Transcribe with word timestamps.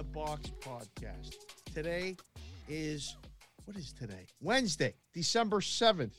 the 0.00 0.04
Box 0.04 0.50
podcast. 0.60 1.34
Today 1.74 2.16
is, 2.70 3.18
what 3.66 3.76
is 3.76 3.92
today? 3.92 4.24
Wednesday, 4.40 4.94
December 5.12 5.60
7th. 5.60 6.14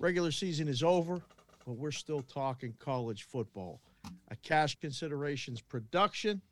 Regular 0.00 0.32
season 0.32 0.66
is 0.66 0.82
over, 0.82 1.22
but 1.64 1.74
we're 1.74 1.92
still 1.92 2.22
talking 2.22 2.74
college 2.80 3.28
football. 3.30 3.80
A 4.32 4.36
cash 4.42 4.76
considerations 4.80 5.60
production. 5.60 6.42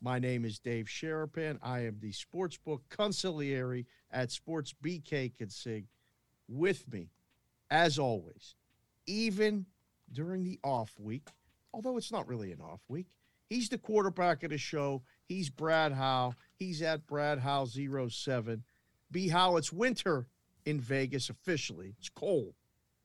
My 0.00 0.18
name 0.18 0.46
is 0.46 0.58
Dave 0.58 0.86
Sharapan. 0.86 1.58
I 1.62 1.80
am 1.80 1.98
the 2.00 2.12
sportsbook 2.12 2.80
consigliere 2.88 3.84
at 4.10 4.30
Sports 4.30 4.74
BK 4.82 5.34
Consig. 5.38 5.84
With 6.48 6.90
me, 6.90 7.10
as 7.70 7.98
always, 7.98 8.54
even 9.06 9.66
during 10.10 10.42
the 10.42 10.58
off 10.64 10.94
week, 10.98 11.28
although 11.74 11.98
it's 11.98 12.12
not 12.12 12.26
really 12.26 12.50
an 12.52 12.62
off 12.62 12.80
week, 12.88 13.08
he's 13.50 13.68
the 13.68 13.76
quarterback 13.76 14.42
of 14.42 14.48
the 14.48 14.56
show. 14.58 15.02
He's 15.28 15.50
Brad 15.50 15.92
Howe. 15.92 16.34
He's 16.54 16.82
at 16.82 17.06
Brad 17.06 17.40
Howe 17.40 17.66
07. 17.66 18.62
B 19.10 19.28
Howe, 19.28 19.56
it's 19.56 19.72
winter 19.72 20.28
in 20.64 20.80
Vegas 20.80 21.30
officially. 21.30 21.94
It's 21.98 22.08
cold. 22.08 22.54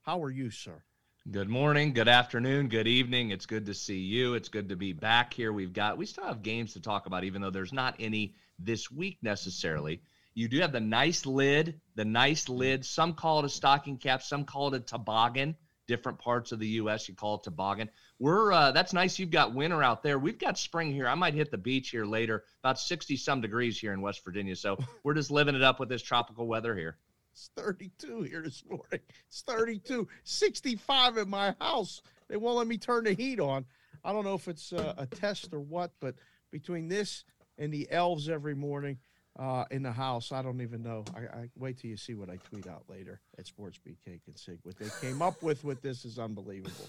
How 0.03 0.23
are 0.23 0.29
you, 0.31 0.49
sir? 0.52 0.84
Good 1.29 1.49
morning, 1.49 1.93
good 1.93 2.07
afternoon, 2.07 2.67
good 2.67 2.88
evening. 2.88 3.29
It's 3.29 3.45
good 3.45 3.67
to 3.67 3.76
see 3.76 3.99
you. 3.99 4.34
It's 4.34 4.49
good 4.49 4.70
to 4.70 4.76
be 4.76 4.91
back 4.91 5.34
here. 5.34 5.53
We've 5.53 5.73
got 5.73 5.98
we 5.98 6.07
still 6.07 6.23
have 6.23 6.41
games 6.41 6.73
to 6.73 6.79
talk 6.79 7.05
about, 7.05 7.23
even 7.23 7.41
though 7.41 7.52
there's 7.52 7.73
not 7.73 7.95
any 7.99 8.34
this 8.57 8.90
week 8.90 9.20
necessarily. 9.21 10.01
You 10.34 10.48
do 10.48 10.59
have 10.62 10.71
the 10.71 10.79
nice 10.79 11.27
lid, 11.27 11.79
the 11.95 12.05
nice 12.05 12.49
lid. 12.49 12.85
Some 12.85 13.13
call 13.13 13.40
it 13.40 13.45
a 13.45 13.49
stocking 13.49 13.98
cap, 13.98 14.23
some 14.23 14.45
call 14.45 14.73
it 14.73 14.77
a 14.77 14.79
toboggan. 14.79 15.55
Different 15.91 16.20
parts 16.20 16.53
of 16.53 16.59
the 16.59 16.67
U.S. 16.67 17.09
you 17.09 17.15
call 17.15 17.35
it 17.35 17.43
toboggan. 17.43 17.89
We're 18.17 18.53
uh, 18.53 18.71
that's 18.71 18.93
nice. 18.93 19.20
You've 19.20 19.29
got 19.29 19.53
winter 19.53 19.84
out 19.84 20.03
there. 20.03 20.17
We've 20.17 20.39
got 20.39 20.57
spring 20.57 20.93
here. 20.93 21.05
I 21.05 21.15
might 21.15 21.33
hit 21.33 21.51
the 21.51 21.57
beach 21.57 21.89
here 21.89 22.05
later. 22.05 22.45
About 22.63 22.79
sixty 22.79 23.17
some 23.17 23.41
degrees 23.41 23.77
here 23.77 23.91
in 23.91 23.99
West 23.99 24.23
Virginia. 24.23 24.55
So 24.55 24.77
we're 25.03 25.15
just 25.15 25.31
living 25.31 25.53
it 25.53 25.61
up 25.61 25.81
with 25.81 25.89
this 25.89 26.01
tropical 26.01 26.48
weather 26.48 26.73
here. 26.77 26.95
It's 27.33 27.49
32 27.57 28.21
here 28.21 28.41
this 28.41 28.63
morning. 28.70 29.01
It's 29.27 29.41
32, 29.41 30.07
65 30.23 31.17
in 31.17 31.29
my 31.29 31.55
house. 31.59 32.01
They 32.29 32.37
won't 32.37 32.57
let 32.57 32.67
me 32.67 32.77
turn 32.77 33.03
the 33.03 33.13
heat 33.13 33.41
on. 33.41 33.65
I 34.01 34.13
don't 34.13 34.23
know 34.23 34.35
if 34.35 34.48
it's 34.48 34.71
uh, 34.71 34.93
a 34.98 35.07
test 35.07 35.53
or 35.53 35.59
what, 35.59 35.91
but 35.99 36.15
between 36.51 36.87
this 36.87 37.26
and 37.57 37.73
the 37.73 37.91
elves 37.91 38.29
every 38.29 38.55
morning, 38.55 38.98
uh, 39.41 39.65
in 39.71 39.81
the 39.81 39.91
house. 39.91 40.31
I 40.31 40.43
don't 40.43 40.61
even 40.61 40.84
know. 40.84 41.03
I, 41.15 41.21
I, 41.21 41.49
wait 41.57 41.79
till 41.79 41.89
you 41.89 41.97
see 41.97 42.13
what 42.13 42.29
I 42.29 42.35
tweet 42.35 42.67
out 42.67 42.84
later 42.87 43.20
at 43.39 43.48
Sports 43.48 43.79
BK 43.79 44.20
Consig. 44.29 44.59
What 44.61 44.77
they 44.77 44.89
came 45.01 45.23
up 45.23 45.41
with 45.41 45.63
with 45.63 45.81
this 45.81 46.05
is 46.05 46.20
unbelievable. 46.20 46.87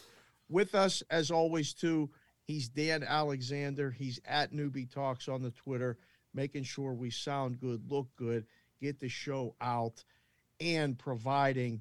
With 0.51 0.75
us, 0.75 1.03
as 1.11 1.31
always, 1.31 1.73
too, 1.73 2.11
he's 2.45 2.69
Dan 2.69 3.05
Alexander. 3.05 3.91
He's 3.91 4.21
at 4.27 4.53
Newbie 4.53 4.93
Talks 4.93 5.29
on 5.29 5.43
the 5.43 5.53
Twitter, 5.53 5.97
making 6.35 6.65
sure 6.65 6.93
we 6.93 7.09
sound 7.09 7.59
good, 7.59 7.91
look 7.91 8.09
good, 8.17 8.45
get 8.83 9.01
the 9.01 9.09
show 9.09 9.57
out, 9.63 10.05
and 10.61 10.99
providing, 10.99 11.81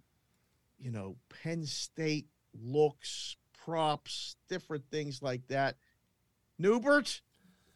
you 0.79 0.91
know, 0.91 1.17
Penn 1.43 1.65
State 1.65 2.27
looks, 2.63 3.35
props, 3.65 4.37
different 4.47 4.85
things 4.89 5.21
like 5.21 5.45
that. 5.49 5.75
Newbert, 6.57 7.21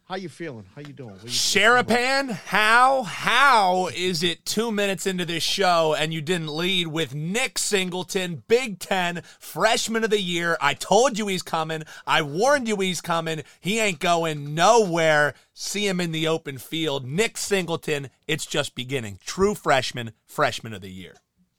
how 0.06 0.16
you 0.16 0.30
feeling? 0.30 0.66
How 0.76 0.82
you 0.82 0.94
doing? 0.94 1.16
You 1.24 1.30
Sharapan, 1.30 2.30
how 2.30 3.02
how 3.02 3.88
is 3.88 4.22
it 4.22 4.46
two 4.46 4.72
minutes 4.72 5.08
into 5.08 5.26
this 5.26 5.42
show 5.42 5.96
and 5.98 6.14
you 6.14 6.22
didn't 6.22 6.56
lead 6.56 6.88
with 6.88 7.16
Nick 7.16 7.58
Singleton, 7.58 8.44
Big 8.48 8.78
Ten 8.78 9.24
Freshman 9.40 10.04
of 10.04 10.12
the 10.12 10.22
Year? 10.22 10.58
I 10.62 10.76
told 10.76 11.18
you 11.18 11.28
he's 11.28 11.42
coming. 11.42 11.84
I 12.06 12.22
warned 12.22 12.68
you 12.68 12.76
he's 12.78 13.02
coming. 13.02 13.42
He 13.60 13.80
ain't 13.80 14.00
going 14.00 14.54
nowhere. 14.54 15.34
See 15.54 15.88
him 15.88 16.00
in 16.00 16.12
the 16.12 16.28
open 16.28 16.60
field. 16.60 17.08
Nick 17.08 17.36
Singleton, 17.36 18.10
it's 18.28 18.46
just 18.46 18.76
beginning. 18.76 19.18
True 19.26 19.56
freshman, 19.56 20.12
Freshman 20.28 20.74
of 20.74 20.82
the 20.82 20.92
Year. 20.92 21.16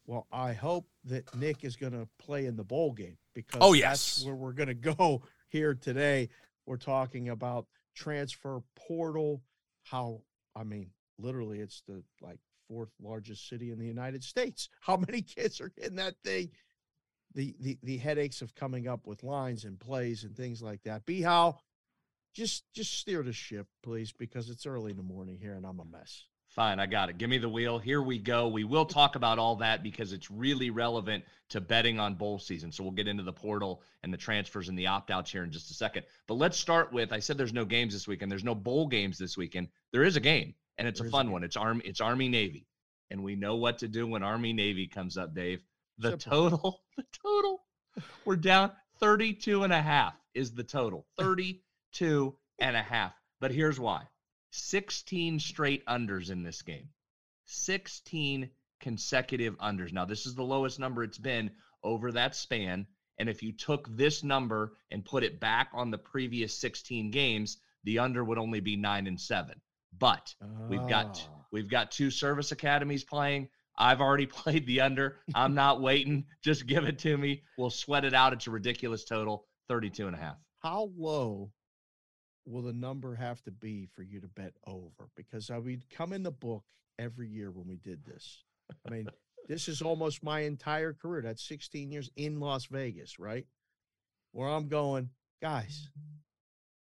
Well, 0.07 0.29
I 0.31 0.53
hope 0.53 0.87
that 1.07 1.35
Nick 1.35 1.65
is 1.65 1.75
going 1.75 1.95
to 1.95 2.07
play 2.19 2.47
in 2.47 2.55
the 2.55 2.63
bowl 2.63 2.93
game 2.93 3.17
because 3.35 3.59
oh 3.61 3.73
yes, 3.73 3.89
that's 3.89 4.25
where 4.25 4.37
we're 4.37 4.53
going 4.53 4.69
to 4.69 4.75
go 4.75 5.23
here 5.49 5.75
today. 5.75 6.29
We're 6.65 6.77
talking 6.77 7.29
about 7.29 7.67
transfer 7.97 8.61
portal, 8.77 9.43
how, 9.83 10.21
I 10.55 10.65
mean, 10.65 10.91
literally 11.19 11.61
it's 11.61 11.83
the 11.89 12.03
like 12.21 12.39
fourth 12.69 12.91
largest 13.03 13.49
city 13.49 13.71
in 13.71 13.79
the 13.79 13.87
United 13.87 14.23
States. 14.23 14.69
How 14.81 14.97
many 14.97 15.23
kids 15.23 15.61
are 15.61 15.73
in 15.77 15.97
that 15.97 16.15
thing? 16.25 16.51
The, 17.35 17.55
the, 17.61 17.79
the 17.83 17.97
headaches 17.99 18.41
of 18.43 18.55
coming 18.55 18.89
up 18.89 19.07
with 19.07 19.23
lines 19.23 19.65
and 19.65 19.79
plays 19.79 20.25
and 20.25 20.37
things 20.37 20.63
like 20.63 20.83
that. 20.85 21.05
Be 21.05 21.21
how 21.21 21.59
just 22.33 22.65
just 22.73 22.99
steer 22.99 23.23
the 23.23 23.33
ship, 23.33 23.67
please, 23.83 24.13
because 24.13 24.49
it's 24.49 24.67
early 24.67 24.91
in 24.91 24.97
the 24.97 25.03
morning 25.03 25.39
here 25.39 25.55
and 25.55 25.67
I'm 25.67 25.81
a 25.81 25.85
mess. 25.85 26.25
Fine, 26.57 26.81
I 26.81 26.87
got 26.87 27.11
it. 27.11 27.19
Give 27.19 27.29
me 27.29 27.37
the 27.37 27.51
wheel. 27.51 27.79
Here 27.79 28.01
we 28.01 28.19
go. 28.19 28.49
We 28.49 28.65
will 28.65 28.87
talk 28.87 29.15
about 29.15 29.39
all 29.39 29.57
that 29.57 29.83
because 29.83 30.15
it's 30.15 30.31
really 30.31 30.71
relevant 30.71 31.23
to 31.51 31.61
betting 31.61 32.01
on 32.01 32.15
bowl 32.15 32.39
season. 32.39 32.73
So 32.73 32.83
we'll 32.83 32.95
get 32.95 33.09
into 33.09 33.23
the 33.23 33.33
portal 33.33 33.83
and 34.03 34.11
the 34.11 34.17
transfers 34.17 34.71
and 34.71 34.79
the 34.79 34.87
opt 34.87 35.11
outs 35.11 35.31
here 35.31 35.45
in 35.45 35.51
just 35.51 35.71
a 35.71 35.75
second. 35.75 36.05
But 36.27 36.35
let's 36.35 36.57
start 36.57 36.95
with 36.95 37.13
I 37.13 37.19
said 37.19 37.37
there's 37.37 37.53
no 37.53 37.67
games 37.67 37.93
this 37.93 38.09
weekend. 38.09 38.33
There's 38.33 38.43
no 38.43 38.55
bowl 38.55 38.87
games 38.87 39.19
this 39.19 39.37
weekend. 39.37 39.69
There 39.93 40.03
is 40.03 40.17
a 40.17 40.21
game, 40.21 40.55
and 40.79 40.89
it's 40.89 40.99
there 40.99 41.09
a 41.09 41.11
fun 41.11 41.29
a 41.29 41.31
one. 41.33 41.45
It's 41.45 41.59
Army, 41.59 41.83
it's 41.85 42.01
Army 42.01 42.31
Navy. 42.31 42.67
And 43.11 43.23
we 43.23 43.37
know 43.37 43.57
what 43.57 43.79
to 43.81 43.89
do 43.89 44.07
when 44.07 44.23
Army 44.23 44.55
Navy 44.55 44.87
comes 44.87 45.19
up, 45.19 45.35
Dave. 45.35 45.61
The 45.99 46.13
Simple. 46.13 46.31
total, 46.31 46.81
the 46.97 47.05
total, 47.23 47.65
we're 48.25 48.37
down 48.37 48.73
32 49.01 49.63
and 49.63 49.75
a 49.75 49.83
half 49.83 50.15
is 50.33 50.53
the 50.53 50.65
total. 50.65 51.07
32 51.19 52.35
and 52.59 52.77
a 52.77 52.83
half. 52.83 53.13
But 53.41 53.51
here's 53.51 53.79
why 53.79 54.05
16 54.57 55.39
straight 55.41 55.85
unders 55.87 56.31
in 56.31 56.43
this 56.43 56.63
game. 56.63 56.89
16 57.47 58.51
consecutive 58.81 59.57
unders. 59.59 59.93
Now, 59.93 60.05
this 60.05 60.27
is 60.27 60.35
the 60.35 60.43
lowest 60.43 60.79
number 60.79 61.03
it's 61.03 61.19
been 61.19 61.51
over 61.83 62.13
that 62.13 62.35
span. 62.35 62.87
And 63.19 63.29
if 63.29 63.43
you 63.43 63.53
took 63.53 63.89
this 63.97 64.23
number 64.23 64.73
and 64.91 65.05
put 65.05 65.23
it 65.23 65.41
back 65.41 65.71
on 65.73 65.91
the 65.91 65.99
previous 65.99 66.59
16 66.59 67.11
games, 67.11 67.59
the 67.85 68.01
under 68.01 68.25
would 68.25 68.39
only 68.39 68.61
be 68.61 68.77
nine 68.77 69.07
and 69.07 69.21
seven. 69.21 69.61
But 69.99 70.35
oh. 70.43 70.67
we've 70.69 70.89
got 70.89 71.27
ah. 71.31 71.45
we've 71.53 71.71
got 71.71 71.91
two 71.91 72.11
service 72.11 72.53
academies 72.53 73.05
playing. 73.05 73.49
I've 73.79 74.01
already 74.01 74.27
played 74.41 74.67
the 74.67 74.83
under. 74.83 75.19
I'm 75.35 75.55
not 75.55 75.81
waiting. 75.81 76.27
Just 76.43 76.67
give 76.67 76.85
it 76.85 76.99
to 77.01 77.17
me. 77.17 77.43
We'll 77.57 77.71
sweat 77.71 78.05
it 78.05 78.13
out. 78.13 78.33
It's 78.33 78.47
a 78.47 78.51
ridiculous 78.51 79.05
total, 79.05 79.47
32 79.69 80.07
and 80.07 80.17
a 80.17 80.19
half. 80.19 80.37
How 80.61 80.91
low 80.97 81.53
will 82.47 82.63
the 82.63 82.73
number 82.73 83.15
have 83.15 83.43
to 83.43 83.51
be 83.51 83.89
for 83.95 84.03
you 84.03 84.21
to 84.21 84.29
bet 84.29 84.55
over? 84.67 85.09
Because 85.17 85.51
I 85.51 85.59
would 85.59 85.91
come 85.91 86.13
in 86.13 86.23
the 86.23 86.31
book 86.31 86.65
every 86.99 87.29
year 87.29 87.51
when 87.51 87.67
we 87.67 87.77
did 87.77 88.05
this. 88.05 88.45
I 88.87 88.91
mean, 88.91 89.09
this 89.49 89.69
is 89.69 89.83
almost 89.83 90.23
my 90.23 90.41
entire 90.41 90.93
career. 90.93 91.23
That's 91.23 91.47
16 91.47 91.91
years 91.91 92.11
in 92.17 92.41
Las 92.41 92.67
Vegas, 92.67 93.19
right? 93.19 93.47
Where 94.33 94.49
I'm 94.49 94.69
going, 94.69 95.11
guys, 95.43 95.89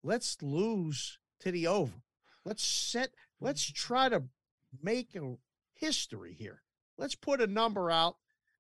let's 0.04 0.38
lose 0.42 1.18
to 1.42 1.52
the 1.52 1.68
over. 1.68 2.04
Let's 2.46 2.64
set, 2.64 3.10
let's 3.40 3.72
try 3.72 4.10
to 4.10 4.24
make 4.82 5.16
a 5.16 5.36
history 5.76 6.34
here. 6.38 6.62
Let's 6.98 7.16
put 7.16 7.42
a 7.42 7.48
number 7.48 7.90
out 7.90 8.18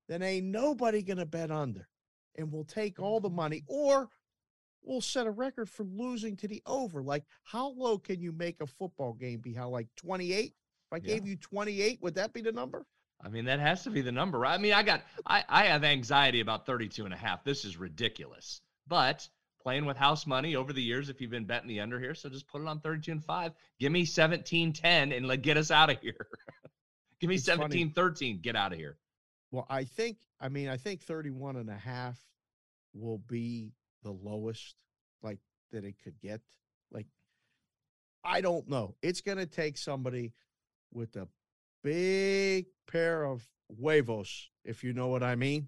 that 0.09 0.21
ain't 0.21 0.47
nobody 0.47 1.01
gonna 1.01 1.25
bet 1.25 1.51
under. 1.51 1.87
And 2.35 2.51
we'll 2.51 2.65
take 2.65 2.99
all 2.99 3.19
the 3.19 3.29
money, 3.29 3.63
or 3.67 4.09
will 4.85 5.01
set 5.01 5.27
a 5.27 5.31
record 5.31 5.69
for 5.69 5.83
losing 5.83 6.35
to 6.37 6.47
the 6.47 6.61
over. 6.65 7.01
Like, 7.01 7.23
how 7.43 7.69
low 7.69 7.97
can 7.97 8.21
you 8.21 8.31
make 8.31 8.61
a 8.61 8.67
football 8.67 9.13
game 9.13 9.39
be? 9.39 9.53
How, 9.53 9.69
like 9.69 9.87
28? 9.97 10.45
If 10.45 10.53
I 10.91 10.97
yeah. 10.97 11.13
gave 11.13 11.27
you 11.27 11.35
28, 11.35 12.01
would 12.01 12.15
that 12.15 12.33
be 12.33 12.41
the 12.41 12.51
number? 12.51 12.85
I 13.21 13.29
mean, 13.29 13.45
that 13.45 13.59
has 13.59 13.83
to 13.83 13.89
be 13.89 14.01
the 14.01 14.11
number, 14.11 14.39
right? 14.39 14.53
I 14.53 14.57
mean, 14.57 14.73
I 14.73 14.83
got, 14.83 15.03
I, 15.25 15.43
I 15.47 15.63
have 15.65 15.83
anxiety 15.83 16.41
about 16.41 16.65
32 16.65 17.05
and 17.05 17.13
a 17.13 17.17
half. 17.17 17.43
This 17.43 17.63
is 17.63 17.77
ridiculous. 17.77 18.61
But 18.87 19.27
playing 19.61 19.85
with 19.85 19.95
house 19.95 20.27
money 20.27 20.57
over 20.57 20.73
the 20.73 20.81
years, 20.81 21.09
if 21.09 21.21
you've 21.21 21.31
been 21.31 21.45
betting 21.45 21.69
the 21.69 21.79
under 21.79 21.99
here, 21.99 22.13
so 22.15 22.27
just 22.27 22.47
put 22.47 22.61
it 22.61 22.67
on 22.67 22.81
32 22.81 23.13
and 23.13 23.23
five. 23.23 23.53
Give 23.79 23.91
me 23.91 24.03
17 24.03 24.73
10 24.73 25.11
and 25.13 25.25
let 25.25 25.41
get 25.41 25.55
us 25.55 25.71
out 25.71 25.89
of 25.89 25.99
here. 26.01 26.27
Give 27.21 27.29
me 27.29 27.35
it's 27.35 27.45
17 27.45 27.69
funny. 27.69 27.93
13. 27.93 28.39
Get 28.41 28.57
out 28.57 28.73
of 28.73 28.77
here. 28.77 28.97
Well, 29.51 29.65
I 29.69 29.85
think, 29.85 30.17
I 30.41 30.49
mean, 30.49 30.67
I 30.67 30.75
think 30.75 31.01
31 31.03 31.55
and 31.55 31.69
a 31.69 31.77
half 31.77 32.19
will 32.93 33.19
be 33.19 33.71
the 34.03 34.11
lowest 34.11 34.75
like 35.21 35.39
that 35.71 35.83
it 35.83 35.95
could 36.03 36.19
get. 36.21 36.41
Like 36.91 37.07
I 38.23 38.41
don't 38.41 38.69
know. 38.69 38.95
It's 39.01 39.21
going 39.21 39.37
to 39.37 39.45
take 39.45 39.77
somebody 39.77 40.33
with 40.91 41.15
a 41.15 41.27
big 41.83 42.67
pair 42.87 43.23
of 43.25 43.47
huevos, 43.79 44.49
if 44.63 44.83
you 44.83 44.93
know 44.93 45.07
what 45.07 45.23
I 45.23 45.35
mean, 45.35 45.67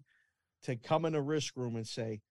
to 0.63 0.75
come 0.75 1.05
in 1.05 1.15
a 1.15 1.21
risk 1.21 1.57
room 1.57 1.75
and 1.75 1.87
say, 1.87 2.21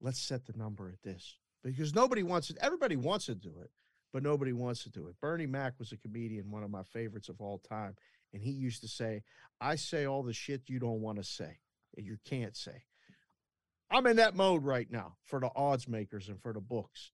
let's 0.00 0.20
set 0.20 0.46
the 0.46 0.56
number 0.56 0.88
at 0.88 1.02
this. 1.02 1.36
Because 1.62 1.94
nobody 1.94 2.22
wants 2.22 2.50
it. 2.50 2.58
Everybody 2.60 2.96
wants 2.96 3.26
to 3.26 3.34
do 3.34 3.54
it, 3.62 3.70
but 4.12 4.22
nobody 4.22 4.52
wants 4.52 4.82
to 4.84 4.90
do 4.90 5.06
it. 5.08 5.14
Bernie 5.20 5.46
Mac 5.46 5.74
was 5.78 5.92
a 5.92 5.96
comedian, 5.96 6.50
one 6.50 6.62
of 6.62 6.70
my 6.70 6.82
favorites 6.82 7.28
of 7.28 7.40
all 7.40 7.58
time. 7.58 7.96
And 8.32 8.42
he 8.42 8.50
used 8.50 8.82
to 8.82 8.88
say, 8.88 9.22
I 9.60 9.76
say 9.76 10.06
all 10.06 10.22
the 10.22 10.32
shit 10.32 10.62
you 10.68 10.78
don't 10.78 11.00
want 11.00 11.18
to 11.18 11.24
say, 11.24 11.58
and 11.96 12.04
you 12.04 12.18
can't 12.24 12.56
say. 12.56 12.84
I'm 13.90 14.06
in 14.06 14.16
that 14.16 14.34
mode 14.34 14.64
right 14.64 14.90
now 14.90 15.16
for 15.24 15.40
the 15.40 15.50
odds 15.54 15.88
makers 15.88 16.28
and 16.28 16.40
for 16.40 16.52
the 16.52 16.60
books. 16.60 17.10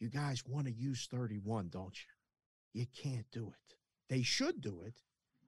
You 0.00 0.08
guys 0.08 0.42
want 0.46 0.66
to 0.66 0.72
use 0.72 1.06
31, 1.10 1.68
don't 1.68 1.96
you? 1.96 2.80
You 2.80 2.86
can't 3.02 3.26
do 3.32 3.46
it. 3.46 3.76
They 4.08 4.22
should 4.22 4.60
do 4.60 4.82
it. 4.84 5.00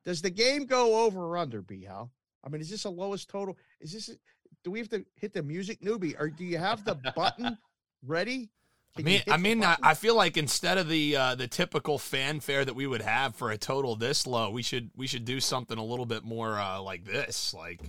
Does 0.04 0.22
the 0.22 0.30
game 0.30 0.66
go 0.66 1.04
over 1.04 1.20
or 1.20 1.36
under, 1.36 1.62
B 1.62 1.88
I 1.88 2.48
mean, 2.48 2.60
is 2.60 2.70
this 2.70 2.84
a 2.84 2.90
lowest 2.90 3.28
total? 3.28 3.58
Is 3.80 3.92
this 3.92 4.16
do 4.62 4.70
we 4.70 4.78
have 4.78 4.88
to 4.88 5.04
hit 5.16 5.32
the 5.32 5.42
music 5.42 5.80
newbie 5.80 6.18
or 6.18 6.28
do 6.28 6.44
you 6.44 6.58
have 6.58 6.84
the 6.84 6.96
button 7.14 7.56
ready? 8.04 8.50
I 8.98 9.02
mean, 9.02 9.22
I 9.28 9.36
mean, 9.36 9.62
I, 9.62 9.76
I 9.82 9.94
feel 9.94 10.14
like 10.14 10.38
instead 10.38 10.78
of 10.78 10.88
the 10.88 11.16
uh, 11.16 11.34
the 11.34 11.46
typical 11.46 11.98
fanfare 11.98 12.64
that 12.64 12.74
we 12.74 12.86
would 12.86 13.02
have 13.02 13.34
for 13.36 13.50
a 13.50 13.58
total 13.58 13.94
this 13.94 14.26
low, 14.26 14.50
we 14.50 14.62
should 14.62 14.90
we 14.96 15.06
should 15.06 15.26
do 15.26 15.38
something 15.38 15.76
a 15.76 15.84
little 15.84 16.06
bit 16.06 16.24
more 16.24 16.58
uh, 16.58 16.80
like 16.80 17.04
this, 17.04 17.52
like. 17.52 17.80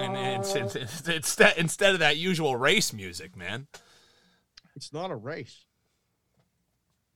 And, 0.00 0.16
and 0.16 0.40
it's, 0.44 0.54
it's, 0.54 1.08
it's, 1.08 1.40
instead 1.56 1.94
of 1.94 1.98
that 1.98 2.16
usual 2.16 2.56
race 2.56 2.92
music, 2.92 3.36
man. 3.36 3.66
It's 4.76 4.92
not 4.92 5.10
a 5.10 5.16
race. 5.16 5.64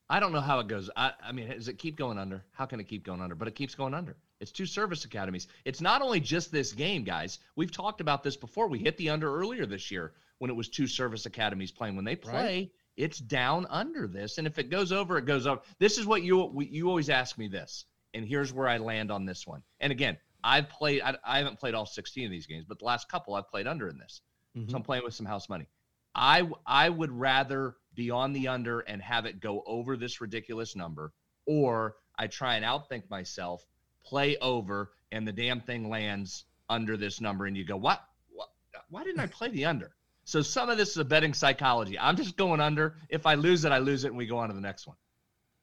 I 0.08 0.20
don't 0.20 0.32
know 0.32 0.40
how 0.40 0.60
it 0.60 0.68
goes. 0.68 0.88
I, 0.96 1.12
I 1.22 1.32
mean, 1.32 1.48
does 1.48 1.68
it 1.68 1.78
keep 1.78 1.96
going 1.96 2.18
under? 2.18 2.44
How 2.52 2.66
can 2.66 2.78
it 2.80 2.88
keep 2.88 3.04
going 3.04 3.20
under? 3.20 3.34
But 3.34 3.48
it 3.48 3.54
keeps 3.54 3.74
going 3.74 3.94
under. 3.94 4.16
It's 4.40 4.52
two 4.52 4.66
service 4.66 5.04
academies. 5.04 5.48
It's 5.64 5.80
not 5.80 6.02
only 6.02 6.20
just 6.20 6.52
this 6.52 6.72
game, 6.72 7.02
guys. 7.02 7.38
We've 7.56 7.72
talked 7.72 8.00
about 8.00 8.22
this 8.22 8.36
before. 8.36 8.68
We 8.68 8.78
hit 8.78 8.96
the 8.98 9.10
under 9.10 9.34
earlier 9.34 9.66
this 9.66 9.90
year 9.90 10.12
when 10.38 10.50
it 10.50 10.54
was 10.54 10.68
two 10.68 10.86
service 10.86 11.26
academies 11.26 11.72
playing. 11.72 11.96
When 11.96 12.04
they 12.04 12.16
play, 12.16 12.32
right. 12.32 12.70
it's 12.96 13.18
down 13.18 13.66
under 13.70 14.06
this, 14.06 14.38
and 14.38 14.46
if 14.46 14.58
it 14.58 14.70
goes 14.70 14.92
over, 14.92 15.18
it 15.18 15.26
goes 15.26 15.46
over. 15.46 15.60
This 15.78 15.98
is 15.98 16.06
what 16.06 16.22
you 16.22 16.52
you 16.60 16.88
always 16.88 17.10
ask 17.10 17.38
me 17.38 17.48
this, 17.48 17.84
and 18.14 18.26
here's 18.26 18.52
where 18.52 18.68
I 18.68 18.78
land 18.78 19.10
on 19.10 19.24
this 19.24 19.46
one. 19.46 19.62
And 19.80 19.92
again, 19.92 20.16
I've 20.42 20.68
played. 20.68 21.02
I, 21.02 21.16
I 21.24 21.38
haven't 21.38 21.58
played 21.58 21.74
all 21.74 21.86
16 21.86 22.24
of 22.24 22.30
these 22.30 22.46
games, 22.46 22.64
but 22.68 22.78
the 22.78 22.84
last 22.84 23.08
couple 23.08 23.34
I've 23.34 23.48
played 23.48 23.66
under 23.66 23.88
in 23.88 23.98
this. 23.98 24.20
Mm-hmm. 24.56 24.70
So 24.70 24.76
I'm 24.76 24.82
playing 24.82 25.04
with 25.04 25.14
some 25.14 25.26
house 25.26 25.48
money. 25.48 25.66
I 26.14 26.48
I 26.66 26.88
would 26.88 27.12
rather 27.12 27.76
be 27.94 28.10
on 28.10 28.32
the 28.32 28.48
under 28.48 28.80
and 28.80 29.02
have 29.02 29.26
it 29.26 29.40
go 29.40 29.62
over 29.66 29.96
this 29.96 30.20
ridiculous 30.20 30.76
number, 30.76 31.12
or 31.46 31.96
I 32.18 32.26
try 32.26 32.56
and 32.56 32.64
outthink 32.64 33.10
myself 33.10 33.64
play 34.04 34.36
over, 34.38 34.92
and 35.12 35.26
the 35.26 35.32
damn 35.32 35.60
thing 35.60 35.88
lands 35.88 36.44
under 36.68 36.96
this 36.96 37.20
number, 37.20 37.46
and 37.46 37.56
you 37.56 37.64
go, 37.64 37.76
what? 37.76 38.02
what? 38.30 38.48
Why 38.88 39.04
didn't 39.04 39.20
I 39.20 39.26
play 39.26 39.48
the 39.48 39.64
under? 39.64 39.92
So 40.26 40.42
some 40.42 40.68
of 40.68 40.76
this 40.76 40.90
is 40.90 40.96
a 40.96 41.04
betting 41.04 41.32
psychology. 41.32 41.96
I'm 41.96 42.16
just 42.16 42.36
going 42.36 42.60
under. 42.60 42.96
If 43.08 43.26
I 43.26 43.34
lose 43.34 43.64
it, 43.64 43.70
I 43.70 43.78
lose 43.78 44.02
it, 44.02 44.08
and 44.08 44.16
we 44.16 44.26
go 44.26 44.38
on 44.38 44.48
to 44.48 44.54
the 44.56 44.60
next 44.60 44.88
one. 44.88 44.96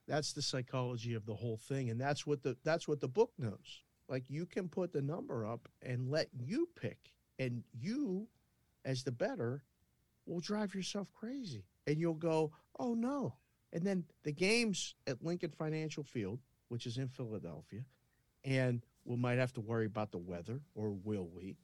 That's 0.08 0.32
the 0.32 0.42
psychology 0.42 1.16
of 1.16 1.26
the 1.26 1.36
whole 1.36 1.58
thing, 1.58 1.90
and 1.90 2.00
that's 2.00 2.26
what 2.26 2.42
the 2.44 2.56
that's 2.64 2.88
what 2.88 3.02
the 3.02 3.10
book 3.10 3.34
knows. 3.38 3.82
Like 4.08 4.30
you 4.30 4.46
can 4.46 4.70
put 4.70 4.94
the 4.94 5.02
number 5.02 5.46
up 5.46 5.68
and 5.82 6.10
let 6.10 6.30
you 6.40 6.70
pick, 6.80 6.98
and 7.40 7.62
you, 7.74 8.26
as 8.86 9.04
the 9.04 9.12
better, 9.12 9.66
will 10.26 10.40
drive 10.40 10.74
yourself 10.74 11.12
crazy, 11.14 11.66
and 11.86 12.00
you'll 12.00 12.14
go, 12.14 12.54
"Oh 12.80 12.94
no!" 12.94 13.36
And 13.74 13.84
then 13.86 14.06
the 14.24 14.32
games 14.32 14.96
at 15.08 15.22
Lincoln 15.22 15.52
Financial 15.52 16.06
Field, 16.06 16.40
which 16.70 16.86
is 16.86 16.98
in 16.98 17.10
Philadelphia, 17.10 17.84
and 18.46 18.82
we 19.04 19.18
might 19.18 19.40
have 19.40 19.52
to 19.54 19.62
worry 19.62 19.88
about 19.88 20.14
the 20.14 20.20
weather, 20.20 20.62
or 20.74 20.92
will 20.92 21.28
we? 21.28 21.58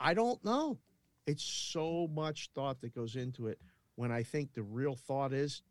I 0.00 0.14
don't 0.14 0.44
know. 0.44 0.78
It's 1.26 1.44
so 1.44 2.08
much 2.12 2.50
thought 2.54 2.80
that 2.80 2.94
goes 2.94 3.16
into 3.16 3.46
it 3.46 3.58
when 3.96 4.10
I 4.10 4.22
think 4.22 4.54
the 4.54 4.62
real 4.62 4.96
thought 4.96 5.32
is 5.32 5.62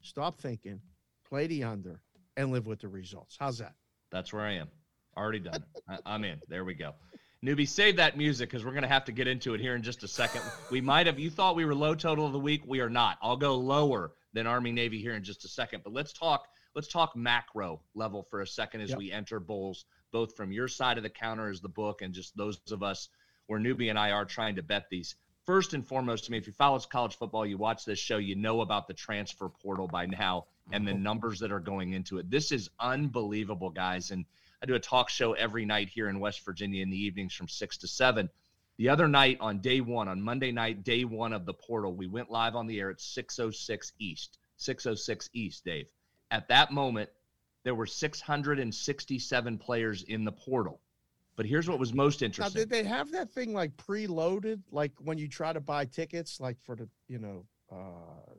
stop 0.00 0.40
thinking, 0.40 0.80
play 1.28 1.46
the 1.46 1.64
under, 1.64 2.00
and 2.36 2.52
live 2.52 2.66
with 2.66 2.80
the 2.80 2.88
results. 2.88 3.36
How's 3.38 3.58
that? 3.58 3.74
That's 4.10 4.32
where 4.32 4.42
I 4.42 4.52
am. 4.52 4.68
Already 5.16 5.40
done. 5.40 5.64
I, 5.88 6.14
am 6.14 6.24
in. 6.24 6.40
There 6.48 6.64
we 6.64 6.74
go. 6.74 6.92
Newbie, 7.44 7.68
save 7.68 7.96
that 7.96 8.16
music 8.16 8.50
because 8.50 8.64
we're 8.64 8.72
going 8.72 8.82
to 8.82 8.88
have 8.88 9.04
to 9.04 9.12
get 9.12 9.26
into 9.26 9.54
it 9.54 9.60
here 9.60 9.74
in 9.74 9.82
just 9.82 10.02
a 10.02 10.08
second. 10.08 10.42
We 10.70 10.80
might 10.80 11.06
have, 11.06 11.18
you 11.18 11.30
thought 11.30 11.56
we 11.56 11.64
were 11.64 11.74
low 11.74 11.94
total 11.94 12.26
of 12.26 12.32
the 12.32 12.38
week. 12.38 12.62
We 12.66 12.80
are 12.80 12.90
not. 12.90 13.18
I'll 13.22 13.36
go 13.36 13.56
lower 13.56 14.12
than 14.32 14.46
Army 14.46 14.72
Navy 14.72 15.00
here 15.00 15.14
in 15.14 15.24
just 15.24 15.44
a 15.44 15.48
second. 15.48 15.82
But 15.84 15.92
let's 15.92 16.12
talk, 16.12 16.46
let's 16.74 16.88
talk 16.88 17.16
macro 17.16 17.80
level 17.94 18.26
for 18.30 18.42
a 18.42 18.46
second 18.46 18.82
as 18.82 18.90
yep. 18.90 18.98
we 18.98 19.12
enter 19.12 19.40
bowls 19.40 19.84
both 20.12 20.36
from 20.36 20.52
your 20.52 20.68
side 20.68 20.96
of 20.96 21.02
the 21.02 21.10
counter 21.10 21.48
as 21.48 21.60
the 21.60 21.68
book 21.68 22.02
and 22.02 22.14
just 22.14 22.36
those 22.36 22.58
of 22.70 22.82
us 22.82 23.08
where 23.48 23.58
newbie 23.58 23.90
and 23.90 23.98
I 23.98 24.12
are 24.12 24.24
trying 24.24 24.56
to 24.56 24.62
bet 24.62 24.86
these. 24.90 25.16
First 25.44 25.74
and 25.74 25.84
foremost, 25.84 26.26
to 26.26 26.30
me, 26.30 26.38
if 26.38 26.46
you 26.46 26.52
follow 26.52 26.78
college 26.78 27.16
football, 27.16 27.44
you 27.44 27.56
watch 27.56 27.84
this 27.84 27.98
show, 27.98 28.18
you 28.18 28.36
know 28.36 28.60
about 28.60 28.86
the 28.86 28.94
transfer 28.94 29.48
portal 29.48 29.88
by 29.88 30.06
now 30.06 30.44
and 30.70 30.86
the 30.86 30.92
mm-hmm. 30.92 31.02
numbers 31.02 31.40
that 31.40 31.50
are 31.50 31.58
going 31.58 31.94
into 31.94 32.18
it. 32.18 32.30
This 32.30 32.52
is 32.52 32.68
unbelievable, 32.78 33.70
guys. 33.70 34.10
And 34.10 34.26
I 34.62 34.66
do 34.66 34.74
a 34.74 34.80
talk 34.80 35.08
show 35.08 35.32
every 35.32 35.64
night 35.64 35.88
here 35.88 36.08
in 36.08 36.20
West 36.20 36.44
Virginia 36.44 36.82
in 36.82 36.90
the 36.90 37.02
evenings 37.02 37.32
from 37.32 37.48
six 37.48 37.78
to 37.78 37.88
seven. 37.88 38.28
The 38.76 38.90
other 38.90 39.08
night 39.08 39.38
on 39.40 39.60
day 39.60 39.80
one, 39.80 40.06
on 40.06 40.20
Monday 40.20 40.52
night, 40.52 40.84
day 40.84 41.04
one 41.04 41.32
of 41.32 41.46
the 41.46 41.54
portal, 41.54 41.94
we 41.94 42.06
went 42.06 42.30
live 42.30 42.54
on 42.54 42.66
the 42.66 42.78
air 42.78 42.90
at 42.90 43.00
606 43.00 43.92
East. 43.98 44.38
606 44.58 45.30
East, 45.32 45.64
Dave. 45.64 45.86
At 46.30 46.48
that 46.48 46.70
moment, 46.70 47.08
there 47.64 47.74
were 47.74 47.86
667 47.86 49.58
players 49.58 50.02
in 50.02 50.24
the 50.24 50.32
portal. 50.32 50.80
But 51.38 51.46
here's 51.46 51.68
what 51.68 51.78
was 51.78 51.94
most 51.94 52.22
interesting. 52.22 52.58
Now, 52.58 52.64
did 52.64 52.68
they 52.68 52.82
have 52.82 53.12
that 53.12 53.30
thing 53.30 53.54
like 53.54 53.76
preloaded, 53.76 54.60
like 54.72 54.90
when 54.98 55.18
you 55.18 55.28
try 55.28 55.52
to 55.52 55.60
buy 55.60 55.84
tickets, 55.84 56.40
like 56.40 56.56
for 56.64 56.74
the 56.74 56.88
you 57.06 57.20
know 57.20 57.44
uh, 57.70 58.34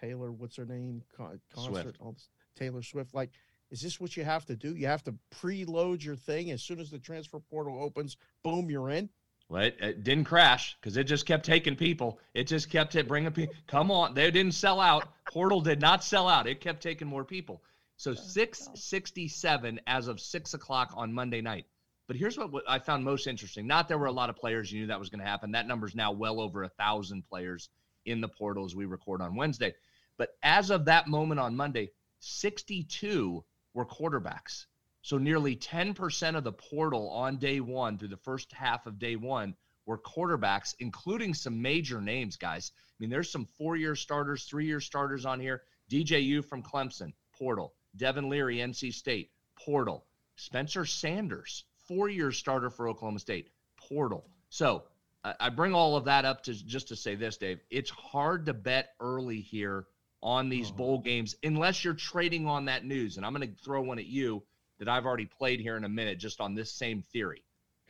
Taylor, 0.00 0.32
what's 0.32 0.56
her 0.56 0.66
name, 0.66 1.04
Con- 1.16 1.40
concert, 1.54 1.94
Swift. 1.96 2.28
Taylor 2.56 2.82
Swift? 2.82 3.14
Like, 3.14 3.30
is 3.70 3.80
this 3.80 4.00
what 4.00 4.16
you 4.16 4.24
have 4.24 4.44
to 4.46 4.56
do? 4.56 4.74
You 4.74 4.88
have 4.88 5.04
to 5.04 5.14
preload 5.32 6.02
your 6.02 6.16
thing 6.16 6.50
as 6.50 6.64
soon 6.64 6.80
as 6.80 6.90
the 6.90 6.98
transfer 6.98 7.38
portal 7.38 7.80
opens. 7.80 8.16
Boom, 8.42 8.68
you're 8.68 8.90
in. 8.90 9.08
Well, 9.48 9.62
it, 9.62 9.76
it 9.80 10.02
didn't 10.02 10.24
crash 10.24 10.76
because 10.80 10.96
it 10.96 11.04
just 11.04 11.26
kept 11.26 11.46
taking 11.46 11.76
people. 11.76 12.18
It 12.34 12.48
just 12.48 12.70
kept 12.70 12.96
it 12.96 13.06
bringing 13.06 13.30
people. 13.30 13.54
Come 13.68 13.92
on, 13.92 14.14
they 14.14 14.32
didn't 14.32 14.54
sell 14.54 14.80
out. 14.80 15.06
Portal 15.30 15.60
did 15.60 15.80
not 15.80 16.02
sell 16.02 16.26
out. 16.26 16.48
It 16.48 16.60
kept 16.60 16.82
taking 16.82 17.06
more 17.06 17.24
people. 17.24 17.62
So 17.98 18.14
667 18.14 19.80
as 19.86 20.08
of 20.08 20.18
six 20.18 20.54
o'clock 20.54 20.92
on 20.96 21.12
Monday 21.12 21.40
night. 21.40 21.66
But 22.10 22.16
here's 22.16 22.36
what, 22.36 22.50
what 22.50 22.64
I 22.66 22.80
found 22.80 23.04
most 23.04 23.28
interesting. 23.28 23.68
Not 23.68 23.86
there 23.86 23.96
were 23.96 24.06
a 24.06 24.12
lot 24.12 24.30
of 24.30 24.36
players. 24.36 24.72
You 24.72 24.80
knew 24.80 24.86
that 24.88 24.98
was 24.98 25.10
going 25.10 25.20
to 25.20 25.30
happen. 25.30 25.52
That 25.52 25.68
number's 25.68 25.94
now 25.94 26.10
well 26.10 26.40
over 26.40 26.64
a 26.64 26.68
thousand 26.68 27.22
players 27.28 27.68
in 28.04 28.20
the 28.20 28.26
portal 28.26 28.64
as 28.64 28.74
we 28.74 28.84
record 28.84 29.22
on 29.22 29.36
Wednesday. 29.36 29.74
But 30.18 30.30
as 30.42 30.70
of 30.70 30.86
that 30.86 31.06
moment 31.06 31.38
on 31.38 31.54
Monday, 31.54 31.92
62 32.18 33.44
were 33.74 33.86
quarterbacks. 33.86 34.66
So 35.02 35.18
nearly 35.18 35.54
10% 35.54 36.34
of 36.34 36.42
the 36.42 36.50
portal 36.50 37.10
on 37.10 37.36
day 37.36 37.60
one 37.60 37.96
through 37.96 38.08
the 38.08 38.16
first 38.16 38.52
half 38.52 38.86
of 38.86 38.98
day 38.98 39.14
one 39.14 39.54
were 39.86 39.96
quarterbacks, 39.96 40.74
including 40.80 41.32
some 41.32 41.62
major 41.62 42.00
names, 42.00 42.36
guys. 42.36 42.72
I 42.74 42.96
mean, 42.98 43.10
there's 43.10 43.30
some 43.30 43.46
four 43.56 43.76
year 43.76 43.94
starters, 43.94 44.46
three 44.46 44.66
year 44.66 44.80
starters 44.80 45.26
on 45.26 45.38
here. 45.38 45.62
DJU 45.92 46.44
from 46.44 46.64
Clemson, 46.64 47.12
portal. 47.38 47.72
Devin 47.94 48.28
Leary, 48.28 48.56
NC 48.56 48.94
State, 48.94 49.30
portal. 49.54 50.06
Spencer 50.34 50.84
Sanders, 50.84 51.66
four 51.90 52.08
year 52.08 52.30
starter 52.30 52.70
for 52.70 52.88
Oklahoma 52.88 53.18
State, 53.18 53.50
portal. 53.76 54.24
So 54.48 54.84
I 55.24 55.50
bring 55.50 55.74
all 55.74 55.96
of 55.96 56.04
that 56.04 56.24
up 56.24 56.44
to 56.44 56.54
just 56.54 56.88
to 56.88 56.96
say 56.96 57.16
this, 57.16 57.36
Dave. 57.36 57.60
It's 57.68 57.90
hard 57.90 58.46
to 58.46 58.54
bet 58.54 58.90
early 59.00 59.40
here 59.40 59.86
on 60.22 60.48
these 60.48 60.70
oh. 60.70 60.74
bowl 60.74 60.98
games 61.00 61.34
unless 61.42 61.84
you're 61.84 61.94
trading 61.94 62.46
on 62.46 62.66
that 62.66 62.84
news. 62.84 63.16
And 63.16 63.26
I'm 63.26 63.34
going 63.34 63.46
to 63.46 63.62
throw 63.62 63.82
one 63.82 63.98
at 63.98 64.06
you 64.06 64.42
that 64.78 64.88
I've 64.88 65.04
already 65.04 65.26
played 65.26 65.60
here 65.60 65.76
in 65.76 65.84
a 65.84 65.88
minute 65.88 66.18
just 66.18 66.40
on 66.40 66.54
this 66.54 66.72
same 66.72 67.02
theory. 67.02 67.42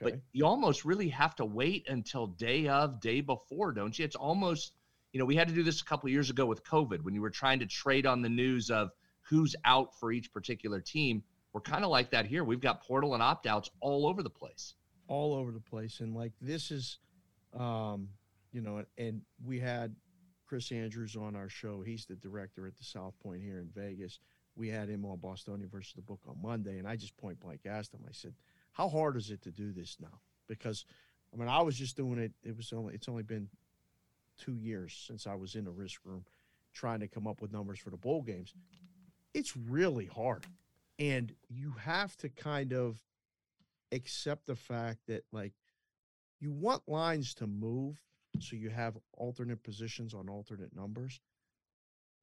Okay. 0.03 0.13
But 0.13 0.21
you 0.33 0.47
almost 0.47 0.85
really 0.85 1.11
have 1.11 1.37
to 1.37 1.45
wait 1.45 1.89
until 1.89 2.27
day 2.27 2.69
of, 2.69 3.01
day 3.01 3.21
before, 3.21 3.73
don't 3.73 3.97
you? 3.97 4.05
It's 4.05 4.17
almost, 4.17 4.73
you 5.13 5.21
know, 5.21 5.27
we 5.27 5.37
had 5.37 5.49
to 5.49 5.55
do 5.55 5.63
this 5.63 5.83
a 5.83 5.85
couple 5.85 6.09
years 6.09 6.31
ago 6.31 6.47
with 6.47 6.65
COVID 6.65 7.03
when 7.03 7.15
you 7.15 7.21
were 7.21 7.31
trying 7.31 7.61
to 7.61 7.67
trade 7.67 8.07
on 8.07 8.23
the 8.23 8.29
news 8.29 8.71
of 8.71 8.91
who's 9.29 9.55
out 9.65 9.99
for 10.01 10.11
each 10.11 10.33
particular 10.33 10.81
team. 10.81 11.23
We're 11.53 11.61
kind 11.61 11.85
of 11.85 11.91
like 11.91 12.11
that 12.11 12.27
here. 12.27 12.45
We've 12.45 12.61
got 12.61 12.83
portal 12.83 13.15
and 13.15 13.23
opt 13.23 13.47
outs 13.47 13.71
all 13.81 14.07
over 14.07 14.23
the 14.23 14.31
place. 14.31 14.75
All 15.09 15.35
over 15.35 15.51
the 15.51 15.61
place. 15.61 16.01
And 16.01 16.15
like 16.15 16.33
this 16.41 16.71
is, 16.71 16.99
um, 17.59 18.09
you 18.53 18.61
know, 18.61 18.85
and 18.97 19.23
we 19.45 19.59
had 19.59 19.95
Chris 20.47 20.71
Andrews 20.71 21.17
on 21.17 21.35
our 21.35 21.49
show. 21.49 21.83
He's 21.83 22.07
the 22.07 22.17
director 22.17 22.67
at 22.67 22.77
the 22.77 22.85
South 22.85 23.15
Point 23.23 23.43
here 23.43 23.59
in 23.59 23.69
Vegas. 23.75 24.21
We 24.57 24.69
had 24.69 24.89
him 24.89 25.05
on 25.05 25.19
Bostonia 25.19 25.69
versus 25.71 25.95
the 25.95 26.03
book 26.03 26.21
on 26.29 26.37
Monday. 26.41 26.79
And 26.79 26.87
I 26.87 26.97
just 26.97 27.17
point 27.17 27.41
blank 27.41 27.61
asked 27.67 27.95
him, 27.95 28.01
I 28.07 28.13
said, 28.13 28.35
How 28.73 28.89
hard 28.89 29.17
is 29.17 29.31
it 29.31 29.43
to 29.43 29.51
do 29.51 29.73
this 29.73 29.97
now? 30.01 30.21
Because 30.47 30.85
I 31.33 31.37
mean, 31.37 31.49
I 31.49 31.63
was 31.63 31.77
just 31.77 31.97
doing 31.97 32.19
it. 32.19 32.33
It 32.43 32.57
was 32.57 32.73
only, 32.73 32.95
it's 32.95 33.09
only 33.09 33.23
been 33.23 33.49
two 34.39 34.55
years 34.55 35.05
since 35.07 35.27
I 35.27 35.35
was 35.35 35.55
in 35.55 35.65
the 35.65 35.71
risk 35.71 36.01
room 36.05 36.25
trying 36.73 37.01
to 37.01 37.09
come 37.09 37.27
up 37.27 37.41
with 37.41 37.53
numbers 37.53 37.81
for 37.81 37.91
the 37.91 37.97
bowl 37.97 38.23
games 38.23 38.55
it's 39.35 39.57
really 39.57 40.07
hard. 40.07 40.47
And 41.01 41.33
you 41.49 41.75
have 41.83 42.15
to 42.19 42.29
kind 42.29 42.73
of 42.73 43.03
accept 43.91 44.47
the 44.47 44.55
fact 44.55 44.99
that, 45.09 45.25
like, 45.33 45.55
you 46.41 46.53
want 46.53 46.83
lines 46.87 47.35
to 47.35 47.47
move 47.47 48.01
so 48.39 48.55
you 48.55 48.71
have 48.71 48.97
alternate 49.17 49.63
positions 49.63 50.15
on 50.15 50.29
alternate 50.29 50.77
numbers. 50.77 51.21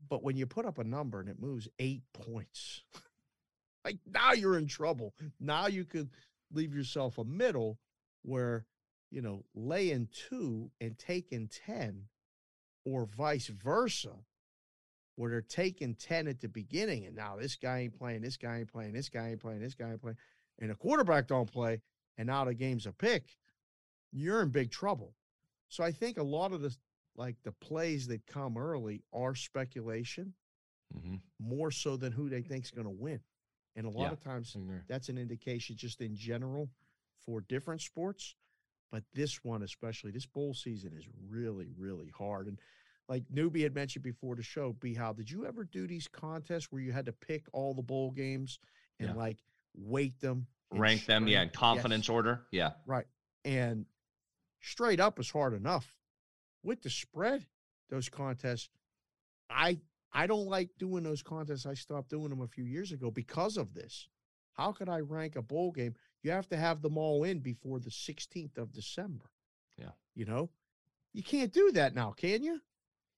But 0.07 0.23
when 0.23 0.37
you 0.37 0.45
put 0.45 0.65
up 0.65 0.77
a 0.77 0.83
number 0.83 1.19
and 1.19 1.27
it 1.27 1.41
moves 1.41 1.67
eight 1.79 2.03
points, 2.13 2.83
like 3.83 3.97
now 4.05 4.33
you're 4.33 4.57
in 4.57 4.67
trouble. 4.67 5.13
Now 5.39 5.67
you 5.67 5.83
could 5.83 6.09
leave 6.53 6.75
yourself 6.75 7.17
a 7.17 7.23
middle 7.23 7.79
where, 8.23 8.65
you 9.09 9.21
know, 9.21 9.43
laying 9.55 10.07
two 10.29 10.71
and 10.79 10.97
taking 10.97 11.49
10 11.65 12.03
or 12.85 13.05
vice 13.05 13.47
versa 13.47 14.13
where 15.17 15.29
they're 15.31 15.41
taking 15.41 15.95
10 15.95 16.27
at 16.27 16.39
the 16.39 16.47
beginning 16.47 17.05
and 17.05 17.15
now 17.15 17.35
this 17.35 17.55
guy 17.55 17.79
ain't 17.79 17.97
playing, 17.97 18.21
this 18.21 18.37
guy 18.37 18.59
ain't 18.59 18.71
playing, 18.71 18.93
this 18.93 19.09
guy 19.09 19.31
ain't 19.31 19.41
playing, 19.41 19.59
this 19.59 19.75
guy 19.75 19.89
ain't 19.91 20.01
playing, 20.01 20.17
and 20.59 20.69
the 20.69 20.75
quarterback 20.75 21.27
don't 21.27 21.51
play, 21.51 21.81
and 22.17 22.27
now 22.27 22.45
the 22.45 22.53
game's 22.53 22.85
a 22.85 22.93
pick, 22.93 23.35
you're 24.11 24.41
in 24.41 24.49
big 24.49 24.71
trouble. 24.71 25.13
So 25.69 25.83
I 25.83 25.91
think 25.91 26.17
a 26.17 26.23
lot 26.23 26.53
of 26.53 26.61
the 26.61 26.73
like 27.17 27.35
the 27.43 27.51
plays 27.51 28.07
that 28.07 28.25
come 28.27 28.57
early 28.57 29.03
are 29.11 29.35
speculation 29.35 30.33
Mm-hmm. 30.97 31.15
more 31.39 31.71
so 31.71 31.97
than 31.97 32.11
who 32.11 32.29
they 32.29 32.41
think's 32.41 32.71
going 32.71 32.85
to 32.85 32.91
win. 32.91 33.19
And 33.75 33.85
a 33.85 33.89
lot 33.89 34.05
Yeah. 34.05 34.11
of 34.13 34.23
times 34.23 34.55
that's 34.87 35.09
an 35.09 35.17
indication 35.17 35.75
just 35.75 36.01
in 36.01 36.15
general 36.15 36.69
for 37.25 37.41
different 37.41 37.81
sports. 37.81 38.35
But 38.91 39.03
this 39.13 39.43
one, 39.43 39.63
especially 39.63 40.11
this 40.11 40.25
bowl 40.25 40.53
season, 40.53 40.93
is 40.97 41.05
really, 41.29 41.67
really 41.77 42.09
hard. 42.17 42.47
And 42.47 42.57
like 43.09 43.23
newbie 43.33 43.63
had 43.63 43.73
mentioned 43.73 44.03
before 44.03 44.35
the 44.35 44.43
show, 44.43 44.73
B 44.73 44.93
how 44.93 45.13
did 45.13 45.29
you 45.31 45.45
ever 45.45 45.63
do 45.63 45.87
these 45.87 46.07
contests 46.07 46.71
where 46.71 46.81
you 46.81 46.91
had 46.91 47.05
to 47.05 47.13
pick 47.13 47.45
all 47.53 47.73
the 47.73 47.81
bowl 47.81 48.11
games 48.11 48.59
and 48.99 49.09
Yeah. 49.09 49.15
like 49.15 49.37
weight 49.75 50.19
them, 50.19 50.47
Rank 50.71 51.05
them, 51.05 51.27
yeah, 51.27 51.43
in 51.43 51.49
confidence 51.49 52.05
yes, 52.05 52.09
order. 52.09 52.45
Yeah. 52.51 52.73
right. 52.85 53.05
And 53.45 53.85
straight 54.61 54.99
up 54.99 55.19
is 55.19 55.29
hard 55.29 55.53
enough. 55.53 55.95
With 56.63 56.81
the 56.81 56.89
spread, 56.89 57.45
those 57.89 58.09
contests, 58.09 58.69
I 59.49 59.79
I 60.11 60.27
don't 60.27 60.47
like 60.47 60.77
doing 60.77 61.03
those 61.03 61.21
contests. 61.21 61.65
I 61.65 61.73
stopped 61.75 62.09
doing 62.09 62.29
them 62.29 62.41
a 62.41 62.47
few 62.47 62.63
years 62.63 62.91
ago 62.91 63.11
because 63.11 63.55
of 63.57 63.73
this. 63.73 64.07
How 64.53 64.71
could 64.71 64.89
I 64.89 64.99
rank 65.01 65.35
a 65.35 65.41
bowl 65.41 65.71
game? 65.71 65.95
You 66.23 66.31
have 66.31 66.47
to 66.49 66.57
have 66.57 66.81
them 66.81 66.97
all 66.97 67.23
in 67.23 67.39
before 67.39 67.79
the 67.79 67.91
16th 67.91 68.57
of 68.57 68.73
December. 68.73 69.29
Yeah. 69.77 69.91
You 70.15 70.25
know, 70.25 70.49
you 71.13 71.21
can't 71.23 71.53
do 71.53 71.71
that 71.73 71.93
now, 71.93 72.11
can 72.11 72.41
you? 72.43 72.59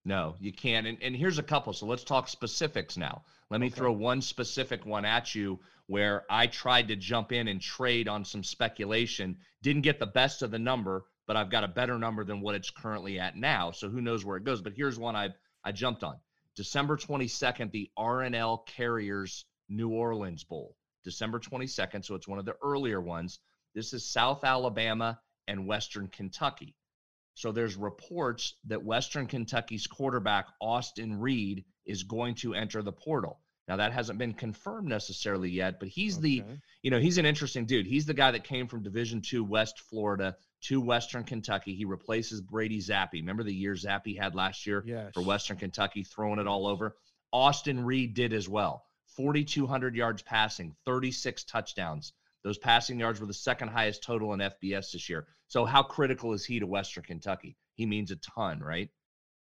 No, 0.10 0.36
you 0.40 0.52
can't. 0.52 0.88
And, 0.88 0.98
and 1.04 1.16
here's 1.16 1.38
a 1.38 1.44
couple. 1.44 1.72
So 1.72 1.86
let's 1.86 2.04
talk 2.04 2.28
specifics 2.28 2.98
now. 2.98 3.22
Let 3.52 3.62
me 3.62 3.68
Okay. 3.68 3.76
throw 3.76 3.92
one 3.92 4.22
specific 4.24 4.84
one 4.84 5.06
at 5.06 5.36
you 5.36 5.60
where 5.86 6.26
I 6.32 6.48
tried 6.48 6.88
to 6.88 6.96
jump 6.96 7.32
in 7.32 7.48
and 7.48 7.62
trade 7.62 8.08
on 8.08 8.26
some 8.26 8.44
speculation. 8.44 9.38
Didn't 9.62 9.84
get 9.84 10.00
the 10.00 10.08
best 10.08 10.42
of 10.42 10.50
the 10.50 10.58
number, 10.58 11.06
but 11.28 11.38
I've 11.38 11.52
got 11.52 11.64
a 11.64 11.68
better 11.68 12.00
number 12.00 12.24
than 12.24 12.42
what 12.42 12.56
it's 12.56 12.72
currently 12.72 13.20
at 13.20 13.36
now. 13.38 13.70
So 13.70 13.88
who 13.88 14.02
knows 14.02 14.26
where 14.26 14.38
it 14.38 14.44
goes. 14.44 14.62
But 14.64 14.74
here's 14.74 14.98
one 14.98 15.16
I 15.16 15.30
I 15.64 15.72
jumped 15.74 16.04
on. 16.04 16.18
December 16.56 16.98
22nd, 16.98 17.72
the 17.72 17.92
R+L 17.96 18.64
Carriers 18.66 19.46
New 19.68 19.90
Orleans 19.90 20.44
Bowl. 20.44 20.76
December 21.04 21.40
22nd. 21.40 22.04
So 22.04 22.16
it's 22.16 22.28
one 22.28 22.40
of 22.40 22.46
the 22.46 22.56
earlier 22.64 23.00
ones. 23.00 23.40
This 23.76 23.94
is 23.94 24.04
South 24.12 24.44
Alabama 24.44 25.20
and 25.48 25.68
Western 25.68 26.08
Kentucky. 26.08 26.76
So 27.34 27.52
there's 27.52 27.76
reports 27.76 28.56
that 28.68 28.84
Western 28.84 29.28
Kentucky's 29.28 29.88
quarterback 29.88 30.48
Austin 30.60 31.20
Reed 31.20 31.66
is 31.86 32.04
going 32.04 32.36
to 32.36 32.54
enter 32.54 32.82
the 32.82 32.92
portal. 32.92 33.40
Now 33.68 33.78
that 33.78 33.94
hasn't 33.94 34.18
been 34.18 34.34
confirmed 34.34 34.88
necessarily 34.88 35.52
yet, 35.52 35.80
but 35.80 35.90
he's 35.90 36.20
the 36.20 36.44
you 36.82 36.90
know 36.90 37.00
he's 37.00 37.20
an 37.20 37.26
interesting 37.26 37.66
dude. 37.66 37.86
He's 37.86 38.08
the 38.08 38.16
guy 38.16 38.32
that 38.32 38.44
came 38.44 38.68
from 38.68 38.82
Division 38.82 39.22
Two 39.22 39.44
West 39.44 39.80
Florida 39.80 40.36
to 40.62 40.82
Western 40.82 41.24
Kentucky. 41.24 41.76
He 41.76 41.86
replaces 41.86 42.42
Brady 42.42 42.80
Zappe. 42.80 43.14
Remember 43.14 43.44
the 43.44 43.54
year 43.54 43.74
Zappe 43.74 44.20
had 44.20 44.34
last 44.34 44.66
year 44.66 44.84
yes. 44.86 45.12
for 45.14 45.22
Western 45.22 45.58
Kentucky, 45.58 46.04
throwing 46.04 46.40
it 46.40 46.48
all 46.48 46.66
over. 46.66 46.96
Austin 47.32 47.86
Reed 47.86 48.16
did 48.16 48.34
as 48.34 48.50
well. 48.50 48.84
4,200 49.16 49.96
yards 49.96 50.22
passing, 50.24 50.76
36 50.86 51.44
touchdowns. 51.44 52.14
Those 52.44 52.58
passing 52.58 53.00
yards 53.00 53.20
were 53.20 53.28
the 53.28 53.34
second 53.34 53.68
highest 53.68 54.02
total 54.02 54.34
in 54.34 54.40
FBS 54.40 54.92
this 54.92 55.10
year. 55.10 55.28
So, 55.50 55.66
how 55.66 55.82
critical 55.82 56.34
is 56.34 56.46
he 56.46 56.60
to 56.60 56.68
Western 56.68 57.04
Kentucky? 57.04 57.58
He 57.74 57.88
means 57.88 58.12
a 58.12 58.18
ton, 58.18 58.60
right? 58.60 58.90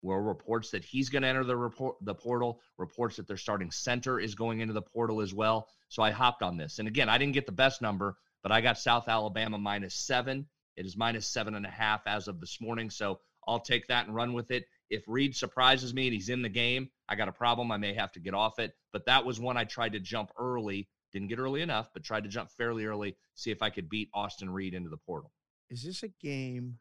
Well, 0.02 0.18
reports 0.18 0.72
that 0.72 0.86
he's 0.86 1.10
going 1.10 1.24
to 1.24 1.28
enter 1.28 1.44
the 1.44 1.58
report, 1.58 1.98
the 2.02 2.16
portal. 2.16 2.62
Reports 2.78 3.18
that 3.18 3.28
their 3.28 3.36
starting 3.36 3.72
center 3.72 4.18
is 4.18 4.34
going 4.34 4.62
into 4.62 4.74
the 4.74 4.82
portal 4.82 5.20
as 5.20 5.34
well. 5.34 5.68
So 5.90 6.02
I 6.02 6.12
hopped 6.12 6.44
on 6.44 6.56
this, 6.56 6.80
and 6.80 6.88
again, 6.88 7.10
I 7.10 7.18
didn't 7.18 7.34
get 7.34 7.46
the 7.46 7.52
best 7.52 7.82
number, 7.82 8.16
but 8.42 8.54
I 8.54 8.62
got 8.62 8.78
South 8.78 9.10
Alabama 9.10 9.58
minus 9.58 9.96
seven. 9.96 10.48
It 10.78 10.86
is 10.86 10.96
minus 10.96 11.28
seven 11.28 11.56
and 11.56 11.66
a 11.66 11.70
half 11.70 12.08
as 12.08 12.30
of 12.30 12.40
this 12.40 12.62
morning. 12.62 12.90
So 12.90 13.20
I'll 13.46 13.60
take 13.60 13.88
that 13.88 14.06
and 14.06 14.16
run 14.16 14.32
with 14.32 14.50
it. 14.52 14.66
If 14.90 15.04
Reed 15.08 15.36
surprises 15.36 15.94
me 15.94 16.08
and 16.08 16.14
he's 16.14 16.30
in 16.30 16.42
the 16.42 16.48
game, 16.48 16.90
I 17.10 17.16
got 17.16 17.28
a 17.28 17.34
problem. 17.34 17.70
I 17.70 17.78
may 17.78 17.94
have 17.96 18.14
to 18.14 18.22
get 18.22 18.34
off 18.34 18.60
it. 18.60 18.74
But 18.94 19.08
that 19.08 19.26
was 19.26 19.42
one 19.42 19.58
I 19.58 19.66
tried 19.66 19.92
to 19.92 20.00
jump 20.00 20.32
early. 20.38 20.88
Didn't 21.12 21.28
get 21.28 21.40
early 21.40 21.62
enough, 21.62 21.90
but 21.94 22.06
tried 22.06 22.24
to 22.24 22.30
jump 22.30 22.50
fairly 22.52 22.86
early, 22.86 23.18
see 23.36 23.52
if 23.52 23.62
I 23.62 23.72
could 23.72 23.90
beat 23.90 24.10
Austin 24.14 24.50
Reed 24.50 24.74
into 24.74 24.90
the 24.90 24.98
portal. 24.98 25.34
Is 25.70 25.84
this 25.84 26.04
a 26.04 26.08
game 26.08 26.78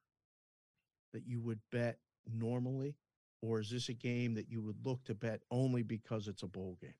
that 1.12 1.26
you 1.26 1.40
would 1.40 1.60
bet 1.72 1.98
normally? 2.32 2.94
Or 3.42 3.60
is 3.60 3.70
this 3.70 3.88
a 3.88 3.94
game 3.94 4.34
that 4.34 4.48
you 4.48 4.62
would 4.62 4.84
look 4.84 5.04
to 5.04 5.14
bet 5.14 5.42
only 5.50 5.82
because 5.82 6.26
it's 6.26 6.42
a 6.42 6.46
bowl 6.46 6.78
game? 6.80 6.94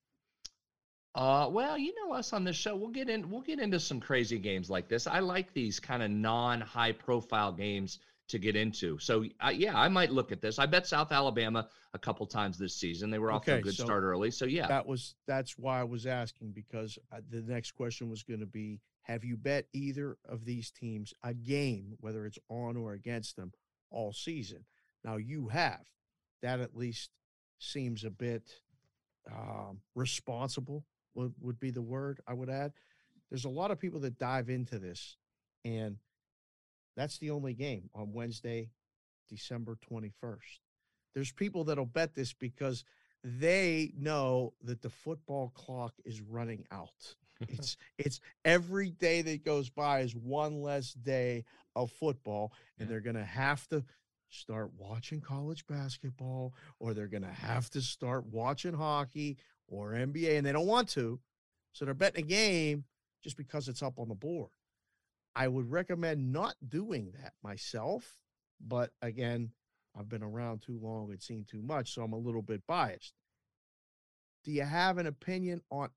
Uh, 1.15 1.49
well, 1.49 1.77
you 1.77 1.93
know 1.95 2.13
us 2.13 2.31
on 2.31 2.43
this 2.43 2.55
show. 2.55 2.75
We'll 2.75 2.89
get 2.89 3.09
in. 3.09 3.29
We'll 3.29 3.41
get 3.41 3.59
into 3.59 3.79
some 3.79 3.99
crazy 3.99 4.37
games 4.37 4.69
like 4.69 4.87
this. 4.87 5.07
I 5.07 5.19
like 5.19 5.51
these 5.51 5.79
kind 5.79 6.03
of 6.03 6.11
non-high 6.11 6.91
profile 6.91 7.51
games 7.51 7.99
to 8.27 8.37
get 8.37 8.55
into. 8.55 8.99
So, 8.99 9.25
uh, 9.39 9.49
yeah, 9.49 9.77
I 9.77 9.87
might 9.87 10.11
look 10.11 10.31
at 10.31 10.41
this. 10.41 10.59
I 10.59 10.67
bet 10.67 10.85
South 10.85 11.11
Alabama 11.11 11.69
a 11.93 11.99
couple 11.99 12.27
times 12.27 12.57
this 12.57 12.75
season. 12.75 13.09
They 13.09 13.19
were 13.19 13.31
off 13.31 13.45
to 13.45 13.55
a 13.55 13.61
good 13.61 13.73
so 13.73 13.85
start 13.85 14.03
early. 14.03 14.29
So, 14.29 14.45
yeah, 14.45 14.67
That 14.67 14.85
was 14.85 15.15
that's 15.25 15.57
why 15.57 15.79
I 15.79 15.85
was 15.85 16.05
asking 16.05 16.51
because 16.51 16.99
uh, 17.11 17.21
the 17.29 17.41
next 17.41 17.71
question 17.71 18.09
was 18.09 18.21
going 18.21 18.41
to 18.41 18.45
be 18.45 18.79
have 19.07 19.23
you 19.23 19.37
bet 19.37 19.67
either 19.73 20.17
of 20.27 20.43
these 20.43 20.69
teams 20.69 21.13
a 21.23 21.33
game 21.33 21.95
whether 22.01 22.25
it's 22.25 22.39
on 22.49 22.75
or 22.75 22.93
against 22.93 23.37
them 23.37 23.53
all 23.89 24.11
season? 24.11 24.65
Now 25.03 25.15
you 25.15 25.47
have. 25.47 25.85
That 26.41 26.59
at 26.59 26.75
least 26.75 27.09
seems 27.57 28.03
a 28.03 28.11
bit 28.11 28.43
um, 29.31 29.79
responsible 29.95 30.83
would, 31.15 31.33
would 31.39 31.59
be 31.59 31.71
the 31.71 31.81
word 31.81 32.19
I 32.27 32.33
would 32.33 32.49
add. 32.49 32.73
There's 33.29 33.45
a 33.45 33.49
lot 33.49 33.71
of 33.71 33.79
people 33.79 34.01
that 34.01 34.19
dive 34.19 34.49
into 34.49 34.77
this 34.77 35.15
and 35.63 35.97
that's 36.95 37.17
the 37.19 37.31
only 37.31 37.53
game 37.53 37.89
on 37.95 38.11
Wednesday, 38.11 38.71
December 39.29 39.77
21st. 39.89 40.59
There's 41.13 41.31
people 41.31 41.63
that'll 41.63 41.85
bet 41.85 42.13
this 42.13 42.33
because 42.33 42.83
they 43.23 43.93
know 43.97 44.53
that 44.63 44.81
the 44.81 44.89
football 44.89 45.51
clock 45.55 45.93
is 46.05 46.21
running 46.21 46.65
out. 46.71 47.15
It's 47.47 47.77
it's 47.97 48.19
every 48.45 48.91
day 48.91 49.21
that 49.23 49.43
goes 49.43 49.69
by 49.69 49.99
is 50.01 50.15
one 50.15 50.61
less 50.61 50.93
day 50.93 51.45
of 51.75 51.91
football, 51.91 52.53
and 52.79 52.87
Yeah. 52.87 52.93
they're 52.93 53.01
gonna 53.01 53.25
have 53.25 53.67
to 53.69 53.83
start 54.29 54.73
watching 54.73 55.21
college 55.21 55.65
basketball, 55.67 56.53
or 56.79 56.93
they're 56.93 57.07
gonna 57.07 57.31
have 57.31 57.69
to 57.71 57.81
start 57.81 58.25
watching 58.25 58.73
hockey 58.73 59.37
or 59.67 59.93
NBA, 59.93 60.37
and 60.37 60.45
they 60.45 60.51
don't 60.51 60.67
want 60.67 60.89
to, 60.89 61.19
so 61.73 61.85
they're 61.85 61.93
betting 61.93 62.23
a 62.25 62.27
game 62.27 62.85
just 63.21 63.37
because 63.37 63.67
it's 63.67 63.81
up 63.83 63.99
on 63.99 64.09
the 64.09 64.15
board. 64.15 64.51
I 65.35 65.47
would 65.47 65.69
recommend 65.69 66.31
not 66.33 66.55
doing 66.67 67.11
that 67.21 67.33
myself, 67.43 68.17
but 68.59 68.91
again, 69.01 69.51
I've 69.95 70.09
been 70.09 70.23
around 70.23 70.61
too 70.61 70.77
long 70.79 71.11
and 71.11 71.21
seen 71.21 71.45
too 71.45 71.61
much, 71.61 71.93
so 71.93 72.03
I'm 72.03 72.13
a 72.13 72.17
little 72.17 72.41
bit 72.41 72.65
biased. 72.67 73.13
Do 74.43 74.51
you 74.51 74.63
have 74.63 74.97
an 74.97 75.07
opinion 75.07 75.61
on? 75.69 75.89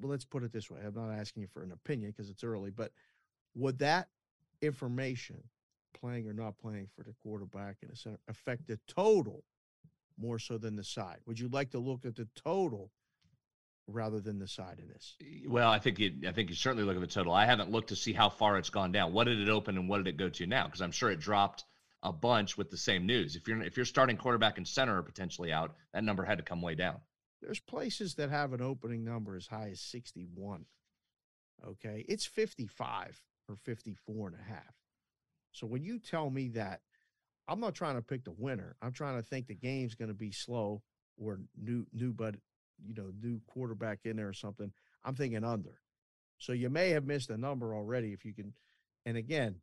Well, 0.00 0.10
let's 0.10 0.24
put 0.24 0.44
it 0.44 0.52
this 0.52 0.70
way. 0.70 0.80
I'm 0.84 0.94
not 0.94 1.12
asking 1.12 1.42
you 1.42 1.48
for 1.48 1.62
an 1.62 1.72
opinion 1.72 2.10
because 2.10 2.30
it's 2.30 2.44
early, 2.44 2.70
but 2.70 2.92
would 3.54 3.78
that 3.78 4.08
information, 4.60 5.42
playing 5.98 6.26
or 6.26 6.32
not 6.32 6.58
playing 6.58 6.88
for 6.94 7.02
the 7.02 7.14
quarterback 7.22 7.76
and 7.82 7.90
the 7.90 7.96
center, 7.96 8.18
affect 8.28 8.66
the 8.66 8.78
total 8.86 9.42
more 10.18 10.38
so 10.38 10.58
than 10.58 10.76
the 10.76 10.84
side? 10.84 11.18
Would 11.26 11.38
you 11.38 11.48
like 11.48 11.70
to 11.70 11.78
look 11.78 12.04
at 12.04 12.16
the 12.16 12.28
total 12.34 12.90
rather 13.88 14.20
than 14.20 14.38
the 14.38 14.48
side 14.48 14.78
in 14.80 14.88
this? 14.88 15.16
well, 15.48 15.70
I 15.70 15.78
think 15.78 15.98
you. 15.98 16.12
I 16.26 16.32
think 16.32 16.50
you 16.50 16.56
certainly 16.56 16.84
look 16.84 16.96
at 16.96 17.00
the 17.00 17.06
total. 17.06 17.32
I 17.32 17.46
haven't 17.46 17.70
looked 17.70 17.88
to 17.88 17.96
see 17.96 18.12
how 18.12 18.28
far 18.28 18.58
it's 18.58 18.70
gone 18.70 18.92
down. 18.92 19.12
What 19.12 19.24
did 19.24 19.40
it 19.40 19.48
open 19.48 19.76
and 19.76 19.88
what 19.88 19.98
did 19.98 20.08
it 20.08 20.16
go 20.16 20.28
to 20.28 20.46
now? 20.46 20.66
Because 20.66 20.82
I'm 20.82 20.92
sure 20.92 21.10
it 21.10 21.20
dropped 21.20 21.64
a 22.02 22.12
bunch 22.12 22.56
with 22.56 22.70
the 22.70 22.76
same 22.76 23.06
news. 23.06 23.36
If 23.36 23.48
you're 23.48 23.62
if 23.62 23.76
you're 23.76 23.86
starting 23.86 24.16
quarterback 24.16 24.58
and 24.58 24.66
center 24.66 24.98
are 24.98 25.02
potentially 25.02 25.52
out, 25.52 25.74
that 25.92 26.04
number 26.04 26.24
had 26.24 26.38
to 26.38 26.44
come 26.44 26.62
way 26.62 26.74
down. 26.74 26.96
There's 27.40 27.60
places 27.60 28.14
that 28.14 28.30
have 28.30 28.52
an 28.52 28.62
opening 28.62 29.04
number 29.04 29.36
as 29.36 29.46
high 29.46 29.68
as 29.72 29.80
61. 29.80 30.66
Okay. 31.66 32.04
It's 32.08 32.26
55 32.26 33.22
or 33.48 33.56
54 33.56 34.28
and 34.28 34.36
a 34.36 34.52
half. 34.52 34.74
So 35.52 35.66
when 35.66 35.82
you 35.82 35.98
tell 35.98 36.30
me 36.30 36.48
that, 36.48 36.80
I'm 37.48 37.60
not 37.60 37.74
trying 37.74 37.96
to 37.96 38.02
pick 38.02 38.24
the 38.24 38.34
winner. 38.36 38.76
I'm 38.82 38.92
trying 38.92 39.16
to 39.16 39.22
think 39.22 39.46
the 39.46 39.54
game's 39.54 39.94
going 39.94 40.08
to 40.08 40.14
be 40.14 40.32
slow 40.32 40.82
or 41.16 41.38
new, 41.56 41.86
new, 41.92 42.12
but 42.12 42.34
you 42.84 42.94
know, 42.94 43.10
new 43.22 43.40
quarterback 43.46 44.00
in 44.04 44.16
there 44.16 44.28
or 44.28 44.34
something. 44.34 44.72
I'm 45.04 45.14
thinking 45.14 45.44
under. 45.44 45.80
So 46.38 46.52
you 46.52 46.68
may 46.68 46.90
have 46.90 47.06
missed 47.06 47.30
a 47.30 47.38
number 47.38 47.74
already 47.74 48.12
if 48.12 48.24
you 48.24 48.34
can. 48.34 48.52
And 49.06 49.16
again, 49.16 49.56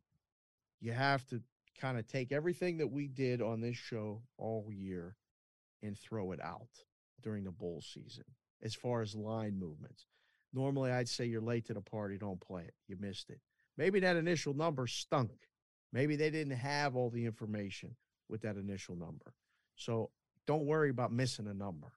you 0.80 0.92
have 0.92 1.26
to 1.28 1.42
kind 1.80 1.98
of 1.98 2.06
take 2.06 2.32
everything 2.32 2.78
that 2.78 2.90
we 2.90 3.06
did 3.06 3.42
on 3.42 3.60
this 3.60 3.76
show 3.76 4.22
all 4.38 4.70
year 4.72 5.16
and 5.82 5.98
throw 5.98 6.32
it 6.32 6.40
out 6.42 6.68
during 7.24 7.42
the 7.42 7.50
bowl 7.50 7.82
season 7.82 8.24
as 8.62 8.74
far 8.74 9.02
as 9.02 9.14
line 9.14 9.58
movements. 9.58 10.06
Normally, 10.52 10.92
I'd 10.92 11.08
say 11.08 11.24
you're 11.24 11.40
late 11.40 11.66
to 11.66 11.74
the 11.74 11.80
party, 11.80 12.16
don't 12.16 12.40
play 12.40 12.62
it. 12.62 12.74
You 12.86 12.96
missed 13.00 13.30
it. 13.30 13.40
Maybe 13.76 13.98
that 14.00 14.16
initial 14.16 14.54
number 14.54 14.86
stunk. 14.86 15.32
Maybe 15.92 16.14
they 16.14 16.30
didn't 16.30 16.56
have 16.56 16.94
all 16.94 17.10
the 17.10 17.24
information 17.24 17.96
with 18.28 18.42
that 18.42 18.56
initial 18.56 18.94
number. 18.94 19.34
So 19.74 20.10
don't 20.46 20.66
worry 20.66 20.90
about 20.90 21.12
missing 21.12 21.48
a 21.48 21.54
number. 21.54 21.88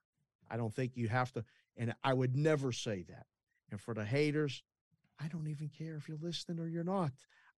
I 0.50 0.56
don't 0.56 0.74
think 0.74 0.96
you 0.96 1.08
have 1.08 1.32
to. 1.34 1.44
And 1.76 1.94
I 2.02 2.12
would 2.12 2.36
never 2.36 2.72
say 2.72 3.04
that. 3.08 3.26
And 3.70 3.80
for 3.80 3.94
the 3.94 4.04
haters, 4.04 4.62
I 5.20 5.28
don't 5.28 5.48
even 5.48 5.68
care 5.68 5.96
if 5.96 6.08
you're 6.08 6.18
listening 6.20 6.58
or 6.58 6.66
you're 6.66 6.84
not. 6.84 7.12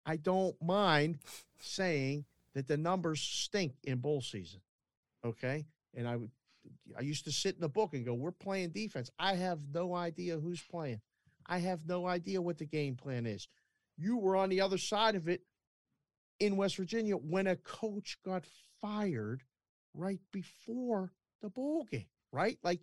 I 0.05 0.17
don't 0.17 0.61
mind 0.63 1.19
saying 1.61 2.25
that 2.55 2.67
the 2.67 2.77
numbers 2.77 3.21
stink 3.21 3.75
in 3.85 3.99
bowl 3.99 4.21
season. 4.21 4.61
Okay. 5.25 5.67
And 5.95 6.09
I 6.09 6.17
would, 6.17 6.31
I 6.97 7.03
used 7.03 7.25
to 7.25 7.33
sit 7.33 7.55
in 7.55 7.61
the 7.61 7.69
book 7.69 7.95
and 7.95 8.05
go, 8.05 8.15
we're 8.15 8.33
playing 8.33 8.71
defense. 8.71 9.11
I 9.19 9.35
have 9.35 9.59
no 9.73 9.95
idea 9.95 10.39
who's 10.39 10.61
playing. 10.61 11.01
I 11.47 11.59
have 11.59 11.87
no 11.87 12.07
idea 12.07 12.43
what 12.43 12.59
the 12.59 12.67
game 12.67 12.97
plan 12.97 13.27
is. 13.27 13.49
You 13.97 14.17
were 14.17 14.37
on 14.37 14.49
the 14.49 14.61
other 14.61 14.79
side 14.79 15.15
of 15.15 15.29
it 15.29 15.43
in 16.39 16.57
West 16.57 16.77
Virginia 16.77 17.17
when 17.17 17.47
a 17.47 17.57
coach 17.57 18.19
got 18.25 18.45
fired 18.81 19.43
right 19.95 20.21
before 20.33 21.13
the 21.43 21.51
bowl 21.51 21.87
game, 21.91 22.07
right? 22.33 22.59
Like, 22.63 22.81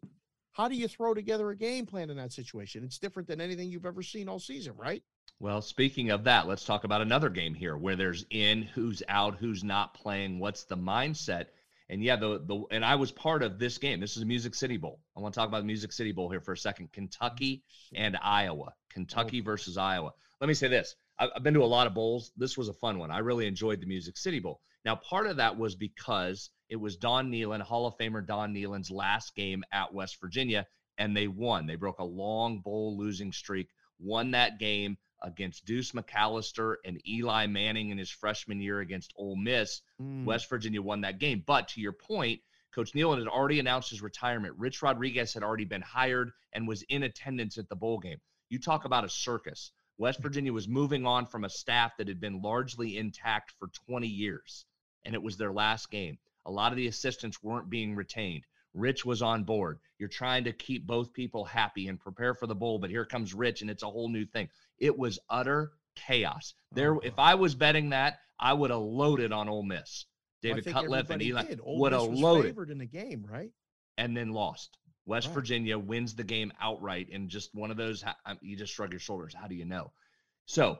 how 0.52 0.68
do 0.68 0.76
you 0.76 0.88
throw 0.88 1.14
together 1.14 1.50
a 1.50 1.56
game 1.56 1.86
plan 1.86 2.10
in 2.10 2.18
that 2.18 2.34
situation? 2.34 2.84
It's 2.84 3.00
different 3.00 3.28
than 3.28 3.42
anything 3.42 3.70
you've 3.70 3.86
ever 3.86 4.02
seen 4.02 4.28
all 4.28 4.40
season, 4.40 4.74
right? 4.76 5.04
Well, 5.40 5.62
speaking 5.62 6.10
of 6.10 6.24
that, 6.24 6.48
let's 6.48 6.66
talk 6.66 6.84
about 6.84 7.02
another 7.02 7.30
game 7.30 7.54
here 7.54 7.78
where 7.78 7.96
there's 7.96 8.26
in, 8.32 8.64
who's 8.64 9.04
out, 9.08 9.38
who's 9.38 9.64
not 9.64 9.94
playing, 9.94 10.40
what's 10.40 10.64
the 10.64 10.78
mindset. 10.78 11.48
And 11.90 12.04
yeah, 12.04 12.18
the 12.18 12.40
the 12.46 12.64
and 12.72 12.84
I 12.84 12.96
was 12.96 13.12
part 13.12 13.44
of 13.44 13.60
this 13.60 13.78
game. 13.78 14.00
This 14.00 14.18
is 14.18 14.24
a 14.24 14.26
Music 14.26 14.54
City 14.56 14.78
Bowl. 14.78 15.00
I 15.16 15.22
want 15.22 15.34
to 15.34 15.40
talk 15.40 15.48
about 15.48 15.60
the 15.60 15.68
Music 15.68 15.92
City 15.92 16.12
Bowl 16.12 16.30
here 16.30 16.42
for 16.42 16.52
a 16.52 16.58
second. 16.58 16.92
Kentucky 16.92 17.64
mm-hmm. 17.94 18.04
and 18.04 18.18
Iowa. 18.22 18.74
Kentucky 18.90 19.42
oh. 19.42 19.46
versus 19.46 19.78
Iowa. 19.78 20.12
Let 20.42 20.48
me 20.48 20.54
say 20.54 20.68
this. 20.68 20.96
I've 21.20 21.44
been 21.44 21.56
to 21.56 21.64
a 21.64 21.66
lot 21.66 21.88
of 21.88 21.96
bowls. 21.96 22.32
This 22.38 22.58
was 22.58 22.70
a 22.70 22.74
fun 22.74 23.00
one. 23.00 23.10
I 23.10 23.20
really 23.20 23.48
enjoyed 23.48 23.82
the 23.82 23.88
Music 23.88 24.18
City 24.18 24.40
Bowl. 24.40 24.62
Now, 24.86 24.96
part 24.96 25.26
of 25.26 25.38
that 25.38 25.58
was 25.58 25.76
because 25.76 26.52
it 26.70 26.76
was 26.76 26.96
Don 26.96 27.32
Nehlen, 27.32 27.62
Hall 27.62 27.88
of 27.88 27.98
Famer 27.98 28.26
Don 28.26 28.54
Nehlen's 28.54 28.92
last 28.92 29.36
game 29.36 29.64
at 29.72 29.94
West 29.94 30.18
Virginia, 30.22 30.68
and 30.98 31.18
they 31.18 31.28
won. 31.28 31.66
They 31.66 31.76
broke 31.76 32.00
a 32.00 32.06
long 32.06 32.60
bowl 32.60 32.98
losing 32.98 33.32
streak, 33.32 33.70
won 34.00 34.32
that 34.32 34.60
game 34.60 34.98
against 35.22 35.66
Deuce 35.66 35.92
McAllister 35.92 36.76
and 36.86 37.02
Eli 37.08 37.48
Manning 37.48 37.90
in 37.90 37.98
his 37.98 38.10
freshman 38.10 38.62
year 38.62 38.80
against 38.80 39.14
Ole 39.16 39.36
Miss. 39.36 39.82
Mm. 40.02 40.26
West 40.26 40.50
Virginia 40.50 40.82
won 40.82 41.02
that 41.02 41.20
game. 41.20 41.44
But 41.46 41.70
to 41.70 41.82
your 41.82 41.94
point, 41.94 42.42
Coach 42.74 42.94
Nehlen 42.94 43.20
had 43.20 43.28
already 43.28 43.60
announced 43.60 43.90
his 43.90 44.02
retirement. 44.02 44.56
Rich 44.58 44.82
Rodriguez 44.82 45.34
had 45.34 45.44
already 45.44 45.66
been 45.66 45.82
hired 45.82 46.32
and 46.54 46.68
was 46.68 46.84
in 46.84 47.04
attendance 47.04 47.58
at 47.58 47.68
the 47.70 47.76
bowl 47.76 47.98
game. 47.98 48.20
You 48.50 48.60
talk 48.60 48.86
about 48.86 49.04
a 49.04 49.10
circus. 49.10 49.72
West 49.98 50.22
Virginia 50.22 50.54
was 50.54 50.68
moving 50.68 51.06
on 51.06 51.26
from 51.26 51.44
a 51.44 51.50
staff 51.50 51.98
that 51.98 52.08
had 52.08 52.20
been 52.20 52.42
largely 52.42 52.98
intact 52.98 53.52
for 53.58 53.70
20 53.88 54.08
years, 54.08 54.66
and 55.06 55.16
it 55.16 55.24
was 55.24 55.38
their 55.38 55.52
last 55.52 55.90
game. 55.90 56.20
A 56.46 56.52
lot 56.52 56.72
of 56.72 56.78
the 56.78 56.88
assistants 56.88 57.42
weren't 57.42 57.70
being 57.70 57.96
retained. 57.96 58.46
Rich 58.76 59.06
was 59.06 59.24
on 59.24 59.44
board. 59.44 59.80
You're 59.98 60.08
trying 60.08 60.44
to 60.44 60.54
keep 60.54 60.86
both 60.86 61.14
people 61.14 61.46
happy 61.46 61.88
and 61.88 62.00
prepare 62.00 62.36
for 62.36 62.46
the 62.46 62.54
bowl, 62.54 62.78
but 62.78 62.92
here 62.92 63.06
comes 63.06 63.34
Rich, 63.34 63.62
and 63.62 63.72
it's 63.72 63.82
a 63.82 63.90
whole 63.90 64.08
new 64.08 64.26
thing. 64.26 64.50
It 64.80 64.98
was 64.98 65.20
utter 65.30 65.72
chaos. 65.96 66.54
There, 66.72 66.96
oh, 66.96 67.00
if 67.00 67.18
I 67.18 67.36
was 67.36 67.56
betting 67.56 67.90
that, 67.90 68.20
I 68.40 68.54
would 68.54 68.70
have 68.70 68.80
loaded 68.80 69.32
on 69.32 69.50
Ole 69.50 69.64
Miss. 69.64 70.06
David 70.42 70.66
well, 70.72 70.94
and 71.10 71.22
Eli 71.22 71.56
would 71.66 71.94
have 71.94 72.04
loaded 72.04 72.70
in 72.70 72.78
the 72.78 72.86
game, 72.86 73.26
right? 73.28 73.50
And 73.98 74.16
then 74.16 74.32
lost. 74.32 74.78
West 75.06 75.28
right. 75.28 75.34
Virginia 75.34 75.80
wins 75.80 76.14
the 76.14 76.24
game 76.24 76.52
outright, 76.62 77.08
and 77.12 77.30
just 77.30 77.56
one 77.56 77.72
of 77.72 77.78
those. 77.78 78.04
Um, 78.26 78.38
you 78.42 78.56
just 78.56 78.74
shrug 78.74 78.92
your 78.92 79.00
shoulders. 79.00 79.34
How 79.34 79.48
do 79.48 79.56
you 79.56 79.66
know? 79.66 79.92
So 80.46 80.78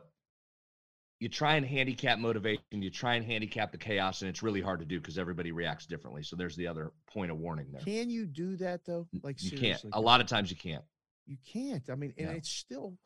you 1.20 1.30
try 1.30 1.56
and 1.56 1.66
handicap 1.66 2.20
motivation, 2.20 2.62
you 2.72 2.92
try 2.92 3.16
and 3.16 3.26
handicap 3.26 3.72
the 3.72 3.78
chaos, 3.78 4.22
and 4.22 4.30
it's 4.30 4.44
really 4.44 4.62
hard 4.62 4.80
to 4.82 4.86
do 4.86 5.00
because 5.00 5.18
everybody 5.18 5.52
reacts 5.52 5.88
differently. 5.88 6.22
So 6.24 6.36
there's 6.36 6.56
the 6.56 6.68
other 6.68 6.92
point 7.12 7.32
of 7.32 7.40
warning 7.40 7.68
there. 7.72 7.82
Can 7.82 8.10
you 8.10 8.26
do 8.26 8.58
that 8.58 8.86
though? 8.86 9.08
Like 9.24 9.42
you 9.42 9.58
can't. 9.58 9.84
A 9.94 10.02
lot 10.02 10.22
of 10.22 10.28
times 10.28 10.52
you 10.52 10.58
can't. 10.58 10.84
You 11.26 11.38
can't. 11.52 11.90
I 11.90 11.96
mean, 11.96 12.14
and 12.18 12.30
it's 12.30 12.50
still 12.50 12.98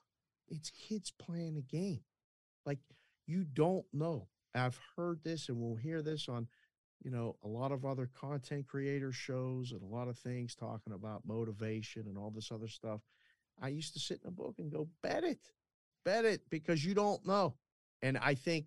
it's 0.51 0.69
kids 0.69 1.11
playing 1.17 1.57
a 1.57 1.61
game. 1.61 2.01
Like 2.65 2.79
you 3.25 3.43
don't 3.43 3.85
know. 3.93 4.27
I've 4.53 4.79
heard 4.95 5.23
this 5.23 5.49
and 5.49 5.57
we'll 5.59 5.77
hear 5.77 6.01
this 6.01 6.27
on, 6.27 6.47
you 7.03 7.09
know, 7.09 7.37
a 7.43 7.47
lot 7.47 7.71
of 7.71 7.85
other 7.85 8.09
content 8.19 8.67
creator 8.67 9.11
shows 9.11 9.71
and 9.71 9.81
a 9.81 9.85
lot 9.85 10.07
of 10.07 10.17
things 10.17 10.55
talking 10.55 10.93
about 10.93 11.25
motivation 11.25 12.03
and 12.07 12.17
all 12.17 12.31
this 12.31 12.51
other 12.51 12.67
stuff. 12.67 12.99
I 13.61 13.69
used 13.69 13.93
to 13.93 13.99
sit 13.99 14.19
in 14.23 14.27
a 14.27 14.31
book 14.31 14.55
and 14.59 14.71
go, 14.71 14.89
bet 15.01 15.23
it, 15.23 15.39
bet 16.03 16.25
it, 16.25 16.41
because 16.49 16.83
you 16.83 16.93
don't 16.93 17.25
know. 17.25 17.55
And 18.01 18.17
I 18.17 18.33
think, 18.33 18.65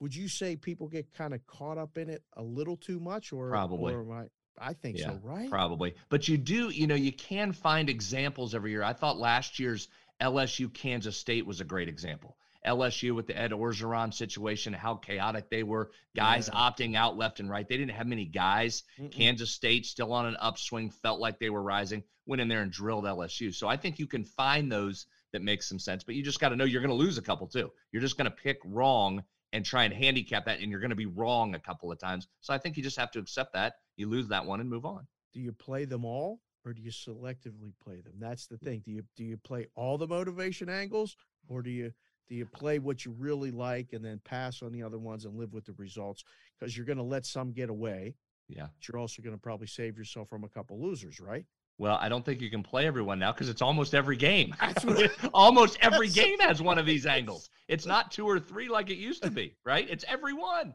would 0.00 0.14
you 0.14 0.28
say 0.28 0.56
people 0.56 0.88
get 0.88 1.14
kind 1.14 1.32
of 1.32 1.46
caught 1.46 1.78
up 1.78 1.96
in 1.96 2.10
it 2.10 2.22
a 2.36 2.42
little 2.42 2.76
too 2.76 2.98
much, 2.98 3.32
or 3.32 3.50
probably? 3.50 3.94
Or 3.94 4.12
I, 4.12 4.24
I 4.58 4.72
think 4.72 4.98
yeah, 4.98 5.06
so, 5.06 5.20
right? 5.22 5.50
Probably, 5.50 5.94
but 6.08 6.26
you 6.28 6.38
do, 6.38 6.70
you 6.70 6.86
know, 6.86 6.94
you 6.94 7.12
can 7.12 7.52
find 7.52 7.88
examples 7.88 8.54
every 8.54 8.70
year. 8.70 8.82
I 8.82 8.92
thought 8.92 9.18
last 9.18 9.58
year's 9.58 9.88
LSU 10.22 10.72
Kansas 10.72 11.16
State 11.16 11.46
was 11.46 11.60
a 11.60 11.64
great 11.64 11.88
example. 11.88 12.36
LSU 12.66 13.14
with 13.14 13.26
the 13.26 13.38
Ed 13.38 13.50
Orgeron 13.50 14.12
situation, 14.12 14.72
how 14.72 14.94
chaotic 14.94 15.50
they 15.50 15.62
were, 15.62 15.90
guys 16.16 16.48
yeah. 16.50 16.58
opting 16.58 16.96
out 16.96 17.16
left 17.16 17.40
and 17.40 17.50
right. 17.50 17.68
They 17.68 17.76
didn't 17.76 17.94
have 17.94 18.06
many 18.06 18.24
guys. 18.24 18.84
Mm-mm. 18.98 19.12
Kansas 19.12 19.50
State 19.50 19.84
still 19.84 20.12
on 20.12 20.26
an 20.26 20.36
upswing, 20.40 20.90
felt 20.90 21.20
like 21.20 21.38
they 21.38 21.50
were 21.50 21.62
rising, 21.62 22.02
went 22.26 22.40
in 22.40 22.48
there 22.48 22.62
and 22.62 22.72
drilled 22.72 23.04
LSU. 23.04 23.54
So 23.54 23.68
I 23.68 23.76
think 23.76 23.98
you 23.98 24.06
can 24.06 24.24
find 24.24 24.72
those 24.72 25.06
that 25.32 25.42
make 25.42 25.62
some 25.62 25.78
sense. 25.78 26.04
But 26.04 26.14
you 26.14 26.22
just 26.22 26.40
got 26.40 26.50
to 26.50 26.56
know 26.56 26.64
you're 26.64 26.80
going 26.80 26.96
to 26.96 27.04
lose 27.04 27.18
a 27.18 27.22
couple 27.22 27.46
too. 27.46 27.70
You're 27.92 28.02
just 28.02 28.16
going 28.16 28.30
to 28.30 28.36
pick 28.36 28.58
wrong 28.64 29.22
and 29.52 29.64
try 29.64 29.84
and 29.84 29.92
handicap 29.92 30.46
that, 30.46 30.60
and 30.60 30.70
you're 30.70 30.80
going 30.80 30.90
to 30.90 30.96
be 30.96 31.06
wrong 31.06 31.54
a 31.54 31.60
couple 31.60 31.92
of 31.92 31.98
times. 31.98 32.26
So 32.40 32.54
I 32.54 32.58
think 32.58 32.76
you 32.76 32.82
just 32.82 32.96
have 32.96 33.10
to 33.12 33.18
accept 33.18 33.52
that. 33.52 33.74
You 33.96 34.08
lose 34.08 34.28
that 34.28 34.46
one 34.46 34.60
and 34.60 34.70
move 34.70 34.86
on. 34.86 35.06
Do 35.32 35.40
you 35.40 35.52
play 35.52 35.84
them 35.84 36.04
all, 36.04 36.40
or 36.64 36.72
do 36.72 36.82
you 36.82 36.90
selectively 36.90 37.72
play 37.82 38.00
them? 38.00 38.14
That's 38.18 38.46
the 38.46 38.58
thing. 38.58 38.82
Do 38.84 38.90
you 38.90 39.02
do 39.16 39.24
you 39.24 39.36
play 39.36 39.66
all 39.74 39.98
the 39.98 40.06
motivation 40.06 40.68
angles, 40.68 41.16
or 41.48 41.62
do 41.62 41.70
you 41.70 41.92
do 42.28 42.34
you 42.34 42.46
play 42.46 42.78
what 42.78 43.04
you 43.04 43.14
really 43.18 43.50
like 43.50 43.92
and 43.92 44.04
then 44.04 44.20
pass 44.24 44.62
on 44.62 44.72
the 44.72 44.82
other 44.82 44.98
ones 44.98 45.24
and 45.24 45.36
live 45.36 45.52
with 45.52 45.66
the 45.66 45.74
results? 45.74 46.24
Because 46.58 46.76
you're 46.76 46.86
going 46.86 46.98
to 46.98 47.04
let 47.04 47.26
some 47.26 47.52
get 47.52 47.68
away. 47.68 48.14
Yeah. 48.48 48.66
But 48.74 48.88
you're 48.88 49.00
also 49.00 49.22
going 49.22 49.34
to 49.34 49.40
probably 49.40 49.66
save 49.66 49.98
yourself 49.98 50.28
from 50.28 50.44
a 50.44 50.48
couple 50.48 50.80
losers, 50.80 51.20
right? 51.20 51.44
Well, 51.76 51.98
I 52.00 52.08
don't 52.08 52.24
think 52.24 52.40
you 52.40 52.50
can 52.50 52.62
play 52.62 52.86
everyone 52.86 53.18
now 53.18 53.32
because 53.32 53.48
it's 53.48 53.62
almost 53.62 53.94
every 53.94 54.16
game. 54.16 54.54
almost 55.34 55.78
every 55.82 56.08
game 56.08 56.38
has 56.40 56.62
one 56.62 56.78
of 56.78 56.86
these 56.86 57.04
angles. 57.04 57.50
It's 57.68 57.86
not 57.86 58.10
two 58.10 58.26
or 58.26 58.38
three 58.38 58.68
like 58.68 58.90
it 58.90 58.96
used 58.96 59.22
to 59.22 59.30
be, 59.30 59.56
right? 59.64 59.88
It's 59.90 60.04
every 60.08 60.32
one. 60.32 60.74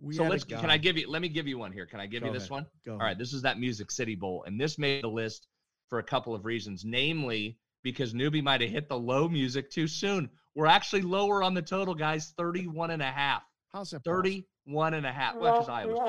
We 0.00 0.14
so 0.14 0.24
let's 0.24 0.44
can 0.44 0.70
I 0.70 0.76
give 0.76 0.96
you 0.96 1.10
let 1.10 1.20
me 1.22 1.28
give 1.28 1.48
you 1.48 1.58
one 1.58 1.72
here. 1.72 1.86
Can 1.86 1.98
I 2.00 2.06
give 2.06 2.22
Go 2.22 2.28
you 2.28 2.32
this 2.32 2.44
ahead. 2.44 2.50
one? 2.50 2.66
Go 2.86 2.92
All 2.92 2.98
right, 2.98 3.18
this 3.18 3.32
is 3.32 3.42
that 3.42 3.58
Music 3.58 3.90
City 3.90 4.14
Bowl. 4.14 4.44
And 4.46 4.60
this 4.60 4.78
made 4.78 5.02
the 5.02 5.08
list 5.08 5.48
for 5.88 5.98
a 5.98 6.02
couple 6.02 6.34
of 6.34 6.44
reasons, 6.44 6.84
namely 6.84 7.58
because 7.82 8.14
newbie 8.14 8.42
might 8.42 8.60
have 8.60 8.70
hit 8.70 8.88
the 8.88 8.98
low 8.98 9.28
music 9.28 9.70
too 9.70 9.86
soon. 9.88 10.30
We're 10.54 10.66
actually 10.66 11.02
lower 11.02 11.42
on 11.42 11.54
the 11.54 11.62
total, 11.62 11.94
guys, 11.94 12.32
31 12.36 12.90
and 12.90 13.02
a 13.02 13.10
half. 13.10 13.42
How's 13.72 13.90
that? 13.90 14.04
31 14.04 14.94
and 14.94 15.06
a 15.06 15.12
half. 15.12 15.36
Well, 15.36 15.58
because 15.58 15.68
I 15.68 15.86
was 15.86 16.08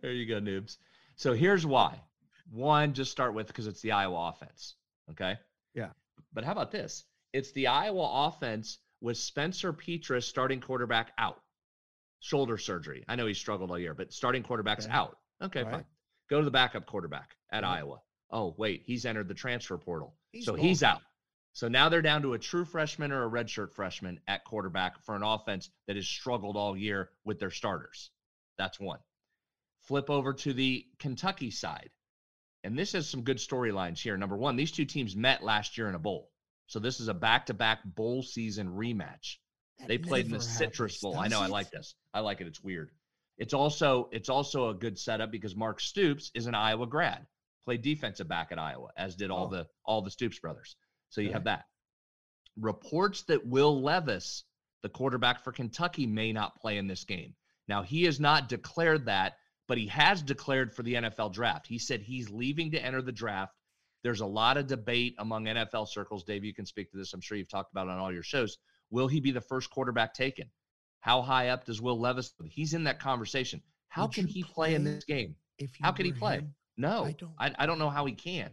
there 0.00 0.12
you 0.12 0.26
go, 0.26 0.40
noobs. 0.40 0.76
So 1.16 1.32
here's 1.32 1.64
why. 1.64 2.00
One, 2.50 2.92
just 2.92 3.10
start 3.10 3.34
with 3.34 3.46
because 3.46 3.66
it's 3.66 3.80
the 3.80 3.92
Iowa 3.92 4.32
offense. 4.34 4.76
Okay. 5.10 5.36
Yeah. 5.74 5.90
But 6.32 6.44
how 6.44 6.52
about 6.52 6.70
this? 6.70 7.04
It's 7.32 7.52
the 7.52 7.68
Iowa 7.68 8.28
offense 8.28 8.78
with 9.04 9.18
Spencer 9.18 9.70
Petras 9.74 10.22
starting 10.22 10.62
quarterback 10.62 11.12
out. 11.18 11.42
Shoulder 12.20 12.56
surgery. 12.56 13.04
I 13.06 13.16
know 13.16 13.26
he 13.26 13.34
struggled 13.34 13.70
all 13.70 13.78
year, 13.78 13.92
but 13.92 14.14
starting 14.14 14.42
quarterback's 14.42 14.86
okay. 14.86 14.94
out. 14.94 15.18
Okay, 15.42 15.62
right. 15.62 15.72
fine. 15.72 15.84
Go 16.30 16.38
to 16.38 16.44
the 16.46 16.50
backup 16.50 16.86
quarterback 16.86 17.36
at 17.52 17.64
mm-hmm. 17.64 17.72
Iowa. 17.72 18.00
Oh, 18.30 18.54
wait, 18.56 18.82
he's 18.86 19.04
entered 19.04 19.28
the 19.28 19.34
transfer 19.34 19.76
portal. 19.76 20.16
He's 20.32 20.46
so 20.46 20.54
he's 20.54 20.82
out. 20.82 21.02
So 21.52 21.68
now 21.68 21.90
they're 21.90 22.00
down 22.00 22.22
to 22.22 22.32
a 22.32 22.38
true 22.38 22.64
freshman 22.64 23.12
or 23.12 23.24
a 23.26 23.30
redshirt 23.30 23.74
freshman 23.74 24.20
at 24.26 24.42
quarterback 24.44 25.04
for 25.04 25.14
an 25.14 25.22
offense 25.22 25.68
that 25.86 25.96
has 25.96 26.08
struggled 26.08 26.56
all 26.56 26.74
year 26.74 27.10
with 27.26 27.38
their 27.38 27.50
starters. 27.50 28.10
That's 28.56 28.80
one. 28.80 29.00
Flip 29.82 30.08
over 30.08 30.32
to 30.32 30.54
the 30.54 30.86
Kentucky 30.98 31.50
side. 31.50 31.90
And 32.64 32.76
this 32.76 32.92
has 32.92 33.06
some 33.06 33.22
good 33.22 33.36
storylines 33.36 33.98
here. 33.98 34.16
Number 34.16 34.36
one, 34.36 34.56
these 34.56 34.72
two 34.72 34.86
teams 34.86 35.14
met 35.14 35.44
last 35.44 35.76
year 35.76 35.90
in 35.90 35.94
a 35.94 35.98
bowl. 35.98 36.30
So 36.66 36.78
this 36.78 37.00
is 37.00 37.08
a 37.08 37.14
back 37.14 37.46
to 37.46 37.54
back 37.54 37.80
bowl 37.84 38.22
season 38.22 38.68
rematch. 38.68 39.36
That 39.78 39.88
they 39.88 39.98
played 39.98 40.26
in 40.26 40.32
the 40.32 40.40
Citrus 40.40 41.00
Bowl. 41.00 41.18
I 41.18 41.28
know? 41.28 41.40
I 41.40 41.46
like 41.46 41.70
this. 41.70 41.94
I 42.12 42.20
like 42.20 42.40
it. 42.40 42.46
It's 42.46 42.62
weird. 42.62 42.90
It's 43.38 43.54
also 43.54 44.08
it's 44.12 44.28
also 44.28 44.68
a 44.70 44.74
good 44.74 44.98
setup 44.98 45.30
because 45.30 45.56
Mark 45.56 45.80
Stoops 45.80 46.30
is 46.34 46.46
an 46.46 46.54
Iowa 46.54 46.86
grad, 46.86 47.26
played 47.64 47.82
defensive 47.82 48.28
back 48.28 48.52
at 48.52 48.58
Iowa, 48.58 48.90
as 48.96 49.16
did 49.16 49.30
all 49.30 49.46
oh. 49.46 49.50
the 49.50 49.66
all 49.84 50.02
the 50.02 50.10
Stoops 50.10 50.38
brothers. 50.38 50.76
So 51.10 51.20
you 51.20 51.28
okay. 51.28 51.34
have 51.34 51.44
that. 51.44 51.64
Reports 52.56 53.22
that 53.24 53.46
Will 53.46 53.82
Levis, 53.82 54.44
the 54.82 54.88
quarterback 54.88 55.42
for 55.42 55.50
Kentucky, 55.50 56.06
may 56.06 56.32
not 56.32 56.60
play 56.60 56.78
in 56.78 56.86
this 56.86 57.04
game. 57.04 57.34
Now 57.66 57.82
he 57.82 58.04
has 58.04 58.20
not 58.20 58.48
declared 58.48 59.06
that, 59.06 59.34
but 59.66 59.78
he 59.78 59.88
has 59.88 60.22
declared 60.22 60.72
for 60.72 60.84
the 60.84 60.94
NFL 60.94 61.32
draft. 61.32 61.66
He 61.66 61.78
said 61.78 62.02
he's 62.02 62.30
leaving 62.30 62.70
to 62.72 62.82
enter 62.82 63.02
the 63.02 63.12
draft. 63.12 63.54
There's 64.04 64.20
a 64.20 64.26
lot 64.26 64.56
of 64.58 64.66
debate 64.68 65.16
among 65.18 65.46
NFL 65.46 65.88
circles. 65.88 66.22
Dave, 66.24 66.44
you 66.44 66.54
can 66.54 66.66
speak 66.66 66.90
to 66.92 66.96
this. 66.98 67.12
I'm 67.14 67.20
sure 67.20 67.36
you've 67.36 67.48
talked 67.48 67.72
about 67.72 67.88
it 67.88 67.90
on 67.90 67.98
all 67.98 68.12
your 68.12 68.22
shows. 68.22 68.58
Will 68.90 69.08
he 69.08 69.18
be 69.18 69.32
the 69.32 69.40
first 69.40 69.70
quarterback 69.70 70.14
taken? 70.14 70.50
How 71.00 71.22
high 71.22 71.48
up 71.48 71.64
does 71.64 71.80
Will 71.80 71.98
Levis? 71.98 72.32
He's 72.50 72.74
in 72.74 72.84
that 72.84 73.00
conversation. 73.00 73.62
How 73.88 74.02
Would 74.02 74.12
can 74.14 74.26
he 74.26 74.42
play, 74.44 74.74
in 74.74 74.84
this 74.84 75.04
game? 75.04 75.34
If 75.58 75.70
How 75.80 75.90
can 75.92 76.04
he 76.06 76.12
play? 76.12 76.36
him, 76.36 76.54
No, 76.76 77.04
I 77.04 77.08
I 77.08 77.12
don't- 77.12 77.18
don't. 77.38 77.54
I, 77.58 77.66
don't 77.66 77.78
know 77.78 77.90
how 77.90 78.04
he 78.04 78.12
can. 78.12 78.50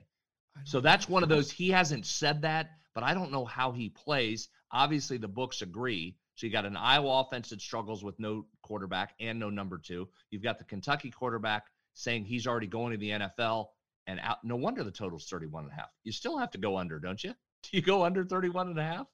So 0.65 0.79
that's 0.81 1.07
one 1.09 1.23
of 1.23 1.29
those. 1.29 1.51
He 1.51 1.69
hasn't 1.69 2.05
said 2.05 2.41
that, 2.43 2.71
but 2.93 3.03
I 3.03 3.13
don't 3.13 3.31
know 3.31 3.45
how 3.45 3.71
he 3.71 3.89
plays. 3.89 4.49
Obviously, 4.71 5.17
the 5.17 5.27
books 5.27 5.61
agree. 5.61 6.17
So 6.35 6.45
you 6.47 6.51
got 6.53 6.65
an 6.65 6.77
Iowa 6.77 7.21
offense 7.21 7.49
that 7.49 7.61
struggles 7.61 8.03
with 8.03 8.19
no 8.19 8.45
quarterback 8.61 9.13
and 9.19 9.39
no 9.39 9.49
number 9.49 9.77
two. 9.77 10.09
You've 10.29 10.43
got 10.43 10.59
the 10.59 10.65
Kentucky 10.65 11.09
quarterback 11.11 11.63
saying 11.93 12.25
he's 12.25 12.47
already 12.47 12.67
going 12.67 12.91
to 12.91 12.97
the 12.97 13.09
NFL 13.11 13.67
and 14.07 14.19
out. 14.21 14.37
No 14.43 14.55
wonder 14.55 14.83
the 14.83 14.91
total's 14.91 15.27
31 15.27 15.63
and 15.63 15.71
a 15.71 15.75
half. 15.75 15.89
You 16.03 16.11
still 16.11 16.37
have 16.37 16.51
to 16.51 16.57
go 16.57 16.77
under, 16.77 16.99
don't 16.99 17.23
you? 17.23 17.31
Do 17.63 17.69
you 17.71 17.81
go 17.81 18.03
under 18.03 18.23
31 18.23 18.69
and 18.69 18.79
a 18.79 18.83
half? 18.83 19.07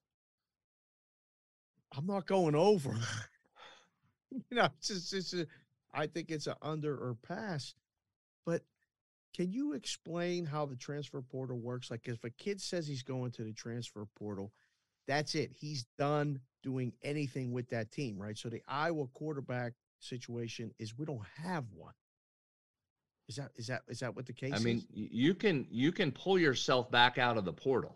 I'm 1.95 2.05
not 2.05 2.25
going 2.27 2.55
over. 2.55 2.91
you 4.31 4.57
know, 4.57 4.69
it's 4.77 4.89
just, 4.89 5.13
it's 5.13 5.33
a, 5.33 5.47
I 5.93 6.07
think 6.07 6.31
it's 6.31 6.47
an 6.47 6.55
under 6.61 6.93
or 6.93 7.15
pass. 7.15 7.73
But 8.45 8.61
can 9.33 9.51
you 9.51 9.73
explain 9.73 10.45
how 10.45 10.65
the 10.65 10.75
transfer 10.75 11.21
portal 11.21 11.59
works? 11.59 11.89
Like, 11.89 12.07
if 12.07 12.23
a 12.23 12.29
kid 12.29 12.59
says 12.59 12.87
he's 12.87 13.03
going 13.03 13.31
to 13.31 13.43
the 13.43 13.53
transfer 13.53 14.05
portal, 14.17 14.51
that's 15.07 15.35
it. 15.35 15.51
He's 15.57 15.85
done 15.97 16.41
doing 16.63 16.91
anything 17.01 17.53
with 17.53 17.69
that 17.69 17.91
team, 17.91 18.17
right? 18.21 18.37
So 18.37 18.49
the 18.49 18.61
Iowa 18.67 19.07
quarterback 19.13 19.73
situation 19.99 20.71
is 20.79 20.97
we 20.97 21.05
don't 21.05 21.25
have 21.41 21.65
one. 21.73 21.93
Is 23.27 23.35
that 23.35 23.51
is 23.55 23.67
that 23.67 23.83
is 23.89 23.99
that 23.99 24.15
what 24.15 24.25
the 24.25 24.33
case 24.33 24.53
I 24.55 24.59
mean, 24.59 24.77
is? 24.77 24.85
you 24.93 25.33
can 25.33 25.67
you 25.69 25.91
can 25.91 26.11
pull 26.11 26.39
yourself 26.39 26.89
back 26.89 27.17
out 27.17 27.37
of 27.37 27.45
the 27.45 27.53
portal. 27.53 27.95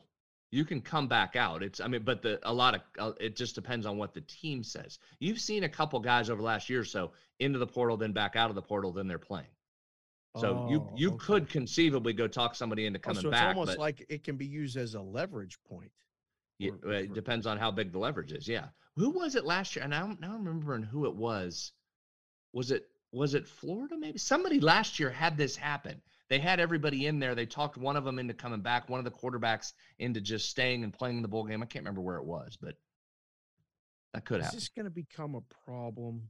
You 0.52 0.66
can 0.66 0.82
come 0.82 1.08
back 1.08 1.38
out. 1.38 1.64
It's 1.64 1.80
I 1.80 1.88
mean, 1.88 2.04
but 2.04 2.22
the 2.22 2.40
a 2.44 2.54
lot 2.54 2.76
of 2.76 2.82
uh, 3.00 3.12
it 3.20 3.38
just 3.38 3.56
depends 3.56 3.86
on 3.86 3.98
what 3.98 4.14
the 4.14 4.22
team 4.22 4.62
says. 4.64 5.00
You've 5.20 5.40
seen 5.40 5.64
a 5.64 5.70
couple 5.70 6.00
guys 6.02 6.30
over 6.30 6.42
the 6.42 6.46
last 6.46 6.70
year 6.70 6.82
or 6.82 6.86
so 6.86 7.12
into 7.40 7.60
the 7.60 7.68
portal, 7.68 7.96
then 7.96 8.12
back 8.12 8.36
out 8.36 8.50
of 8.50 8.56
the 8.56 8.62
portal, 8.62 8.92
then 8.92 9.08
they're 9.08 9.18
playing. 9.18 9.48
So 10.38 10.68
you 10.70 10.80
Oh, 10.82 10.94
you 10.98 11.10
okay. 11.12 11.18
could 11.26 11.50
conceivably 11.50 12.12
go 12.14 12.28
talk 12.28 12.56
somebody 12.56 12.86
into 12.86 13.00
Oh, 13.00 13.04
coming 13.04 13.22
so 13.22 13.30
it's 13.30 13.40
back, 13.40 13.56
almost 13.56 13.72
but 13.74 13.80
like 13.80 14.06
it 14.10 14.24
can 14.26 14.36
be 14.36 14.46
used 14.46 14.76
as 14.76 14.96
a 14.96 15.02
leverage 15.02 15.58
point. 15.64 15.92
yeah, 16.60 16.72
or- 16.84 16.92
it 16.94 17.14
depends 17.14 17.48
on 17.48 17.58
how 17.58 17.72
big 17.72 17.94
the 17.94 18.00
leverage 18.00 18.34
is. 18.34 18.48
Yeah, 18.50 18.68
who 18.98 19.12
was 19.12 19.36
it 19.36 19.46
last 19.46 19.76
year? 19.78 19.86
And 19.86 19.96
I'm 19.96 20.18
now 20.20 20.34
I'm 20.36 20.46
remembering 20.46 20.84
who 20.84 21.06
it 21.06 21.16
was. 21.16 21.72
Was 22.54 22.72
it 22.72 22.90
was 23.12 23.34
it 23.34 23.48
Florida? 23.48 23.98
Maybe 23.98 24.18
somebody 24.18 24.60
last 24.60 25.00
year 25.00 25.10
had 25.10 25.38
this 25.38 25.56
happen. 25.56 26.02
They 26.30 26.40
had 26.40 26.60
everybody 26.62 27.08
in 27.08 27.20
there. 27.20 27.36
They 27.36 27.46
talked 27.46 27.78
one 27.78 27.98
of 27.98 28.06
them 28.06 28.20
into 28.20 28.34
coming 28.34 28.62
back, 28.62 28.90
one 28.90 29.00
of 29.00 29.06
the 29.06 29.12
quarterbacks 29.12 29.74
into 30.00 30.22
just 30.22 30.50
staying 30.50 30.84
and 30.84 30.94
playing 30.94 31.22
the 31.22 31.28
bowl 31.28 31.44
game. 31.44 31.62
I 31.62 31.66
can't 31.66 31.84
remember 31.84 32.02
where 32.02 32.18
it 32.18 32.26
was, 32.26 32.58
but 32.62 32.76
that 34.14 34.24
could 34.24 34.40
Is 34.40 34.46
happen. 34.46 34.58
this 34.58 34.70
going 34.70 34.86
to 34.86 34.92
become 34.92 35.36
a 35.36 35.42
problem? 35.66 36.30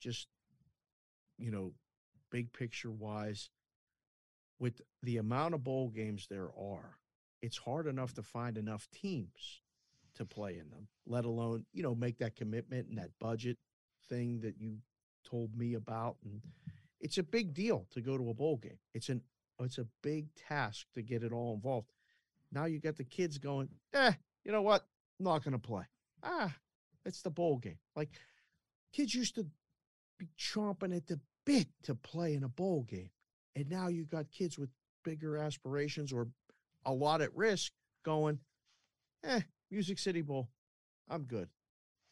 Just, 0.00 0.28
you 1.36 1.50
know, 1.50 1.72
big 2.30 2.52
picture 2.52 2.92
wise, 2.92 3.50
with 4.60 4.80
the 5.02 5.16
amount 5.16 5.54
of 5.54 5.64
bowl 5.64 5.88
games 5.88 6.28
there 6.30 6.50
are, 6.56 6.98
it's 7.42 7.56
hard 7.56 7.86
enough 7.86 8.14
to 8.14 8.22
find 8.22 8.56
enough 8.56 8.86
teams 8.92 9.62
to 10.14 10.24
play 10.24 10.52
in 10.58 10.70
them, 10.70 10.86
let 11.06 11.24
alone, 11.24 11.64
you 11.72 11.82
know, 11.82 11.94
make 11.94 12.18
that 12.18 12.36
commitment 12.36 12.88
and 12.88 12.98
that 12.98 13.10
budget 13.18 13.56
thing 14.08 14.40
that 14.40 14.60
you 14.60 14.76
told 15.30 15.56
me 15.56 15.74
about. 15.74 16.16
And 16.24 16.40
it's 17.00 17.18
a 17.18 17.22
big 17.22 17.54
deal 17.54 17.86
to 17.92 18.00
go 18.00 18.16
to 18.16 18.30
a 18.30 18.34
bowl 18.34 18.56
game. 18.56 18.78
It's 18.94 19.08
an 19.08 19.22
it's 19.60 19.78
a 19.78 19.86
big 20.02 20.26
task 20.34 20.86
to 20.94 21.02
get 21.02 21.22
it 21.22 21.32
all 21.32 21.54
involved. 21.54 21.88
Now 22.52 22.64
you 22.64 22.80
got 22.80 22.96
the 22.96 23.04
kids 23.04 23.36
going, 23.38 23.68
eh, 23.92 24.12
you 24.44 24.52
know 24.52 24.62
what? 24.62 24.86
I'm 25.18 25.24
not 25.24 25.42
to 25.44 25.58
play. 25.58 25.84
Ah, 26.22 26.54
it's 27.04 27.22
the 27.22 27.30
bowl 27.30 27.58
game. 27.58 27.78
Like 27.94 28.08
kids 28.92 29.14
used 29.14 29.34
to 29.34 29.46
be 30.18 30.28
chomping 30.38 30.96
at 30.96 31.06
the 31.06 31.20
bit 31.44 31.68
to 31.84 31.94
play 31.94 32.34
in 32.34 32.44
a 32.44 32.48
bowl 32.48 32.82
game. 32.88 33.10
And 33.54 33.68
now 33.68 33.88
you 33.88 34.04
got 34.04 34.30
kids 34.30 34.58
with 34.58 34.70
bigger 35.04 35.36
aspirations 35.36 36.12
or 36.12 36.28
a 36.86 36.92
lot 36.92 37.20
at 37.20 37.34
risk 37.36 37.72
going, 38.04 38.38
eh, 39.24 39.40
Music 39.70 39.98
City 39.98 40.22
Bowl. 40.22 40.48
I'm 41.08 41.24
good. 41.24 41.48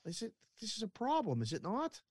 Is 0.05 0.23
it 0.23 0.33
this 0.61 0.77
is 0.77 0.83
a 0.83 0.89
problem, 0.89 1.43
is 1.43 1.53
it 1.53 1.63
not? 1.63 2.03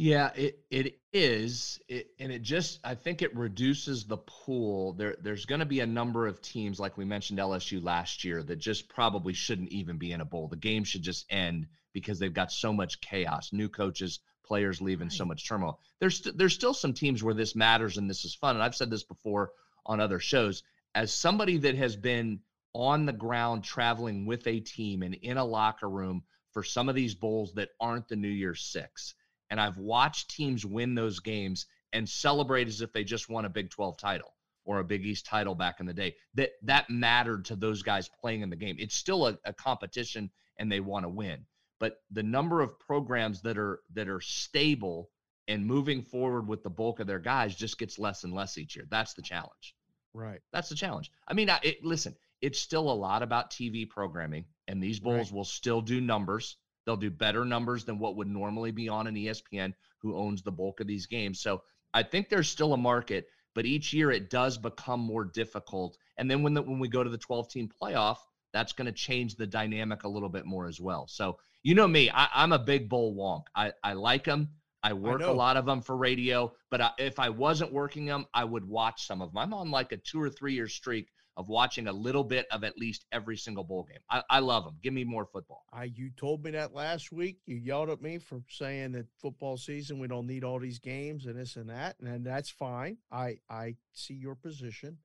Yeah, 0.00 0.30
it 0.36 0.60
it 0.70 1.00
is, 1.12 1.80
it, 1.88 2.12
and 2.20 2.30
it 2.30 2.42
just 2.42 2.78
I 2.84 2.94
think 2.94 3.20
it 3.20 3.34
reduces 3.34 4.04
the 4.04 4.18
pool. 4.18 4.92
There 4.92 5.16
there's 5.20 5.44
going 5.44 5.58
to 5.58 5.66
be 5.66 5.80
a 5.80 5.88
number 5.88 6.28
of 6.28 6.40
teams 6.40 6.78
like 6.78 6.96
we 6.96 7.04
mentioned 7.04 7.40
LSU 7.40 7.82
last 7.82 8.22
year 8.22 8.40
that 8.44 8.60
just 8.60 8.88
probably 8.88 9.32
shouldn't 9.32 9.70
even 9.72 9.98
be 9.98 10.12
in 10.12 10.20
a 10.20 10.24
bowl. 10.24 10.46
The 10.46 10.54
game 10.54 10.84
should 10.84 11.02
just 11.02 11.26
end 11.30 11.66
because 11.92 12.20
they've 12.20 12.32
got 12.32 12.52
so 12.52 12.72
much 12.72 13.00
chaos, 13.00 13.52
new 13.52 13.68
coaches, 13.68 14.20
players 14.44 14.80
leaving, 14.80 15.10
so 15.10 15.24
much 15.24 15.48
turmoil. 15.48 15.80
There's 15.98 16.18
st- 16.18 16.38
there's 16.38 16.54
still 16.54 16.74
some 16.74 16.92
teams 16.92 17.24
where 17.24 17.34
this 17.34 17.56
matters 17.56 17.98
and 17.98 18.08
this 18.08 18.24
is 18.24 18.36
fun. 18.36 18.54
And 18.54 18.62
I've 18.62 18.76
said 18.76 18.90
this 18.90 19.02
before 19.02 19.50
on 19.84 19.98
other 19.98 20.20
shows. 20.20 20.62
As 20.94 21.12
somebody 21.12 21.58
that 21.58 21.74
has 21.74 21.96
been 21.96 22.38
on 22.72 23.04
the 23.04 23.12
ground 23.12 23.64
traveling 23.64 24.26
with 24.26 24.46
a 24.46 24.60
team 24.60 25.02
and 25.02 25.16
in 25.16 25.38
a 25.38 25.44
locker 25.44 25.90
room 25.90 26.22
for 26.52 26.62
some 26.62 26.88
of 26.88 26.94
these 26.94 27.16
bowls 27.16 27.54
that 27.54 27.70
aren't 27.80 28.06
the 28.06 28.14
New 28.14 28.28
Year's 28.28 28.62
Six 28.62 29.16
and 29.50 29.60
I've 29.60 29.78
watched 29.78 30.30
teams 30.30 30.64
win 30.64 30.94
those 30.94 31.20
games 31.20 31.66
and 31.92 32.08
celebrate 32.08 32.68
as 32.68 32.80
if 32.80 32.92
they 32.92 33.04
just 33.04 33.28
won 33.28 33.44
a 33.44 33.48
Big 33.48 33.70
12 33.70 33.96
title 33.98 34.34
or 34.64 34.78
a 34.78 34.84
Big 34.84 35.06
East 35.06 35.26
title 35.26 35.54
back 35.54 35.80
in 35.80 35.86
the 35.86 35.94
day. 35.94 36.14
That 36.34 36.50
that 36.62 36.90
mattered 36.90 37.46
to 37.46 37.56
those 37.56 37.82
guys 37.82 38.10
playing 38.20 38.42
in 38.42 38.50
the 38.50 38.56
game. 38.56 38.76
It's 38.78 38.94
still 38.94 39.26
a, 39.26 39.38
a 39.44 39.52
competition 39.52 40.30
and 40.58 40.70
they 40.70 40.80
want 40.80 41.04
to 41.04 41.08
win. 41.08 41.46
But 41.80 42.00
the 42.10 42.22
number 42.22 42.60
of 42.60 42.78
programs 42.78 43.40
that 43.42 43.56
are 43.56 43.80
that 43.94 44.08
are 44.08 44.20
stable 44.20 45.10
and 45.46 45.64
moving 45.64 46.02
forward 46.02 46.46
with 46.46 46.62
the 46.62 46.70
bulk 46.70 47.00
of 47.00 47.06
their 47.06 47.18
guys 47.20 47.54
just 47.54 47.78
gets 47.78 47.98
less 47.98 48.24
and 48.24 48.34
less 48.34 48.58
each 48.58 48.76
year. 48.76 48.86
That's 48.90 49.14
the 49.14 49.22
challenge. 49.22 49.74
Right. 50.12 50.40
That's 50.52 50.68
the 50.68 50.74
challenge. 50.74 51.10
I 51.26 51.32
mean, 51.34 51.48
I, 51.48 51.58
it, 51.62 51.84
listen, 51.84 52.14
it's 52.42 52.58
still 52.58 52.90
a 52.90 52.92
lot 52.92 53.22
about 53.22 53.50
TV 53.50 53.88
programming, 53.88 54.44
and 54.66 54.82
these 54.82 55.00
bowls 55.00 55.30
Right. 55.30 55.36
will 55.36 55.44
still 55.44 55.80
do 55.80 56.00
numbers. 56.00 56.56
They'll 56.88 56.96
do 56.96 57.10
better 57.10 57.44
numbers 57.44 57.84
than 57.84 57.98
what 57.98 58.16
would 58.16 58.28
normally 58.28 58.70
be 58.70 58.88
on 58.88 59.06
an 59.06 59.14
ESPN, 59.14 59.74
who 59.98 60.16
owns 60.16 60.40
the 60.40 60.50
bulk 60.50 60.80
of 60.80 60.86
these 60.86 61.04
games. 61.04 61.38
So 61.38 61.60
I 61.92 62.02
think 62.02 62.30
there's 62.30 62.48
still 62.48 62.72
a 62.72 62.78
market, 62.78 63.26
but 63.54 63.66
each 63.66 63.92
year 63.92 64.10
it 64.10 64.30
does 64.30 64.56
become 64.56 65.00
more 65.00 65.26
difficult. 65.26 65.98
And 66.16 66.30
then 66.30 66.42
when 66.42 66.54
the, 66.54 66.62
when 66.62 66.78
we 66.78 66.88
go 66.88 67.04
to 67.04 67.10
the 67.10 67.18
12 67.18 67.50
team 67.50 67.68
playoff, 67.78 68.16
that's 68.54 68.72
going 68.72 68.86
to 68.86 68.92
change 68.92 69.36
the 69.36 69.46
dynamic 69.46 70.04
a 70.04 70.08
little 70.08 70.30
bit 70.30 70.46
more 70.46 70.66
as 70.66 70.80
well. 70.80 71.06
So 71.06 71.36
you 71.62 71.74
know 71.74 71.86
me, 71.86 72.08
I, 72.08 72.28
I'm 72.32 72.52
a 72.52 72.58
big 72.58 72.88
bowl 72.88 73.14
wonk. 73.14 73.48
I, 73.54 73.72
I 73.84 73.92
like 73.92 74.24
them. 74.24 74.48
I 74.82 74.92
work 74.92 75.22
a 75.22 75.30
lot 75.30 75.56
of 75.56 75.66
them 75.66 75.82
for 75.82 75.96
radio, 75.96 76.52
but 76.70 76.80
I, 76.80 76.90
if 76.98 77.18
I 77.18 77.30
wasn't 77.30 77.72
working 77.72 78.06
them, 78.06 78.26
I 78.32 78.44
would 78.44 78.64
watch 78.64 79.06
some 79.06 79.20
of 79.20 79.30
them. 79.30 79.38
I'm 79.38 79.54
on 79.54 79.70
like 79.70 79.92
a 79.92 79.96
two 79.96 80.20
or 80.20 80.30
three 80.30 80.54
year 80.54 80.68
streak 80.68 81.08
of 81.38 81.48
watching 81.48 81.86
a 81.86 81.92
little 81.92 82.24
bit 82.24 82.46
of 82.50 82.64
at 82.64 82.76
least 82.76 83.06
every 83.12 83.36
single 83.36 83.62
bowl 83.62 83.84
game. 83.84 84.00
I, 84.10 84.22
I 84.28 84.38
love 84.40 84.64
them. 84.64 84.76
Give 84.82 84.92
me 84.92 85.04
more 85.04 85.24
football. 85.24 85.64
I 85.72 85.84
you 85.84 86.10
told 86.16 86.44
me 86.44 86.50
that 86.50 86.74
last 86.74 87.12
week. 87.12 87.38
You 87.46 87.56
yelled 87.56 87.90
at 87.90 88.02
me 88.02 88.18
for 88.18 88.42
saying 88.48 88.92
that 88.92 89.06
football 89.20 89.56
season 89.56 90.00
we 90.00 90.08
don't 90.08 90.26
need 90.26 90.42
all 90.42 90.58
these 90.58 90.80
games 90.80 91.26
and 91.26 91.38
this 91.38 91.54
and 91.54 91.70
that, 91.70 91.94
and, 92.00 92.26
that's 92.26 92.50
fine. 92.50 92.98
I 93.12 93.38
I 93.48 93.76
see 93.92 94.14
your 94.14 94.34
position, 94.34 94.98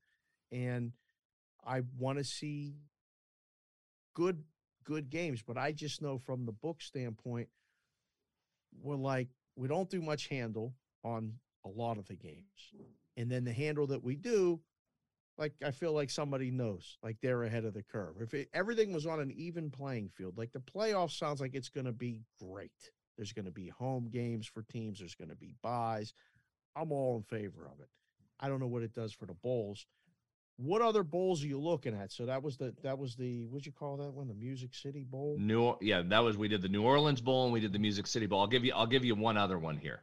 and 0.52 0.94
I 1.66 1.82
want 2.00 2.18
to 2.18 2.24
see 2.24 2.78
good 4.16 4.44
good 4.84 5.12
games. 5.12 5.44
But 5.46 5.60
I 5.60 5.72
just 5.72 6.02
know 6.02 6.18
from 6.18 6.48
the 6.48 6.52
book 6.52 6.82
standpoint, 6.82 7.50
we're 8.82 8.96
like 8.96 9.28
we 9.56 9.68
don't 9.68 9.89
do 9.89 10.02
much 10.02 10.28
handle 10.28 10.74
on 11.04 11.34
a 11.66 11.70
lot 11.70 11.98
of 11.98 12.08
the 12.08 12.16
games, 12.16 12.72
and 13.18 13.32
then 13.32 13.44
the 13.44 13.54
handle 13.54 13.88
that 13.88 14.04
we 14.04 14.16
do. 14.16 14.60
Like 15.36 15.54
I 15.66 15.72
feel 15.72 15.94
like 15.94 16.12
somebody 16.12 16.52
knows, 16.52 17.00
like 17.02 17.18
they're 17.22 17.44
ahead 17.44 17.66
of 17.66 17.74
the 17.74 17.82
curve. 17.82 18.22
If 18.22 18.36
it, 18.36 18.50
everything 18.54 18.94
was 18.94 19.08
on 19.08 19.20
an 19.20 19.32
even 19.32 19.72
playing 19.72 20.10
field, 20.10 20.38
like 20.38 20.52
the 20.52 20.60
playoffs 20.60 21.18
sounds 21.18 21.42
like 21.42 21.56
it's 21.56 21.70
going 21.70 21.88
to 21.88 21.92
be 21.92 22.22
great. 22.39 22.92
There's 23.18 23.34
going 23.34 23.46
to 23.46 23.52
be 23.52 23.70
home 23.70 24.10
games 24.12 24.46
for 24.46 24.62
teams. 24.62 25.00
There's 25.00 25.16
going 25.16 25.30
to 25.30 25.36
be 25.36 25.56
buys. 25.63 26.13
I'm 26.76 26.92
all 26.92 27.18
in 27.18 27.24
favor 27.24 27.66
of 27.66 27.80
it. 27.80 27.89
I 28.39 28.48
don't 28.48 28.60
know 28.60 28.68
what 28.68 28.84
it 28.84 28.94
does 28.94 29.12
for 29.12 29.26
the 29.26 29.34
bowls. 29.34 29.88
What 30.58 30.82
other 30.82 31.04
bowls 31.04 31.44
are 31.44 31.48
you 31.48 31.60
looking 31.60 31.96
at? 31.96 32.12
So 32.12 32.26
that 32.28 32.44
was 32.44 32.58
the 32.58 32.74
that 32.84 32.98
was 32.98 33.16
the 33.16 33.44
what'd 33.46 33.66
you 33.66 33.72
call 33.72 33.98
that 33.98 34.12
one? 34.12 34.28
The 34.28 34.36
Music 34.36 34.76
City 34.76 35.04
Bowl. 35.04 35.36
New, 35.39 35.76
yeah, 35.82 36.04
that 36.06 36.20
was 36.20 36.38
we 36.38 36.48
did 36.48 36.62
the 36.62 36.70
New 36.70 36.84
Orleans 36.84 37.22
Bowl 37.22 37.46
and 37.46 37.54
we 37.54 37.60
did 37.60 37.74
the 37.74 37.80
Music 37.80 38.06
City 38.06 38.28
Bowl. 38.28 38.39
I'll 38.39 38.48
give 38.48 38.63
you, 38.63 38.72
I'll 38.74 38.86
give 38.88 39.04
you 39.04 39.16
one 39.16 39.36
other 39.36 39.58
one 39.58 39.78
here 39.78 40.02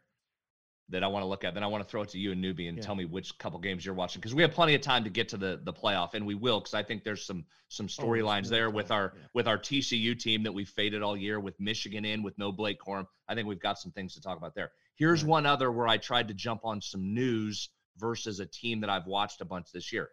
that 0.89 1.05
I 1.05 1.07
want 1.07 1.23
to 1.23 1.29
look 1.29 1.45
at. 1.45 1.55
Then 1.55 1.63
I 1.63 1.69
want 1.69 1.85
to 1.85 1.89
throw 1.89 2.03
it 2.03 2.09
to 2.11 2.19
you 2.19 2.33
and 2.33 2.43
Newbie 2.45 2.69
and 2.69 2.77
Yeah. 2.79 2.83
tell 2.83 2.97
me 2.97 3.05
which 3.05 3.39
couple 3.39 3.61
games 3.61 3.87
you're 3.87 3.95
watching 3.95 4.21
because 4.21 4.35
we 4.35 4.43
have 4.43 4.51
plenty 4.51 4.75
of 4.75 4.81
time 4.81 5.05
to 5.05 5.11
get 5.11 5.29
to 5.29 5.37
the 5.37 5.61
the 5.63 5.73
playoff 5.73 6.15
and 6.15 6.27
we 6.27 6.35
will 6.35 6.59
because 6.59 6.75
I 6.75 6.83
think 6.83 7.05
there's 7.05 7.25
some 7.25 7.45
some 7.69 7.87
Oh, 7.87 8.03
storylines 8.03 8.43
more 8.45 8.51
there 8.51 8.71
with 8.71 8.91
our 8.91 9.13
yeah. 9.17 9.27
with 9.35 9.47
our 9.47 9.57
TCU 9.57 10.19
team 10.19 10.43
that 10.43 10.53
we 10.53 10.65
faded 10.65 11.01
all 11.01 11.17
year 11.17 11.39
with 11.39 11.61
Michigan 11.61 12.05
in 12.05 12.25
with 12.25 12.37
no 12.39 12.51
Blake 12.51 12.81
Corum. 12.81 13.07
I 13.29 13.37
think 13.37 13.47
we've 13.47 13.61
got 13.61 13.79
some 13.79 13.93
things 13.93 14.15
to 14.15 14.21
talk 14.21 14.37
about 14.37 14.57
there. 14.57 14.73
Here's 14.97 15.23
Right. 15.23 15.31
one 15.31 15.47
other 15.47 15.71
where 15.71 15.87
I 15.87 15.97
tried 15.97 16.27
to 16.27 16.35
jump 16.35 16.65
on 16.65 16.81
some 16.81 17.15
news 17.15 17.69
versus 17.99 18.41
a 18.41 18.47
team 18.47 18.81
that 18.81 18.91
I've 18.91 19.07
watched 19.07 19.41
a 19.41 19.45
bunch 19.45 19.71
this 19.71 19.93
year. 19.93 20.11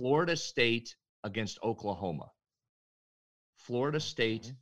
Florida 0.00 0.34
State 0.34 0.96
against 1.24 1.58
Oklahoma. 1.62 2.30
Florida 3.58 4.00
State 4.00 4.46
Okay. 4.46 4.56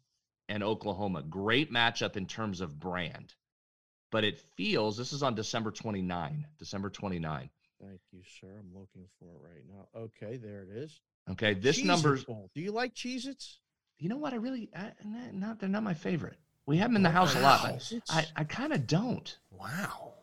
and 0.48 0.64
Oklahoma. 0.64 1.22
Great 1.22 1.72
matchup 1.72 2.16
in 2.16 2.26
terms 2.26 2.60
of 2.60 2.80
brand. 2.80 3.34
But 4.10 4.24
it 4.24 4.40
feels 4.56 4.96
this 4.96 5.12
is 5.12 5.22
on 5.22 5.36
December 5.36 5.70
29. 5.70 6.44
December 6.58 6.90
29. 6.90 7.50
Thank 7.80 8.00
you, 8.10 8.22
sir. 8.40 8.48
I'm 8.58 8.74
looking 8.74 9.06
for 9.20 9.26
it 9.26 9.40
right 9.40 9.64
now. 9.68 9.86
Okay, 9.94 10.38
there 10.38 10.62
it 10.64 10.70
is. 10.76 11.00
Okay, 11.30 11.54
this 11.54 11.78
Cheez-It 11.78 11.86
number's 11.86 12.24
Bowl. 12.24 12.50
Do 12.54 12.60
you 12.60 12.72
like 12.72 12.94
Cheez-Its? 12.94 13.60
you 13.98 14.08
know 14.08 14.16
what? 14.16 14.32
I 14.32 14.36
really 14.36 14.70
I, 14.74 14.92
not 15.32 15.60
they're 15.60 15.68
not 15.68 15.82
my 15.84 15.94
favorite. 15.94 16.36
We 16.66 16.78
have 16.78 16.90
them 16.90 16.96
in 16.96 17.02
the 17.02 17.10
house 17.10 17.36
a 17.36 17.40
lot, 17.40 17.62
but 17.62 17.92
I, 18.10 18.26
I 18.36 18.44
kind 18.44 18.72
of 18.72 18.86
don't. 18.88 19.38
Wow. 19.52 20.14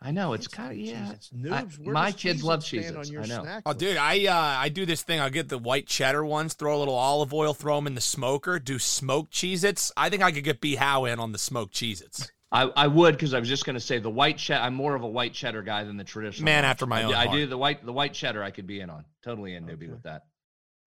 I 0.00 0.12
know 0.12 0.32
it's 0.32 0.46
It's 0.46 0.54
kind 0.54 0.70
of 0.70 0.78
yeah. 0.78 1.06
Cheez-Its. 1.06 1.30
Noobs, 1.30 1.78
where 1.80 1.92
my 1.92 2.12
kids 2.12 2.44
love 2.44 2.60
Cheez-Its 2.60 2.86
stand 2.88 2.96
Cheez-Its. 2.96 3.08
on 3.08 3.12
your 3.12 3.22
I 3.22 3.26
know. 3.26 3.42
snack 3.42 3.62
Oh, 3.66 3.70
list? 3.70 3.80
dude, 3.80 3.96
I 3.96 4.26
uh, 4.26 4.34
I 4.60 4.68
do 4.68 4.86
this 4.86 5.02
thing. 5.02 5.20
I'll 5.20 5.28
get 5.30 5.48
the 5.48 5.58
white 5.58 5.86
cheddar 5.88 6.24
ones, 6.24 6.54
throw 6.54 6.76
a 6.76 6.78
little 6.78 6.94
olive 6.94 7.34
oil, 7.34 7.52
throw 7.52 7.76
them 7.76 7.86
in 7.88 7.94
the 7.96 8.00
smoker, 8.00 8.58
do 8.60 8.78
smoked 8.78 9.32
Cheez-Its. 9.32 9.90
I 9.96 10.08
think 10.08 10.22
I 10.22 10.30
could 10.30 10.44
get 10.44 10.60
B 10.60 10.76
Howe 10.76 11.04
in 11.04 11.18
on 11.18 11.32
the 11.32 11.38
smoked 11.38 11.74
Cheez-Its. 11.74 12.30
I, 12.52 12.62
I 12.62 12.86
would 12.86 13.14
because 13.16 13.34
I 13.34 13.40
was 13.40 13.48
just 13.48 13.66
going 13.66 13.74
to 13.74 13.80
say 13.80 13.98
the 13.98 14.08
white 14.08 14.38
cheddar. 14.38 14.62
I'm 14.62 14.74
more 14.74 14.94
of 14.94 15.02
a 15.02 15.06
white 15.08 15.34
cheddar 15.34 15.62
guy 15.62 15.82
than 15.84 15.96
the 15.96 16.04
traditional. 16.04 16.44
Man 16.46 16.64
after 16.64 16.86
my 16.86 17.00
I, 17.00 17.02
own 17.02 17.10
do- 17.10 17.16
I 17.16 17.26
do 17.32 17.46
the 17.46 17.58
white 17.58 17.84
the 17.84 17.92
white 17.92 18.14
cheddar. 18.14 18.42
I 18.42 18.50
could 18.52 18.66
be 18.68 18.80
in 18.80 18.88
on 18.90 19.04
totally 19.24 19.54
in 19.56 19.64
newbie 19.64 19.82
Okay. 19.82 19.88
with 19.88 20.04
that. 20.04 20.22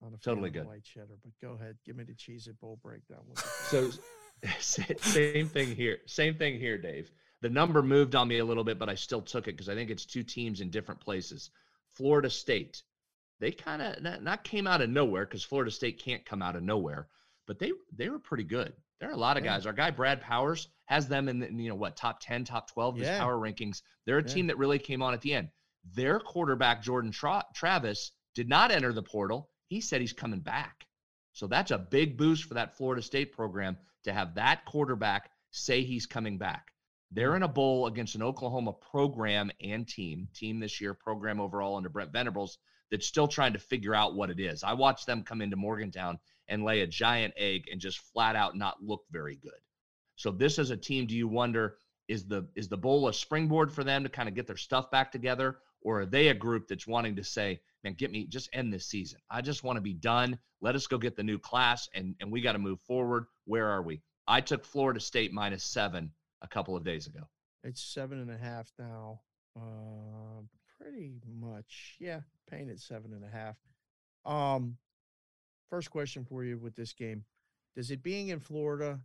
Not 0.00 0.08
a 0.08 0.10
fan 0.12 0.18
Totally 0.24 0.48
of 0.48 0.54
good. 0.54 0.66
White 0.66 0.82
cheddar, 0.84 1.16
but 1.22 1.32
go 1.46 1.52
ahead. 1.62 1.76
Give 1.86 1.94
me 1.96 2.02
the 2.04 2.14
Cheez-It 2.14 2.58
Bowl 2.60 2.80
breakdown. 2.82 3.20
What 3.28 3.38
So 3.38 3.90
same 4.58 5.48
thing 5.48 5.76
here. 5.76 5.98
Same 6.06 6.34
thing 6.34 6.58
here, 6.58 6.78
Dave. 6.78 7.10
The 7.42 7.50
number 7.50 7.82
moved 7.82 8.14
on 8.14 8.28
me 8.28 8.38
a 8.38 8.44
little 8.44 8.64
bit, 8.64 8.78
but 8.78 8.88
I 8.88 8.94
still 8.94 9.20
took 9.20 9.46
it 9.48 9.52
because 9.52 9.68
I 9.68 9.74
think 9.74 9.90
it's 9.90 10.06
two 10.06 10.22
teams 10.22 10.60
in 10.60 10.70
different 10.70 11.00
places. 11.00 11.50
Florida 11.90 12.30
State, 12.30 12.82
they 13.40 13.50
kind 13.50 13.82
of 13.82 14.00
not, 14.02 14.22
not 14.22 14.44
came 14.44 14.66
out 14.66 14.80
of 14.80 14.88
nowhere 14.88 15.24
because 15.26 15.42
Florida 15.44 15.70
State 15.70 16.00
can't 16.02 16.24
come 16.24 16.40
out 16.40 16.56
of 16.56 16.62
nowhere, 16.62 17.08
but 17.46 17.58
they 17.58 17.72
they 17.94 18.08
were 18.08 18.18
pretty 18.20 18.44
good. 18.44 18.72
There 19.00 19.10
are 19.10 19.14
a 19.14 19.16
lot 19.16 19.36
of 19.36 19.44
Yeah. 19.44 19.50
guys. 19.54 19.66
Our 19.66 19.72
guy 19.72 19.90
Brad 19.90 20.20
Powers 20.20 20.68
has 20.86 21.08
them 21.08 21.28
in, 21.28 21.40
the, 21.40 21.48
in, 21.48 21.58
you 21.58 21.68
know 21.68 21.74
what 21.74 21.96
top 21.96 22.20
ten, 22.20 22.44
top 22.44 22.70
twelve 22.70 22.94
of 22.94 23.00
his 23.00 23.18
power 23.18 23.36
rankings. 23.36 23.82
They're 24.06 24.18
a 24.18 24.22
Yeah. 24.22 24.28
team 24.34 24.46
that 24.46 24.58
really 24.58 24.78
came 24.78 25.02
on 25.02 25.12
at 25.12 25.20
the 25.20 25.34
end. 25.34 25.50
Their 25.94 26.20
quarterback 26.20 26.82
Jordan 26.82 27.10
Tra- 27.10 27.44
Travis 27.54 28.12
did 28.34 28.48
not 28.48 28.70
enter 28.70 28.92
the 28.92 29.02
portal. 29.02 29.50
He 29.66 29.80
said 29.80 30.00
he's 30.00 30.12
coming 30.12 30.40
back. 30.40 30.86
So 31.32 31.48
that's 31.48 31.72
a 31.72 31.78
big 31.78 32.16
boost 32.16 32.44
for 32.44 32.54
that 32.54 32.76
Florida 32.76 33.02
State 33.02 33.32
program 33.32 33.76
to 34.04 34.12
have 34.12 34.36
that 34.36 34.64
quarterback 34.64 35.30
say 35.50 35.82
he's 35.82 36.06
coming 36.06 36.38
back. 36.38 36.71
They're 37.14 37.36
in 37.36 37.42
a 37.42 37.48
bowl 37.48 37.86
against 37.86 38.14
an 38.14 38.22
Oklahoma 38.22 38.72
program 38.72 39.50
and 39.60 39.86
team, 39.86 40.28
team 40.34 40.60
this 40.60 40.80
year, 40.80 40.94
program 40.94 41.40
overall 41.40 41.76
under 41.76 41.90
Brent 41.90 42.10
Venables, 42.10 42.56
that's 42.90 43.06
still 43.06 43.28
trying 43.28 43.52
to 43.52 43.58
figure 43.58 43.94
out 43.94 44.14
what 44.14 44.30
it 44.30 44.40
is. 44.40 44.64
I 44.64 44.72
watched 44.72 45.06
them 45.06 45.22
come 45.22 45.42
into 45.42 45.56
Morgantown 45.56 46.18
and 46.48 46.64
lay 46.64 46.80
a 46.80 46.86
giant 46.86 47.34
egg 47.36 47.68
and 47.70 47.80
just 47.80 47.98
flat 47.98 48.34
out 48.34 48.56
not 48.56 48.82
look 48.82 49.04
very 49.10 49.36
good. 49.36 49.60
So 50.16 50.30
this 50.30 50.58
is 50.58 50.70
a 50.70 50.76
team. 50.76 51.06
Do 51.06 51.14
you 51.14 51.28
wonder 51.28 51.76
is 52.08 52.24
the 52.26 52.48
is 52.54 52.68
the 52.68 52.78
bowl 52.78 53.08
a 53.08 53.12
springboard 53.12 53.70
for 53.70 53.84
them 53.84 54.04
to 54.04 54.08
kind 54.08 54.28
of 54.28 54.34
get 54.34 54.46
their 54.46 54.56
stuff 54.56 54.90
back 54.90 55.12
together, 55.12 55.58
or 55.82 56.00
are 56.00 56.06
they 56.06 56.28
a 56.28 56.34
group 56.34 56.66
that's 56.66 56.86
wanting 56.86 57.16
to 57.16 57.24
say, 57.24 57.60
"Man, 57.84 57.92
get 57.92 58.10
me 58.10 58.26
just 58.26 58.48
end 58.54 58.72
this 58.72 58.86
season. 58.86 59.20
I 59.30 59.42
just 59.42 59.64
want 59.64 59.76
to 59.76 59.82
be 59.82 59.94
done. 59.94 60.38
Let 60.62 60.76
us 60.76 60.86
go 60.86 60.96
get 60.96 61.16
the 61.16 61.22
new 61.22 61.38
class, 61.38 61.88
and 61.94 62.14
and 62.20 62.32
we 62.32 62.40
got 62.40 62.52
to 62.52 62.58
move 62.58 62.80
forward. 62.80 63.26
Where 63.44 63.68
are 63.68 63.82
we? 63.82 64.02
I 64.26 64.40
took 64.40 64.64
Florida 64.64 65.00
State 65.00 65.32
minus 65.32 65.64
seven 65.64 66.10
a 66.42 66.48
couple 66.48 66.76
of 66.76 66.84
days 66.84 67.06
ago. 67.06 67.20
It's 67.64 67.82
seven 67.82 68.18
and 68.20 68.30
a 68.30 68.36
half 68.36 68.70
now. 68.78 69.20
Uh, 69.56 70.42
pretty 70.80 71.20
much, 71.40 71.96
yeah. 72.00 72.20
Paying 72.50 72.68
it 72.68 72.80
seven 72.80 73.12
and 73.12 73.24
a 73.24 73.28
half. 73.28 73.56
Um, 74.24 74.76
first 75.70 75.90
question 75.90 76.24
for 76.24 76.44
you 76.44 76.58
with 76.58 76.74
this 76.74 76.92
game: 76.92 77.24
Does 77.76 77.90
it 77.90 78.02
being 78.02 78.28
in 78.28 78.40
Florida, 78.40 79.00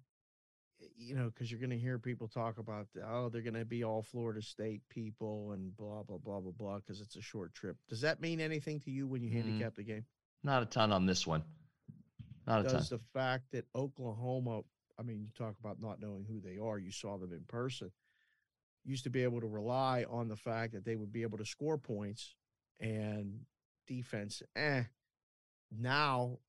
you 0.97 1.15
know, 1.15 1.25
because 1.29 1.51
you're 1.51 1.59
going 1.59 1.69
to 1.71 1.77
hear 1.77 1.97
people 1.99 2.27
talk 2.27 2.57
about, 2.57 2.87
oh, 3.05 3.29
they're 3.29 3.41
going 3.41 3.53
to 3.53 3.65
be 3.65 3.83
all 3.83 4.01
Florida 4.03 4.41
State 4.41 4.81
people 4.89 5.51
and 5.53 5.75
blah 5.77 6.03
blah 6.03 6.17
blah 6.17 6.39
blah 6.39 6.51
blah 6.51 6.77
because 6.77 7.01
it's 7.01 7.15
a 7.15 7.21
short 7.21 7.53
trip. 7.53 7.77
Does 7.89 8.01
that 8.01 8.21
mean 8.21 8.39
anything 8.39 8.79
to 8.81 8.91
you 8.91 9.07
when 9.07 9.21
you 9.21 9.29
Mm. 9.29 9.33
handicap 9.43 9.75
the 9.75 9.83
game? 9.83 10.05
Not 10.43 10.63
a 10.63 10.65
ton 10.65 10.91
on 10.91 11.05
this 11.05 11.25
one. 11.27 11.43
Not 12.45 12.61
a 12.61 12.63
ton. 12.63 12.73
Does 12.75 12.89
the 12.89 12.99
fact 13.13 13.45
that 13.51 13.65
Oklahoma, 13.75 14.61
I 14.99 15.03
mean, 15.03 15.19
you 15.21 15.27
talk 15.37 15.55
about 15.59 15.81
not 15.81 15.99
knowing 16.01 16.25
who 16.27 16.39
they 16.39 16.57
are, 16.57 16.77
you 16.77 16.91
saw 16.91 17.17
them 17.17 17.31
in 17.31 17.43
person, 17.47 17.91
used 18.83 19.03
to 19.03 19.09
be 19.09 19.23
able 19.23 19.41
to 19.41 19.47
rely 19.47 20.05
on 20.09 20.27
the 20.27 20.35
fact 20.35 20.73
that 20.73 20.85
they 20.85 20.95
would 20.95 21.11
be 21.11 21.23
able 21.23 21.37
to 21.37 21.45
score 21.45 21.77
points 21.77 22.35
and 22.79 23.41
defense, 23.87 24.41
eh. 24.55 24.83
Now 25.71 26.39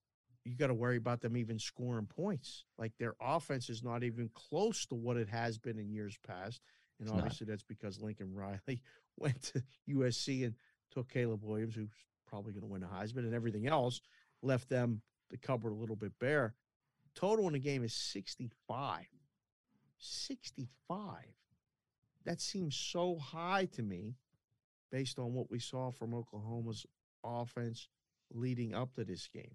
you 0.44 0.56
got 0.56 0.68
to 0.68 0.74
worry 0.74 0.96
about 0.96 1.20
them 1.20 1.36
even 1.36 1.58
scoring 1.58 2.06
points. 2.06 2.64
Like 2.78 2.92
their 2.98 3.14
offense 3.20 3.68
is 3.68 3.82
not 3.82 4.02
even 4.02 4.30
close 4.34 4.86
to 4.86 4.94
what 4.94 5.16
it 5.16 5.28
has 5.28 5.58
been 5.58 5.78
in 5.78 5.90
years 5.90 6.16
past. 6.26 6.60
And 6.98 7.06
It's 7.06 7.12
not. 7.14 7.24
obviously 7.24 7.46
that's 7.46 7.64
because 7.64 8.00
Lincoln 8.00 8.32
Riley 8.34 8.82
went 9.16 9.42
to 9.42 9.62
USC 9.90 10.44
and 10.44 10.54
took 10.90 11.08
Caleb 11.08 11.42
Williams, 11.42 11.74
who's 11.74 11.90
probably 12.26 12.52
going 12.52 12.62
to 12.62 12.68
win 12.68 12.82
a 12.82 12.86
Heisman, 12.86 13.18
and 13.18 13.34
everything 13.34 13.66
else 13.66 14.00
left 14.42 14.68
them 14.68 15.02
the 15.30 15.36
cupboard 15.36 15.72
a 15.72 15.76
little 15.76 15.96
bit 15.96 16.12
bare. 16.18 16.54
Total 17.18 17.48
in 17.48 17.52
the 17.54 17.58
game 17.58 17.82
is 17.82 17.94
65. 17.94 19.04
65. 19.98 21.16
That 22.24 22.40
seems 22.40 22.76
so 22.76 23.16
high 23.18 23.64
to 23.72 23.82
me 23.82 24.14
based 24.92 25.18
on 25.18 25.34
what 25.34 25.50
we 25.50 25.58
saw 25.58 25.90
from 25.90 26.14
Oklahoma's 26.14 26.86
offense 27.24 27.88
leading 28.32 28.72
up 28.72 28.94
to 28.94 29.04
this 29.04 29.28
game. 29.34 29.50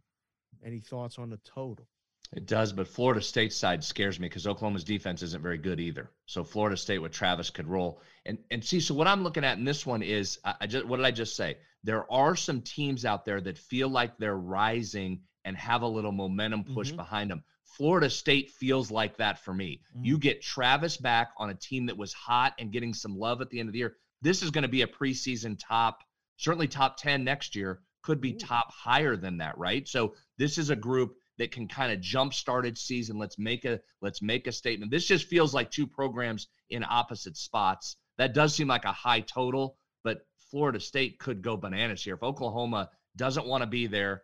Any 0.66 0.82
thoughts 0.82 1.18
on 1.18 1.30
the 1.30 1.38
total? 1.38 1.88
It 2.36 2.48
does, 2.48 2.74
but 2.74 2.88
Florida 2.88 3.22
State 3.22 3.54
side 3.54 3.82
scares 3.84 4.20
me 4.20 4.28
because 4.28 4.46
Oklahoma's 4.46 4.84
defense 4.84 5.22
isn't 5.22 5.42
very 5.42 5.58
good 5.58 5.80
either. 5.80 6.10
So 6.26 6.44
Florida 6.44 6.76
State 6.76 7.00
with 7.00 7.12
Travis 7.14 7.50
could 7.50 7.68
roll. 7.68 8.02
And 8.26 8.40
and 8.52 8.64
see, 8.66 8.80
so 8.82 8.94
what 8.96 9.08
I'm 9.08 9.24
looking 9.24 9.46
at 9.46 9.58
in 9.58 9.64
this 9.64 9.86
one 9.86 10.02
is 10.02 10.40
I, 10.44 10.56
I 10.62 10.68
just 10.68 10.86
what 10.86 10.98
did 10.98 11.06
I 11.06 11.12
just 11.12 11.36
say? 11.38 11.58
There 11.84 12.12
are 12.12 12.36
some 12.36 12.62
teams 12.62 13.06
out 13.06 13.24
there 13.24 13.40
that 13.40 13.58
feel 13.58 13.88
like 13.88 14.18
they're 14.18 14.36
rising 14.36 15.22
and 15.46 15.56
have 15.58 15.82
a 15.84 15.88
little 15.88 16.12
momentum 16.12 16.64
push 16.64 16.92
Mhm. 16.92 16.96
behind 16.98 17.30
them. 17.32 17.44
Florida 17.78 18.10
State 18.10 18.52
feels 18.52 18.92
like 18.92 19.18
that 19.18 19.40
for 19.44 19.54
me. 19.54 19.82
Mm. 19.98 20.06
You 20.06 20.18
get 20.18 20.42
Travis 20.42 20.98
back 20.98 21.32
on 21.38 21.50
a 21.50 21.56
team 21.56 21.88
that 21.88 21.98
was 21.98 22.14
hot 22.14 22.54
and 22.60 22.72
getting 22.72 22.94
some 22.94 23.18
love 23.18 23.42
at 23.42 23.50
the 23.50 23.60
end 23.60 23.70
of 23.70 23.74
the 23.74 23.80
year. 23.80 23.96
This 24.22 24.44
is 24.44 24.52
going 24.52 24.62
to 24.62 24.68
be 24.68 24.84
a 24.84 24.88
preseason 24.88 25.58
top, 25.60 26.00
certainly 26.38 26.68
top 26.68 26.98
10 26.98 27.24
next 27.24 27.56
year, 27.56 27.82
could 28.04 28.22
be 28.22 28.34
Ooh. 28.34 28.40
top 28.40 28.72
higher 28.72 29.16
than 29.16 29.38
that, 29.38 29.58
right? 29.58 29.88
So 29.88 30.14
this 30.38 30.58
is 30.58 30.70
a 30.70 30.76
group 30.76 31.16
that 31.40 31.52
can 31.52 31.68
kind 31.68 31.92
of 31.92 32.00
jumpstart 32.00 32.66
its 32.66 32.82
season. 32.82 33.18
Let's 33.18 33.40
make 33.40 33.66
a 33.66 33.80
let's 34.02 34.22
make 34.22 34.46
a 34.46 34.52
statement. 34.52 34.92
This 34.92 35.08
just 35.08 35.26
feels 35.26 35.54
like 35.54 35.72
two 35.72 35.88
programs 35.88 36.48
in 36.70 36.86
opposite 36.88 37.38
spots. 37.38 37.98
That 38.18 38.34
does 38.34 38.54
seem 38.56 38.68
like 38.68 38.86
a 38.86 38.92
high 38.92 39.22
total, 39.22 39.78
but 40.04 40.28
Florida 40.52 40.80
State 40.80 41.18
could 41.18 41.42
go 41.42 41.58
bananas 41.58 42.04
here. 42.04 42.14
If 42.16 42.24
Oklahoma 42.24 42.92
doesn't 43.16 43.48
want 43.48 43.64
to 43.64 43.68
be 43.68 43.88
there, 43.88 44.22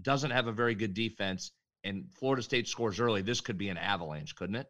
doesn't 0.00 0.30
have 0.30 0.46
a 0.46 0.52
very 0.52 0.74
good 0.74 0.94
defense, 0.94 1.52
and 1.86 2.12
Florida 2.12 2.42
State 2.42 2.68
scores 2.68 3.00
early, 3.00 3.22
this 3.22 3.40
could 3.40 3.58
be 3.58 3.68
an 3.68 3.78
avalanche, 3.78 4.34
couldn't 4.34 4.56
it? 4.56 4.66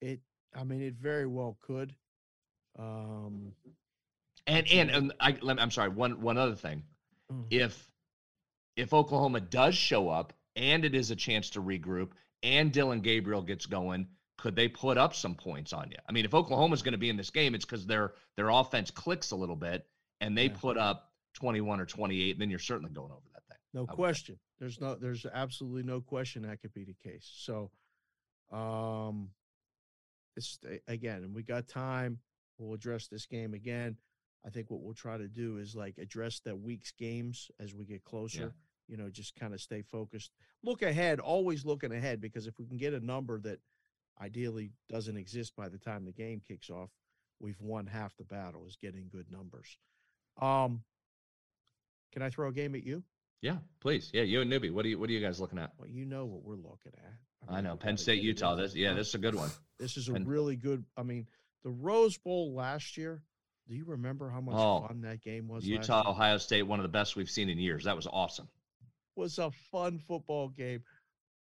It 0.00 0.20
I 0.54 0.64
mean 0.64 0.82
it 0.82 0.94
very 0.94 1.26
well 1.26 1.56
could. 1.62 1.94
Um 2.78 3.52
And 4.46 4.66
and, 4.70 4.90
and 4.90 5.12
I, 5.20 5.36
let 5.40 5.56
me- 5.56 5.62
I'm 5.62 5.70
sorry. 5.70 5.88
One 5.90 6.20
one 6.20 6.38
other 6.38 6.54
thing. 6.56 6.82
mm, 7.32 7.46
if 7.50 7.90
if 8.76 8.92
Oklahoma 8.92 9.40
does 9.40 9.74
show 9.74 10.08
up 10.08 10.34
and 10.54 10.84
it 10.84 10.94
is 10.94 11.10
a 11.10 11.16
chance 11.16 11.50
to 11.50 11.62
regroup 11.62 12.10
and 12.42 12.72
Dillon 12.72 13.00
Gabriel 13.00 13.40
gets 13.42 13.64
going, 13.66 14.08
could 14.36 14.54
they 14.54 14.68
put 14.68 14.98
up 14.98 15.14
some 15.14 15.34
points 15.34 15.72
on 15.72 15.90
you? 15.90 15.96
I 16.06 16.12
mean, 16.12 16.26
if 16.26 16.34
Oklahoma's 16.34 16.82
going 16.82 16.92
to 16.92 16.98
be 16.98 17.08
in 17.08 17.16
this 17.16 17.30
game, 17.30 17.54
it's 17.54 17.64
because 17.64 17.86
their 17.86 18.12
their 18.36 18.50
offense 18.50 18.90
clicks 18.90 19.30
a 19.30 19.36
little 19.36 19.56
bit 19.56 19.86
and 20.20 20.36
they 20.36 20.46
Yeah. 20.46 20.56
put 20.60 20.76
up 20.76 21.12
21 21.34 21.80
or 21.80 21.86
28, 21.86 22.38
then 22.38 22.50
you're 22.50 22.58
certainly 22.58 22.92
going 22.92 23.12
over 23.12 23.26
that 23.34 23.46
thing. 23.48 23.58
No 23.72 23.86
question. 23.86 24.38
There's 24.58 24.80
no 24.80 24.94
there's 24.94 25.26
absolutely 25.26 25.82
no 25.82 26.00
question 26.00 26.42
that 26.42 26.60
could 26.60 26.72
be 26.72 26.84
the 26.84 26.94
case. 26.94 27.30
So 27.36 27.70
um 28.50 29.30
it's 30.36 30.58
again, 30.86 31.22
and 31.24 31.34
we 31.34 31.42
got 31.42 31.68
time. 31.68 32.20
We'll 32.58 32.74
address 32.74 33.08
this 33.08 33.26
game 33.26 33.54
again. 33.54 33.96
I 34.46 34.50
think 34.50 34.70
what 34.70 34.80
we'll 34.80 34.94
try 34.94 35.18
to 35.18 35.28
do 35.28 35.58
is 35.58 35.74
like 35.74 35.98
address 35.98 36.40
the 36.40 36.54
week's 36.54 36.92
games 36.92 37.50
as 37.58 37.74
we 37.74 37.84
get 37.84 38.04
closer. 38.04 38.54
You 38.88 38.96
know, 38.96 39.10
just 39.10 39.34
kind 39.34 39.52
of 39.52 39.60
stay 39.60 39.82
focused. 39.82 40.30
Look 40.62 40.82
ahead, 40.82 41.18
always 41.18 41.64
looking 41.64 41.92
ahead, 41.92 42.20
because 42.20 42.46
if 42.46 42.58
we 42.58 42.66
can 42.66 42.76
get 42.76 42.94
a 42.94 43.04
number 43.04 43.40
that 43.40 43.58
ideally 44.22 44.70
doesn't 44.88 45.16
exist 45.16 45.56
by 45.56 45.68
the 45.68 45.78
time 45.78 46.04
the 46.04 46.12
game 46.12 46.40
kicks 46.46 46.70
off, 46.70 46.90
we've 47.40 47.60
won 47.60 47.86
half 47.86 48.16
the 48.16 48.24
battle 48.24 48.64
is 48.66 48.76
getting 48.80 49.08
good 49.10 49.26
numbers. 49.30 49.76
Um 50.40 50.82
can 52.12 52.22
I 52.22 52.30
throw 52.30 52.48
a 52.48 52.52
game 52.52 52.74
at 52.74 52.84
you? 52.84 53.02
Yeah, 53.42 53.56
please. 53.80 54.10
Yeah, 54.12 54.22
you 54.22 54.40
and 54.40 54.50
Newbie. 54.50 54.72
What 54.72 54.84
are 54.84 54.88
you 54.88 54.98
what 54.98 55.08
are 55.10 55.12
you 55.12 55.20
guys 55.20 55.40
looking 55.40 55.58
at? 55.58 55.72
Well, 55.78 55.88
you 55.88 56.04
know 56.04 56.24
what 56.24 56.42
we're 56.42 56.56
looking 56.56 56.92
at. 56.96 57.12
I 57.48 57.56
mean, 57.56 57.64
know 57.64 57.76
Penn 57.76 57.96
State, 57.96 58.22
Utah. 58.22 58.54
This 58.54 58.74
yeah, 58.74 58.94
this 58.94 59.08
is 59.08 59.14
a 59.14 59.18
good 59.18 59.34
one. 59.34 59.50
This 59.78 59.96
is 59.96 60.08
a 60.08 60.12
really 60.14 60.56
good. 60.56 60.84
I 60.96 61.02
mean, 61.02 61.26
the 61.62 61.70
Rose 61.70 62.16
Bowl 62.16 62.54
last 62.54 62.96
year. 62.96 63.22
Do 63.68 63.74
you 63.74 63.84
remember 63.84 64.30
how 64.30 64.40
much 64.40 64.54
Oh, 64.56 64.86
fun 64.86 65.00
that 65.02 65.20
game 65.20 65.48
was? 65.48 65.64
Utah? 65.66 66.08
Ohio 66.08 66.38
State, 66.38 66.62
one 66.62 66.78
of 66.78 66.84
the 66.84 66.88
best 66.88 67.16
we've 67.16 67.28
seen 67.30 67.48
in 67.48 67.58
years. 67.58 67.84
That 67.84 67.96
was 67.96 68.06
awesome. 68.06 68.48
was 69.16 69.38
a 69.38 69.50
fun 69.72 69.98
football 69.98 70.48
game, 70.48 70.84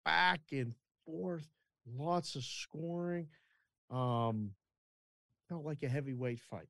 back 0.03 0.41
and 0.51 0.73
forth, 1.05 1.47
lots 1.95 2.35
of 2.35 2.43
scoring. 2.43 3.27
Um, 3.91 4.51
felt 5.47 5.63
like 5.63 5.83
a 5.83 5.87
heavyweight 5.87 6.41
fight. 6.41 6.69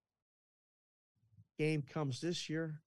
Game 1.58 1.82
comes 1.82 2.20
this 2.22 2.50
year. 2.50 2.82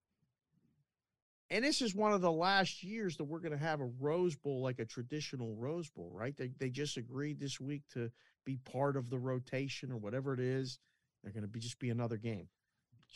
And 1.50 1.64
this 1.64 1.82
is 1.82 1.94
one 1.94 2.12
of 2.12 2.20
the 2.20 2.30
last 2.30 2.84
years 2.84 3.16
that 3.16 3.24
we're 3.24 3.40
going 3.40 3.52
to 3.52 3.58
have 3.58 3.80
a 3.80 3.90
Rose 3.98 4.36
Bowl, 4.36 4.62
like 4.62 4.78
a 4.78 4.84
traditional 4.84 5.56
Rose 5.56 5.90
Bowl, 5.90 6.10
right? 6.14 6.36
They, 6.36 6.52
they 6.58 6.70
just 6.70 6.96
agreed 6.96 7.40
this 7.40 7.60
week 7.60 7.82
to 7.94 8.10
be 8.44 8.56
part 8.56 8.96
of 8.96 9.10
the 9.10 9.18
rotation 9.18 9.90
or 9.90 9.96
whatever 9.96 10.32
it 10.32 10.40
is. 10.40 10.78
They're 11.22 11.32
going 11.32 11.42
to 11.42 11.48
be 11.48 11.58
just 11.58 11.78
be 11.78 11.90
another 11.90 12.16
game. 12.16 12.48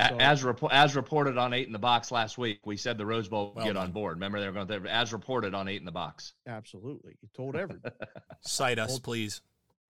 So, 0.00 0.16
as 0.18 0.42
repo- 0.42 0.70
as 0.72 0.96
reported 0.96 1.38
on 1.38 1.52
Eight 1.52 1.68
in 1.68 1.72
the 1.72 1.78
Box 1.78 2.10
last 2.10 2.36
week, 2.36 2.66
we 2.66 2.76
said 2.76 2.98
the 2.98 3.06
Rose 3.06 3.28
Bowl 3.28 3.48
would 3.50 3.56
well 3.56 3.64
get 3.66 3.76
on 3.76 3.92
board. 3.92 4.14
Remember, 4.14 4.40
they 4.40 4.46
were 4.46 4.52
going 4.52 4.66
to 4.66 4.90
as 4.90 5.12
reported 5.12 5.54
on 5.54 5.68
Eight 5.68 5.78
in 5.78 5.84
the 5.84 5.92
Box. 5.92 6.34
Absolutely, 6.48 7.16
you 7.22 7.28
told 7.32 7.54
everybody. 7.54 7.94
Cite 8.40 8.80
us, 8.80 8.98
please. 8.98 9.40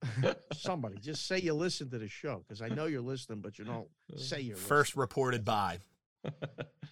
Somebody 0.53 0.99
just 0.99 1.27
say 1.27 1.39
you 1.39 1.55
listen 1.55 1.89
to 1.89 1.97
the 1.97 2.07
show 2.07 2.43
because 2.47 2.61
I 2.61 2.67
know 2.67 2.85
you're 2.85 3.01
listening, 3.01 3.39
but 3.39 3.57
you 3.57 3.65
don't 3.65 3.87
say 4.15 4.41
you're 4.41 4.57
first 4.57 4.91
listening. 4.91 5.01
reported 5.01 5.45
by 5.45 5.79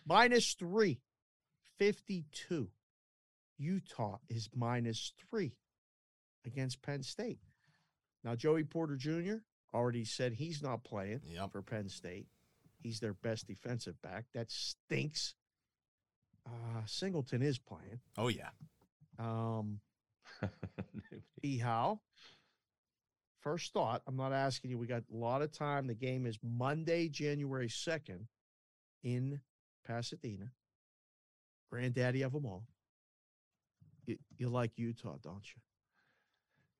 minus 0.08 0.54
three, 0.54 1.00
52. 1.84 2.70
Utah 3.58 4.18
is 4.30 4.50
minus 4.56 5.12
three 5.30 5.52
against 6.46 6.82
Penn 6.82 7.04
State. 7.04 7.40
Now, 8.24 8.36
Joey 8.36 8.64
Porter 8.64 8.96
Jr. 8.96 9.44
already 9.74 10.06
said 10.06 10.32
he's 10.32 10.64
not 10.64 10.86
playing 10.86 11.20
yep. 11.26 11.52
for 11.52 11.62
Penn 11.62 11.90
State. 11.90 12.28
He's 12.82 13.02
their 13.02 13.14
best 13.14 13.48
defensive 13.48 14.02
back. 14.02 14.28
That 14.34 14.50
stinks. 14.50 15.36
Uh, 16.46 16.86
Singleton 16.86 17.42
is 17.42 17.60
playing. 17.60 18.00
Oh 18.18 18.30
yeah. 18.30 18.52
Um, 19.20 19.82
E. 21.44 21.58
How? 21.58 22.00
First 23.42 23.74
thought. 23.74 24.04
I'm 24.08 24.16
not 24.16 24.32
asking 24.32 24.72
you. 24.72 24.78
We 24.78 24.88
got 24.88 25.04
a 25.14 25.18
lot 25.18 25.42
of 25.42 25.52
time. 25.52 25.88
The 25.88 25.94
game 25.94 26.26
is 26.26 26.40
Monday, 26.42 27.10
January 27.10 27.68
second, 27.68 28.28
in 29.04 29.42
Pasadena. 29.86 30.52
Granddaddy 31.74 32.22
of 32.22 32.32
them 32.34 32.46
all. 32.46 32.68
You, 34.06 34.18
you 34.38 34.50
like 34.50 34.78
Utah, 34.78 35.18
don't 35.24 35.44
you? 35.44 35.60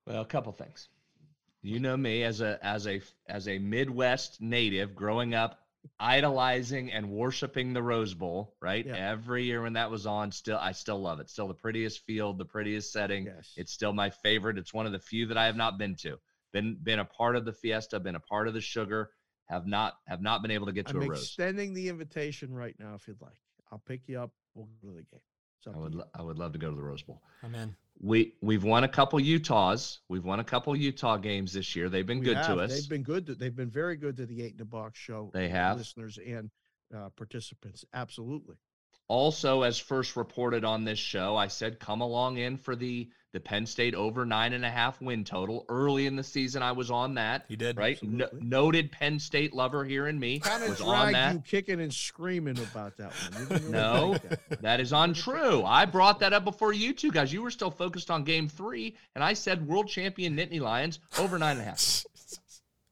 Well, 0.06 0.22
a 0.22 0.24
couple 0.24 0.52
things. 0.52 0.88
You 1.62 1.80
know 1.80 1.96
me 1.96 2.22
as 2.22 2.40
a 2.40 2.64
as 2.64 2.86
a 2.86 3.00
as 3.28 3.48
a 3.48 3.58
Midwest 3.58 4.40
native 4.40 4.94
growing 4.94 5.34
up 5.34 5.58
idolizing 5.98 6.92
and 6.92 7.10
worshiping 7.10 7.72
the 7.72 7.82
Rose 7.82 8.14
Bowl, 8.14 8.54
right? 8.60 8.86
Yeah. 8.86 8.94
Every 8.94 9.44
year 9.44 9.62
when 9.62 9.72
that 9.72 9.90
was 9.90 10.06
on, 10.06 10.30
still 10.30 10.58
I 10.58 10.70
still 10.70 11.00
love 11.00 11.18
it. 11.18 11.28
Still 11.28 11.48
the 11.48 11.54
prettiest 11.54 12.04
field, 12.06 12.38
the 12.38 12.44
prettiest 12.44 12.92
setting. 12.92 13.26
Yes. 13.26 13.52
It's 13.56 13.72
still 13.72 13.92
my 13.92 14.10
favorite. 14.10 14.58
It's 14.58 14.72
one 14.72 14.86
of 14.86 14.92
the 14.92 15.00
few 15.00 15.26
that 15.26 15.38
I 15.38 15.46
have 15.46 15.56
not 15.56 15.76
been 15.76 15.96
to. 16.02 16.18
Been 16.52 16.76
been 16.80 17.00
a 17.00 17.04
part 17.04 17.34
of 17.34 17.44
the 17.44 17.52
fiesta, 17.52 17.98
been 17.98 18.14
a 18.14 18.20
part 18.20 18.46
of 18.46 18.54
the 18.54 18.60
sugar, 18.60 19.10
have 19.46 19.66
not 19.66 19.94
have 20.06 20.22
not 20.22 20.40
been 20.42 20.52
able 20.52 20.66
to 20.66 20.72
get 20.72 20.86
to 20.86 20.96
I'm 20.96 21.02
a 21.02 21.06
rose. 21.08 21.24
extending 21.24 21.74
the 21.74 21.88
invitation 21.88 22.54
right 22.54 22.76
now 22.78 22.94
if 22.94 23.08
you'd 23.08 23.20
like. 23.20 23.40
I'll 23.72 23.82
pick 23.86 24.02
you 24.06 24.20
up. 24.20 24.30
We'll 24.54 24.68
go 24.82 24.90
to 24.90 24.96
the 24.96 25.02
game. 25.02 25.20
I 25.72 25.78
would 25.78 26.00
I 26.14 26.22
would 26.22 26.38
love 26.38 26.52
to 26.52 26.58
go 26.58 26.70
to 26.70 26.76
the 26.76 26.82
Rose 26.82 27.02
Bowl. 27.02 27.22
I'm 27.42 27.54
in. 27.54 27.74
We 28.00 28.34
we've 28.42 28.64
won 28.64 28.84
a 28.84 28.88
couple 28.88 29.18
Utahs. 29.20 30.00
We've 30.08 30.24
won 30.24 30.40
a 30.40 30.44
couple 30.44 30.76
Utah 30.76 31.16
games 31.16 31.52
this 31.52 31.74
year. 31.74 31.88
They've 31.88 32.06
been 32.06 32.18
we 32.18 32.26
good 32.26 32.36
have. 32.36 32.46
to 32.46 32.60
us. 32.60 32.70
They've 32.70 32.88
been 32.88 33.02
good. 33.02 33.26
To, 33.26 33.34
they've 33.34 33.54
been 33.54 33.70
very 33.70 33.96
good 33.96 34.16
to 34.18 34.26
the 34.26 34.42
Eight 34.42 34.52
in 34.52 34.58
the 34.58 34.64
Box 34.64 34.98
show. 34.98 35.30
They 35.32 35.48
have 35.48 35.78
listeners 35.78 36.18
and 36.18 36.50
uh, 36.94 37.08
participants. 37.16 37.84
Absolutely. 37.94 38.56
Also, 39.08 39.62
as 39.62 39.78
first 39.78 40.16
reported 40.16 40.64
on 40.64 40.84
this 40.84 40.98
show, 40.98 41.36
I 41.36 41.48
said 41.48 41.78
come 41.78 42.00
along 42.00 42.38
in 42.38 42.56
for 42.56 42.74
the 42.74 43.10
the 43.34 43.40
Penn 43.40 43.66
State 43.66 43.94
over 43.94 44.24
nine 44.24 44.52
and 44.52 44.64
a 44.64 44.70
half 44.70 45.02
win 45.02 45.24
total. 45.24 45.66
Early 45.68 46.06
in 46.06 46.14
the 46.14 46.22
season, 46.22 46.62
I 46.62 46.72
was 46.72 46.90
on 46.90 47.14
that. 47.14 47.44
You 47.48 47.56
did, 47.56 47.76
right? 47.76 48.00
No, 48.02 48.28
noted 48.40 48.92
Penn 48.92 49.18
State 49.18 49.52
lover 49.52 49.84
here 49.84 50.06
in 50.06 50.18
me 50.18 50.38
kind 50.38 50.66
was 50.66 50.80
on 50.80 51.12
that. 51.12 51.34
You 51.34 51.40
kicking 51.40 51.80
and 51.80 51.92
screaming 51.92 52.58
about 52.58 52.96
that 52.96 53.12
one. 53.12 53.48
Really 53.48 53.70
no, 53.72 54.10
like 54.12 54.48
that. 54.48 54.62
that 54.62 54.80
is 54.80 54.92
untrue. 54.92 55.64
I 55.64 55.84
brought 55.84 56.20
that 56.20 56.32
up 56.32 56.44
before 56.44 56.72
you 56.72 56.94
two 56.94 57.10
guys. 57.10 57.32
You 57.32 57.42
were 57.42 57.50
still 57.50 57.72
focused 57.72 58.10
on 58.10 58.22
Game 58.22 58.48
Three, 58.48 58.96
and 59.16 59.24
I 59.24 59.34
said 59.34 59.66
world 59.66 59.88
champion 59.88 60.36
Nittany 60.36 60.60
Lions 60.60 61.00
over 61.18 61.36
nine 61.36 61.58
and 61.58 61.62
a 61.62 61.64
half. 61.64 62.04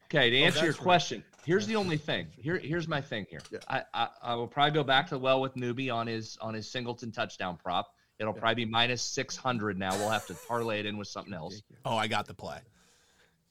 Okay, 0.06 0.28
to 0.28 0.42
oh, 0.42 0.44
answer 0.44 0.60
oh, 0.62 0.64
your 0.64 0.74
question, 0.74 1.18
right. 1.18 1.44
here's 1.46 1.68
the 1.68 1.76
only 1.76 1.96
thing. 1.96 2.26
Here, 2.36 2.58
here's 2.58 2.88
my 2.88 3.00
thing. 3.00 3.26
Here, 3.30 3.40
yeah. 3.50 3.60
I, 3.68 3.82
I, 3.94 4.08
I 4.22 4.34
will 4.34 4.48
probably 4.48 4.72
go 4.72 4.82
back 4.82 5.06
to 5.06 5.14
the 5.14 5.20
well 5.20 5.40
with 5.40 5.54
newbie 5.54 5.94
on 5.94 6.08
his 6.08 6.36
on 6.42 6.52
his 6.52 6.68
Singleton 6.68 7.12
touchdown 7.12 7.56
prop. 7.62 7.94
It'll 8.22 8.34
yeah. 8.34 8.40
probably 8.40 8.64
be 8.64 8.70
minus 8.70 9.02
six 9.02 9.36
hundred 9.36 9.76
now. 9.76 9.96
We'll 9.96 10.08
have 10.08 10.26
to 10.28 10.34
parlay 10.34 10.78
it 10.78 10.86
in 10.86 10.96
with 10.96 11.08
something 11.08 11.34
else. 11.34 11.60
Oh, 11.84 11.96
I 11.96 12.06
got 12.06 12.26
the 12.28 12.34
play. 12.34 12.60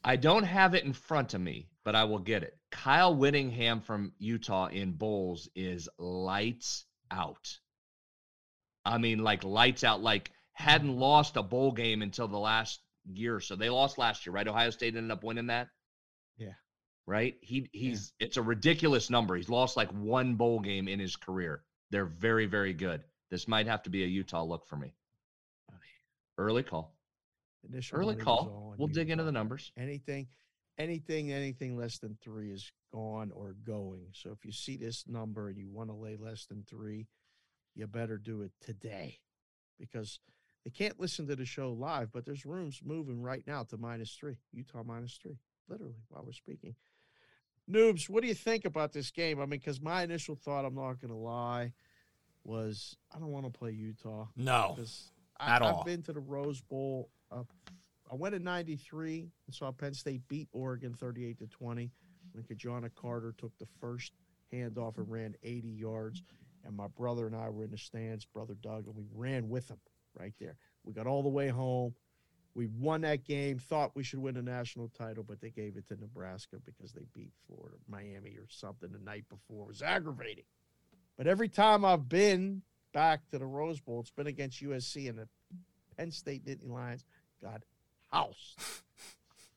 I 0.01 0.15
don't 0.15 0.45
have 0.45 0.73
it 0.73 0.85
in 0.85 0.93
front 0.93 1.33
of 1.33 1.41
me, 1.41 1.67
but 1.83 1.93
I 1.93 2.05
will 2.05 2.19
get 2.19 2.41
it. 2.41 2.57
Kyle 2.71 3.13
Whittingham 3.13 3.81
from 3.81 4.13
Utah 4.17 4.67
in 4.67 4.93
bowls 4.93 5.49
is 5.55 5.89
lights 5.97 6.85
out. 7.11 7.59
I 8.85 8.97
mean, 8.97 9.19
like 9.19 9.43
lights 9.43 9.83
out. 9.83 10.01
Like 10.01 10.31
hadn't 10.53 10.95
lost 10.95 11.35
a 11.35 11.43
bowl 11.43 11.73
game 11.73 12.01
until 12.01 12.29
the 12.29 12.39
last 12.39 12.79
year 13.05 13.41
so. 13.41 13.57
They 13.57 13.69
lost 13.69 13.97
last 13.97 14.25
year, 14.25 14.31
right? 14.33 14.47
Ohio 14.47 14.69
State 14.69 14.95
ended 14.95 15.11
up 15.11 15.25
winning 15.25 15.47
that. 15.47 15.67
Yeah. 16.37 16.53
Right? 17.05 17.35
He 17.41 17.67
he's 17.73 18.13
yeah. 18.19 18.27
it's 18.27 18.37
a 18.37 18.41
ridiculous 18.41 19.09
number. 19.09 19.35
He's 19.35 19.49
lost 19.49 19.75
like 19.75 19.89
one 19.91 20.35
bowl 20.35 20.61
game 20.61 20.87
in 20.87 20.99
his 20.99 21.17
career. 21.17 21.61
They're 21.89 22.05
very, 22.05 22.45
very 22.45 22.73
good. 22.73 23.03
This 23.31 23.47
might 23.47 23.65
have 23.65 23.81
to 23.83 23.89
be 23.89 24.03
a 24.03 24.07
Utah 24.07 24.43
look 24.43 24.67
for 24.67 24.75
me. 24.75 24.93
Oh, 25.71 25.75
Early 26.37 26.63
call. 26.63 26.93
Initial 27.67 27.97
Early 27.97 28.15
call. 28.15 28.75
We'll 28.77 28.89
dig 28.89 29.09
into 29.09 29.23
the 29.23 29.31
numbers. 29.31 29.71
Anything, 29.77 30.27
anything, 30.77 31.31
anything 31.31 31.77
less 31.77 31.97
than 31.99 32.17
three 32.21 32.51
is 32.51 32.71
gone 32.91 33.31
or 33.33 33.55
going. 33.63 34.07
So 34.13 34.31
if 34.31 34.43
you 34.43 34.51
see 34.51 34.75
this 34.75 35.05
number 35.07 35.47
and 35.47 35.57
you 35.57 35.69
want 35.69 35.89
to 35.89 35.95
lay 35.95 36.17
less 36.17 36.45
than 36.45 36.65
three, 36.69 37.07
you 37.73 37.87
better 37.87 38.17
do 38.17 38.41
it 38.41 38.51
today 38.59 39.19
because 39.79 40.19
they 40.65 40.71
can't 40.71 40.99
listen 40.99 41.27
to 41.27 41.35
the 41.35 41.45
show 41.45 41.71
live, 41.71 42.11
but 42.11 42.25
there's 42.25 42.45
rooms 42.45 42.81
moving 42.83 43.21
right 43.21 43.43
now 43.47 43.63
to 43.63 43.77
minus 43.77 44.13
three, 44.13 44.37
Utah 44.51 44.83
minus 44.83 45.17
three 45.21 45.39
literally 45.69 45.95
while 46.09 46.23
we're 46.25 46.33
speaking. 46.33 46.75
Noobs, 47.69 48.09
what 48.09 48.21
do 48.21 48.27
you 48.27 48.33
think 48.33 48.65
about 48.65 48.91
this 48.91 49.11
game? 49.11 49.39
I 49.39 49.43
mean, 49.43 49.59
because 49.59 49.79
my 49.79 50.03
initial 50.03 50.35
thought, 50.35 50.65
I'm 50.65 50.75
not 50.75 50.99
going 50.99 51.11
to 51.11 51.17
lie, 51.17 51.73
was 52.43 52.95
I 53.13 53.19
don't 53.19 53.31
want 53.31 53.45
to 53.45 53.51
play 53.51 53.71
Utah. 53.71 54.27
No, 54.35 54.73
because 54.75 55.11
at 55.39 55.61
I, 55.61 55.65
all. 55.65 55.79
I've 55.79 55.85
been 55.85 56.03
to 56.03 56.13
the 56.13 56.19
Rose 56.19 56.61
Bowl. 56.61 57.09
Uh, 57.31 57.43
I 58.11 58.15
went 58.15 58.35
in 58.35 58.43
'93 58.43 59.29
and 59.47 59.55
saw 59.55 59.71
Penn 59.71 59.93
State 59.93 60.27
beat 60.27 60.49
Oregon 60.51 60.93
38 60.93 61.39
to 61.39 61.47
20 61.47 61.91
when 62.33 62.43
Ki-Jana 62.43 62.89
Carter 62.89 63.33
took 63.37 63.57
the 63.57 63.67
first 63.79 64.13
handoff 64.53 64.97
and 64.97 65.09
ran 65.09 65.35
80 65.43 65.67
yards. 65.67 66.23
And 66.63 66.75
my 66.75 66.87
brother 66.87 67.25
and 67.25 67.35
I 67.35 67.49
were 67.49 67.63
in 67.63 67.71
the 67.71 67.77
stands, 67.77 68.25
brother 68.25 68.55
Doug, 68.61 68.85
and 68.85 68.95
we 68.95 69.05
ran 69.13 69.49
with 69.49 69.69
him 69.69 69.79
right 70.17 70.33
there. 70.39 70.55
We 70.83 70.93
got 70.93 71.07
all 71.07 71.23
the 71.23 71.29
way 71.29 71.47
home. 71.47 71.95
We 72.53 72.67
won 72.67 73.01
that 73.01 73.23
game, 73.23 73.59
thought 73.59 73.95
we 73.95 74.03
should 74.03 74.19
win 74.19 74.35
a 74.35 74.41
national 74.41 74.89
title, 74.89 75.23
but 75.23 75.39
they 75.39 75.51
gave 75.51 75.77
it 75.77 75.87
to 75.87 75.95
Nebraska 75.95 76.57
because 76.65 76.91
they 76.91 77.05
beat 77.13 77.31
Florida, 77.47 77.77
Miami, 77.87 78.31
or 78.31 78.45
something 78.49 78.91
the 78.91 78.99
night 78.99 79.23
before. 79.29 79.63
It 79.63 79.69
was 79.69 79.81
aggravating. 79.81 80.43
But 81.21 81.27
every 81.27 81.49
time 81.49 81.85
I've 81.85 82.09
been 82.09 82.63
back 82.95 83.29
to 83.29 83.37
the 83.37 83.45
Rose 83.45 83.79
Bowl, 83.79 83.99
it's 83.99 84.09
been 84.09 84.25
against 84.25 84.59
USC 84.63 85.07
and 85.07 85.19
the 85.19 85.27
Penn 85.95 86.09
State 86.09 86.43
Nittany 86.47 86.67
Lions 86.67 87.05
got 87.43 87.61
housed. 88.11 88.59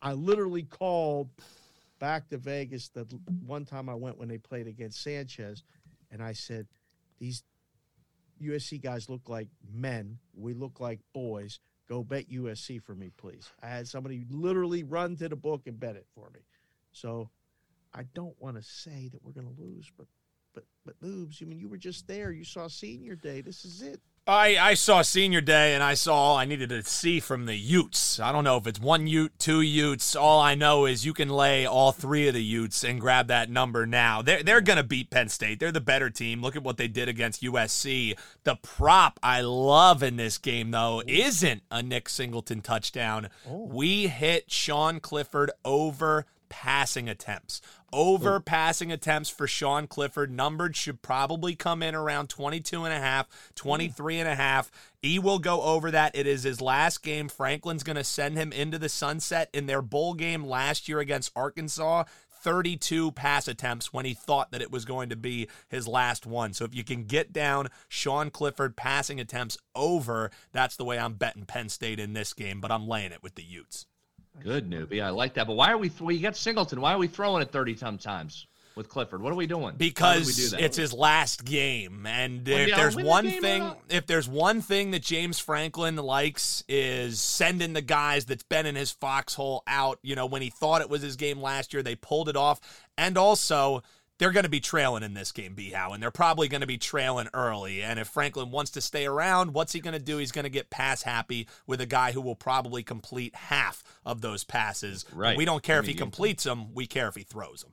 I 0.02 0.12
literally 0.12 0.64
called 0.64 1.30
back 2.00 2.28
to 2.28 2.36
Vegas 2.36 2.90
the 2.90 3.06
one 3.46 3.64
time 3.64 3.88
I 3.88 3.94
went 3.94 4.18
when 4.18 4.28
they 4.28 4.36
played 4.36 4.66
against 4.66 5.02
Sanchez, 5.02 5.62
and 6.10 6.22
I 6.22 6.34
said, 6.34 6.66
These 7.18 7.42
USC 8.42 8.82
guys 8.82 9.08
look 9.08 9.30
like 9.30 9.48
men. 9.72 10.18
We 10.34 10.52
look 10.52 10.80
like 10.80 11.00
boys 11.14 11.60
go 11.88 12.04
bet 12.04 12.28
USC 12.28 12.82
for 12.82 12.94
me, 12.94 13.10
please. 13.16 13.50
I 13.62 13.68
had 13.68 13.88
somebody 13.88 14.26
literally 14.28 14.82
run 14.82 15.16
to 15.16 15.30
the 15.30 15.36
book 15.36 15.62
and 15.64 15.80
bet 15.80 15.96
it 15.96 16.04
for 16.14 16.28
me. 16.34 16.40
So 16.92 17.30
I 17.94 18.02
don't 18.12 18.38
want 18.38 18.58
to 18.58 18.62
say 18.62 19.08
that 19.10 19.24
we're 19.24 19.32
going 19.32 19.46
to 19.46 19.62
lose, 19.62 19.90
but 19.96 20.08
but 20.84 20.94
but 21.00 21.08
Noobs, 21.08 21.42
I 21.42 21.46
mean, 21.46 21.58
you 21.58 21.68
were 21.68 21.76
just 21.76 22.06
there. 22.06 22.30
You 22.30 22.44
saw 22.44 22.68
Senior 22.68 23.16
Day. 23.16 23.40
This 23.40 23.64
is 23.64 23.82
it. 23.82 24.00
I, 24.26 24.56
I 24.56 24.72
saw 24.72 25.02
senior 25.02 25.42
day 25.42 25.74
and 25.74 25.82
I 25.82 25.92
saw 25.92 26.14
all 26.14 26.36
I 26.38 26.46
needed 26.46 26.70
to 26.70 26.82
see 26.82 27.20
from 27.20 27.44
the 27.44 27.56
Utes. 27.56 28.18
I 28.18 28.32
don't 28.32 28.44
know 28.44 28.56
if 28.56 28.66
it's 28.66 28.80
one 28.80 29.06
Ute, 29.06 29.38
two 29.38 29.60
Utes. 29.60 30.16
All 30.16 30.40
I 30.40 30.54
know 30.54 30.86
is 30.86 31.04
you 31.04 31.12
can 31.12 31.28
lay 31.28 31.66
all 31.66 31.92
three 31.92 32.26
of 32.26 32.32
the 32.32 32.42
Utes 32.42 32.84
and 32.84 32.98
grab 32.98 33.26
that 33.26 33.50
number 33.50 33.84
now. 33.84 34.22
They're, 34.22 34.42
they're 34.42 34.62
going 34.62 34.78
to 34.78 34.82
beat 34.82 35.10
Penn 35.10 35.28
State. 35.28 35.60
They're 35.60 35.70
the 35.70 35.80
better 35.82 36.08
team. 36.08 36.40
Look 36.40 36.56
at 36.56 36.62
what 36.62 36.78
they 36.78 36.88
did 36.88 37.06
against 37.06 37.42
USC. 37.42 38.16
The 38.44 38.56
prop 38.56 39.20
I 39.22 39.42
love 39.42 40.02
in 40.02 40.16
this 40.16 40.38
game, 40.38 40.70
though, 40.70 41.02
isn't 41.06 41.62
a 41.70 41.82
Nick 41.82 42.08
Singleton 42.08 42.62
touchdown. 42.62 43.28
Oh. 43.46 43.66
We 43.66 44.06
hit 44.06 44.50
Sean 44.50 45.00
Clifford 45.00 45.50
over 45.66 46.24
passing 46.54 47.08
attempts. 47.08 47.60
Over 47.92 48.38
passing 48.38 48.92
attempts 48.92 49.28
for 49.28 49.48
Sean 49.48 49.88
Clifford. 49.88 50.30
Numbered 50.30 50.76
should 50.76 51.02
probably 51.02 51.56
come 51.56 51.82
in 51.82 51.96
around 51.96 52.28
22 52.28 52.84
and 52.84 52.94
a 52.94 52.98
half, 52.98 53.28
23 53.56 54.20
and 54.20 54.28
a 54.28 54.36
half. 54.36 54.70
He 55.02 55.18
will 55.18 55.40
go 55.40 55.62
over 55.62 55.90
that. 55.90 56.14
It 56.14 56.28
is 56.28 56.44
his 56.44 56.60
last 56.60 57.02
game. 57.02 57.28
Franklin's 57.28 57.82
going 57.82 57.96
to 57.96 58.04
send 58.04 58.36
him 58.36 58.52
into 58.52 58.78
the 58.78 58.88
sunset 58.88 59.50
in 59.52 59.66
their 59.66 59.82
bowl 59.82 60.14
game 60.14 60.44
last 60.44 60.88
year 60.88 61.00
against 61.00 61.32
Arkansas. 61.34 62.04
32 62.30 63.10
pass 63.12 63.48
attempts 63.48 63.92
when 63.92 64.04
he 64.04 64.14
thought 64.14 64.52
that 64.52 64.62
it 64.62 64.70
was 64.70 64.84
going 64.84 65.08
to 65.08 65.16
be 65.16 65.48
his 65.68 65.88
last 65.88 66.24
one. 66.24 66.52
So 66.52 66.64
if 66.64 66.74
you 66.74 66.84
can 66.84 67.04
get 67.04 67.32
down 67.32 67.66
Sean 67.88 68.30
Clifford 68.30 68.76
passing 68.76 69.18
attempts 69.18 69.58
over, 69.74 70.30
that's 70.52 70.76
the 70.76 70.84
way 70.84 71.00
I'm 71.00 71.14
betting 71.14 71.46
Penn 71.46 71.68
State 71.68 71.98
in 71.98 72.12
this 72.12 72.32
game, 72.32 72.60
but 72.60 72.70
I'm 72.70 72.86
laying 72.86 73.10
it 73.10 73.24
with 73.24 73.34
the 73.34 73.42
Utes. 73.42 73.86
Good 74.42 74.68
newbie. 74.68 75.02
I 75.02 75.10
like 75.10 75.34
that. 75.34 75.46
But 75.46 75.54
why 75.54 75.70
are 75.70 75.78
we, 75.78 75.88
th- 75.88 76.00
well, 76.00 76.12
you 76.12 76.20
got 76.20 76.36
Singleton. 76.36 76.80
Why 76.80 76.92
are 76.92 76.98
we 76.98 77.06
throwing 77.06 77.42
it 77.42 77.50
30 77.50 77.74
times 77.74 78.46
with 78.74 78.88
Clifford? 78.88 79.22
What 79.22 79.32
are 79.32 79.36
we 79.36 79.46
doing? 79.46 79.74
Because 79.76 80.50
do 80.50 80.56
it's 80.58 80.76
his 80.76 80.92
last 80.92 81.44
game. 81.44 82.06
And 82.06 82.46
well, 82.46 82.58
if 82.58 82.68
yeah, 82.68 82.76
there's 82.76 82.96
one 82.96 83.24
the 83.24 83.38
thing, 83.38 83.70
if 83.88 84.06
there's 84.06 84.28
one 84.28 84.60
thing 84.60 84.90
that 84.90 85.02
James 85.02 85.38
Franklin 85.38 85.96
likes 85.96 86.64
is 86.68 87.20
sending 87.20 87.72
the 87.72 87.82
guys 87.82 88.24
that's 88.24 88.42
been 88.42 88.66
in 88.66 88.74
his 88.74 88.90
foxhole 88.90 89.62
out. 89.66 89.98
You 90.02 90.16
know, 90.16 90.26
when 90.26 90.42
he 90.42 90.50
thought 90.50 90.80
it 90.80 90.90
was 90.90 91.02
his 91.02 91.16
game 91.16 91.40
last 91.40 91.72
year, 91.72 91.82
they 91.82 91.94
pulled 91.94 92.28
it 92.28 92.36
off. 92.36 92.60
And 92.98 93.16
also, 93.16 93.82
they're 94.24 94.32
going 94.32 94.44
to 94.44 94.48
be 94.48 94.60
trailing 94.60 95.02
in 95.02 95.12
this 95.12 95.32
game, 95.32 95.52
B 95.52 95.72
Howe, 95.72 95.92
and 95.92 96.02
they're 96.02 96.10
probably 96.10 96.48
going 96.48 96.62
to 96.62 96.66
be 96.66 96.78
trailing 96.78 97.28
early. 97.34 97.82
And 97.82 97.98
if 97.98 98.08
Franklin 98.08 98.50
wants 98.50 98.70
to 98.70 98.80
stay 98.80 99.04
around, 99.04 99.52
what's 99.52 99.74
he 99.74 99.80
going 99.80 99.92
to 99.92 100.02
do? 100.02 100.16
He's 100.16 100.32
going 100.32 100.44
to 100.44 100.50
get 100.50 100.70
pass 100.70 101.02
happy 101.02 101.46
with 101.66 101.82
a 101.82 101.86
guy 101.86 102.12
who 102.12 102.22
will 102.22 102.34
probably 102.34 102.82
complete 102.82 103.34
half 103.34 103.84
of 104.02 104.22
those 104.22 104.42
passes. 104.42 105.04
Right. 105.12 105.36
We 105.36 105.44
don't 105.44 105.62
care 105.62 105.76
I 105.76 105.80
mean, 105.82 105.90
if 105.90 105.94
he 105.96 105.98
completes 105.98 106.44
them, 106.44 106.72
we 106.72 106.86
care 106.86 107.06
if 107.08 107.16
he 107.16 107.22
throws 107.22 107.60
them. 107.60 107.72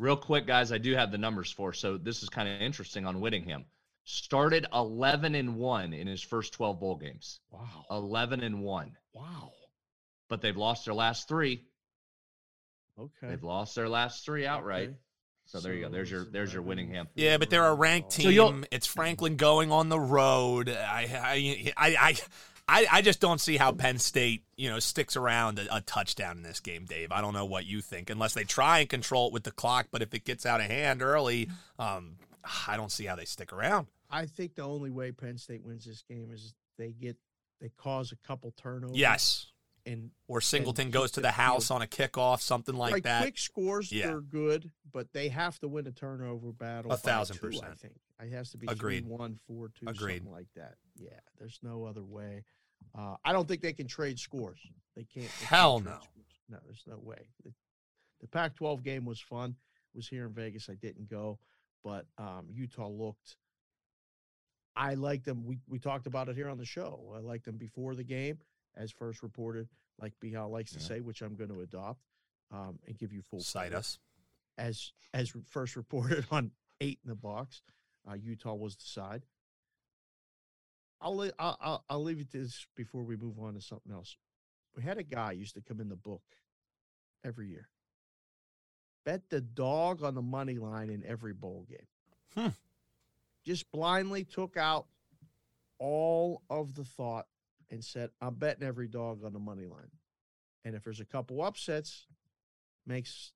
Real 0.00 0.16
quick, 0.16 0.48
guys, 0.48 0.72
I 0.72 0.78
do 0.78 0.96
have 0.96 1.12
the 1.12 1.18
numbers 1.18 1.52
for. 1.52 1.72
So 1.72 1.96
this 1.96 2.24
is 2.24 2.28
kind 2.28 2.48
of 2.48 2.60
interesting 2.60 3.06
on 3.06 3.20
Whittingham. 3.20 3.64
Started 4.02 4.66
11 4.74 5.36
and 5.36 5.54
1 5.54 5.92
in 5.92 6.08
his 6.08 6.22
first 6.22 6.54
12 6.54 6.80
bowl 6.80 6.96
games. 6.96 7.38
Wow. 7.52 7.84
11 7.88 8.40
and 8.40 8.62
1. 8.62 8.96
Wow. 9.12 9.52
But 10.28 10.40
they've 10.42 10.56
lost 10.56 10.86
their 10.86 10.94
last 10.94 11.28
three. 11.28 11.62
Okay. 12.98 13.28
They've 13.28 13.44
lost 13.44 13.76
their 13.76 13.88
last 13.88 14.24
three 14.24 14.44
outright. 14.44 14.88
Okay. 14.88 14.96
So 15.54 15.60
there 15.60 15.72
you 15.72 15.84
go. 15.84 15.88
There's 15.88 16.10
your 16.10 16.24
there's 16.24 16.52
your 16.52 16.62
Whittingham. 16.62 17.06
Yeah, 17.14 17.38
but 17.38 17.48
they're 17.48 17.64
a 17.64 17.74
ranked 17.74 18.10
team. 18.10 18.34
So 18.34 18.62
it's 18.72 18.88
Franklin 18.88 19.36
going 19.36 19.70
on 19.70 19.88
the 19.88 20.00
road. 20.00 20.68
I 20.68 21.72
I 21.76 21.96
I 21.96 22.16
I, 22.66 22.86
I 22.90 23.02
just 23.02 23.20
don't 23.20 23.40
see 23.40 23.56
how 23.56 23.70
Penn 23.70 24.00
State 24.00 24.42
you 24.56 24.68
know 24.68 24.80
sticks 24.80 25.14
around 25.16 25.60
a, 25.60 25.76
a, 25.76 25.80
touchdown 25.80 26.38
in 26.38 26.42
this 26.42 26.58
game, 26.58 26.86
Dave. 26.86 27.12
I 27.12 27.20
don't 27.20 27.34
know 27.34 27.44
what 27.44 27.66
you 27.66 27.82
think, 27.82 28.10
unless 28.10 28.34
they 28.34 28.42
try 28.42 28.80
and 28.80 28.88
control 28.88 29.28
it 29.28 29.32
with 29.32 29.44
the 29.44 29.52
clock. 29.52 29.86
But 29.92 30.02
if 30.02 30.12
it 30.12 30.24
gets 30.24 30.44
out 30.44 30.60
of 30.60 30.66
hand 30.66 31.02
early, 31.02 31.48
um, 31.78 32.16
I 32.66 32.76
don't 32.76 32.90
see 32.90 33.04
how 33.04 33.14
they 33.14 33.24
stick 33.24 33.52
around. 33.52 33.86
I 34.10 34.26
think 34.26 34.56
the 34.56 34.62
only 34.62 34.90
way 34.90 35.12
Penn 35.12 35.38
State 35.38 35.62
wins 35.64 35.84
this 35.84 36.02
game 36.02 36.30
is 36.32 36.52
they 36.78 36.90
get 36.90 37.16
they 37.60 37.70
cause 37.76 38.10
a 38.10 38.16
couple 38.26 38.52
turnovers. 38.56 38.96
Yes 38.96 39.52
and 39.86 40.10
or 40.28 40.40
Singleton 40.40 40.84
and 40.86 40.92
goes 40.92 41.12
to 41.12 41.20
the 41.20 41.30
house 41.30 41.70
on 41.70 41.82
a 41.82 41.86
kickoff, 41.86 42.40
something 42.40 42.74
like, 42.74 42.92
like 42.92 43.02
that. 43.04 43.22
Quick 43.22 43.38
scores 43.38 43.92
yeah. 43.92 44.10
are 44.10 44.20
good, 44.20 44.70
but 44.92 45.12
they 45.12 45.28
have 45.28 45.58
to 45.60 45.68
win 45.68 45.86
a 45.86 45.92
turnover 45.92 46.52
battle. 46.52 46.92
A 46.92 46.96
thousand 46.96 47.36
two, 47.36 47.46
percent. 47.46 47.66
I 47.72 47.74
think 47.74 47.94
it 48.22 48.32
has 48.32 48.50
to 48.50 48.58
be 48.58 48.66
Agreed. 48.68 49.04
Three, 49.04 49.12
one, 49.12 49.38
four, 49.46 49.70
two, 49.78 49.86
Agreed. 49.88 50.18
something 50.18 50.32
like 50.32 50.48
that. 50.56 50.74
Yeah, 50.96 51.20
there's 51.38 51.58
no 51.62 51.84
other 51.84 52.04
way. 52.04 52.44
Uh, 52.96 53.16
I 53.24 53.32
don't 53.32 53.46
think 53.48 53.60
they 53.62 53.72
can 53.72 53.86
trade 53.86 54.18
scores. 54.18 54.60
They 54.96 55.04
can't. 55.04 55.30
They 55.40 55.46
Hell 55.46 55.76
can't 55.76 55.86
no. 55.86 55.98
No, 56.50 56.58
there's 56.64 56.84
no 56.86 56.98
way. 57.02 57.28
The, 57.44 57.52
the 58.20 58.28
Pac-12 58.28 58.82
game 58.82 59.04
was 59.06 59.18
fun. 59.18 59.50
It 59.94 59.96
was 59.96 60.06
here 60.06 60.26
in 60.26 60.32
Vegas. 60.32 60.68
I 60.68 60.74
didn't 60.74 61.08
go, 61.08 61.38
but 61.82 62.06
um, 62.18 62.46
Utah 62.50 62.88
looked. 62.88 63.36
I 64.76 64.94
liked 64.94 65.24
them. 65.24 65.44
We 65.44 65.60
we 65.68 65.78
talked 65.78 66.06
about 66.06 66.28
it 66.28 66.36
here 66.36 66.48
on 66.48 66.58
the 66.58 66.64
show. 66.64 67.12
I 67.16 67.20
liked 67.20 67.44
them 67.44 67.56
before 67.56 67.94
the 67.94 68.04
game 68.04 68.38
as 68.76 68.90
first 68.90 69.22
reported, 69.22 69.68
like 70.00 70.12
Bihal 70.22 70.50
likes 70.50 70.72
yeah. 70.72 70.78
to 70.78 70.84
say, 70.84 71.00
which 71.00 71.22
I'm 71.22 71.34
going 71.34 71.50
to 71.50 71.60
adopt 71.60 72.00
um, 72.52 72.78
and 72.86 72.98
give 72.98 73.12
you 73.12 73.22
full 73.22 73.40
cite 73.40 73.72
us 73.72 73.98
as 74.58 74.92
as 75.12 75.32
first 75.48 75.76
reported 75.76 76.26
on 76.30 76.50
eight 76.80 76.98
in 77.04 77.08
the 77.08 77.16
box. 77.16 77.62
Uh, 78.08 78.14
Utah 78.14 78.54
was 78.54 78.76
the 78.76 78.84
side. 78.84 79.24
I'll, 81.00 81.20
I'll 81.38 81.58
I'll 81.60 81.84
I'll 81.88 82.02
leave 82.02 82.20
it 82.20 82.30
this 82.30 82.66
before 82.76 83.02
we 83.02 83.16
move 83.16 83.38
on 83.38 83.54
to 83.54 83.60
something 83.60 83.92
else. 83.92 84.16
We 84.76 84.82
had 84.82 84.98
a 84.98 85.02
guy 85.02 85.32
used 85.32 85.54
to 85.54 85.60
come 85.60 85.80
in 85.80 85.88
the 85.88 85.96
book 85.96 86.22
every 87.24 87.48
year. 87.48 87.68
Bet 89.04 89.28
the 89.28 89.40
dog 89.40 90.02
on 90.02 90.14
the 90.14 90.22
money 90.22 90.58
line 90.58 90.90
in 90.90 91.04
every 91.06 91.34
bowl 91.34 91.66
game. 91.68 91.86
Hmm. 92.34 92.54
Just 93.44 93.70
blindly 93.70 94.24
took 94.24 94.56
out 94.56 94.86
all 95.78 96.42
of 96.48 96.74
the 96.74 96.84
thought 96.84 97.26
and 97.74 97.84
said, 97.84 98.10
I'm 98.20 98.34
betting 98.34 98.66
every 98.66 98.88
dog 98.88 99.24
on 99.24 99.32
the 99.32 99.38
money 99.38 99.66
line. 99.66 99.90
And 100.64 100.74
if 100.74 100.82
there's 100.82 101.00
a 101.00 101.04
couple 101.04 101.42
upsets, 101.42 102.06
makes 102.86 103.32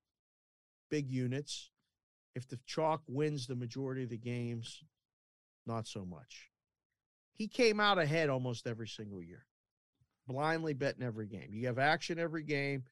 big 0.90 1.10
units. 1.10 1.70
If 2.34 2.48
the 2.48 2.58
chalk 2.66 3.02
wins 3.06 3.46
the 3.46 3.56
majority 3.56 4.04
of 4.04 4.10
the 4.10 4.16
games, 4.16 4.82
not 5.66 5.86
so 5.86 6.04
much. 6.04 6.50
He 7.32 7.48
came 7.48 7.78
out 7.80 7.98
ahead 7.98 8.30
almost 8.30 8.66
every 8.66 8.88
single 8.88 9.22
year, 9.22 9.44
blindly 10.26 10.72
betting 10.72 11.02
every 11.02 11.26
game. 11.26 11.50
You 11.52 11.66
have 11.66 11.78
action 11.78 12.18
every 12.18 12.42
game. 12.42 12.84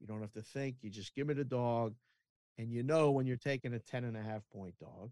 You 0.00 0.06
don't 0.06 0.20
have 0.20 0.32
to 0.32 0.42
think. 0.42 0.76
You 0.82 0.90
just 0.90 1.14
give 1.14 1.30
it 1.30 1.38
a 1.38 1.44
dog. 1.44 1.94
And 2.58 2.70
you 2.70 2.82
know 2.82 3.10
when 3.10 3.26
you're 3.26 3.36
taking 3.36 3.74
a 3.74 3.78
10 3.78 4.04
and 4.04 4.16
a 4.16 4.22
half 4.22 4.42
point 4.52 4.74
dog, 4.78 5.10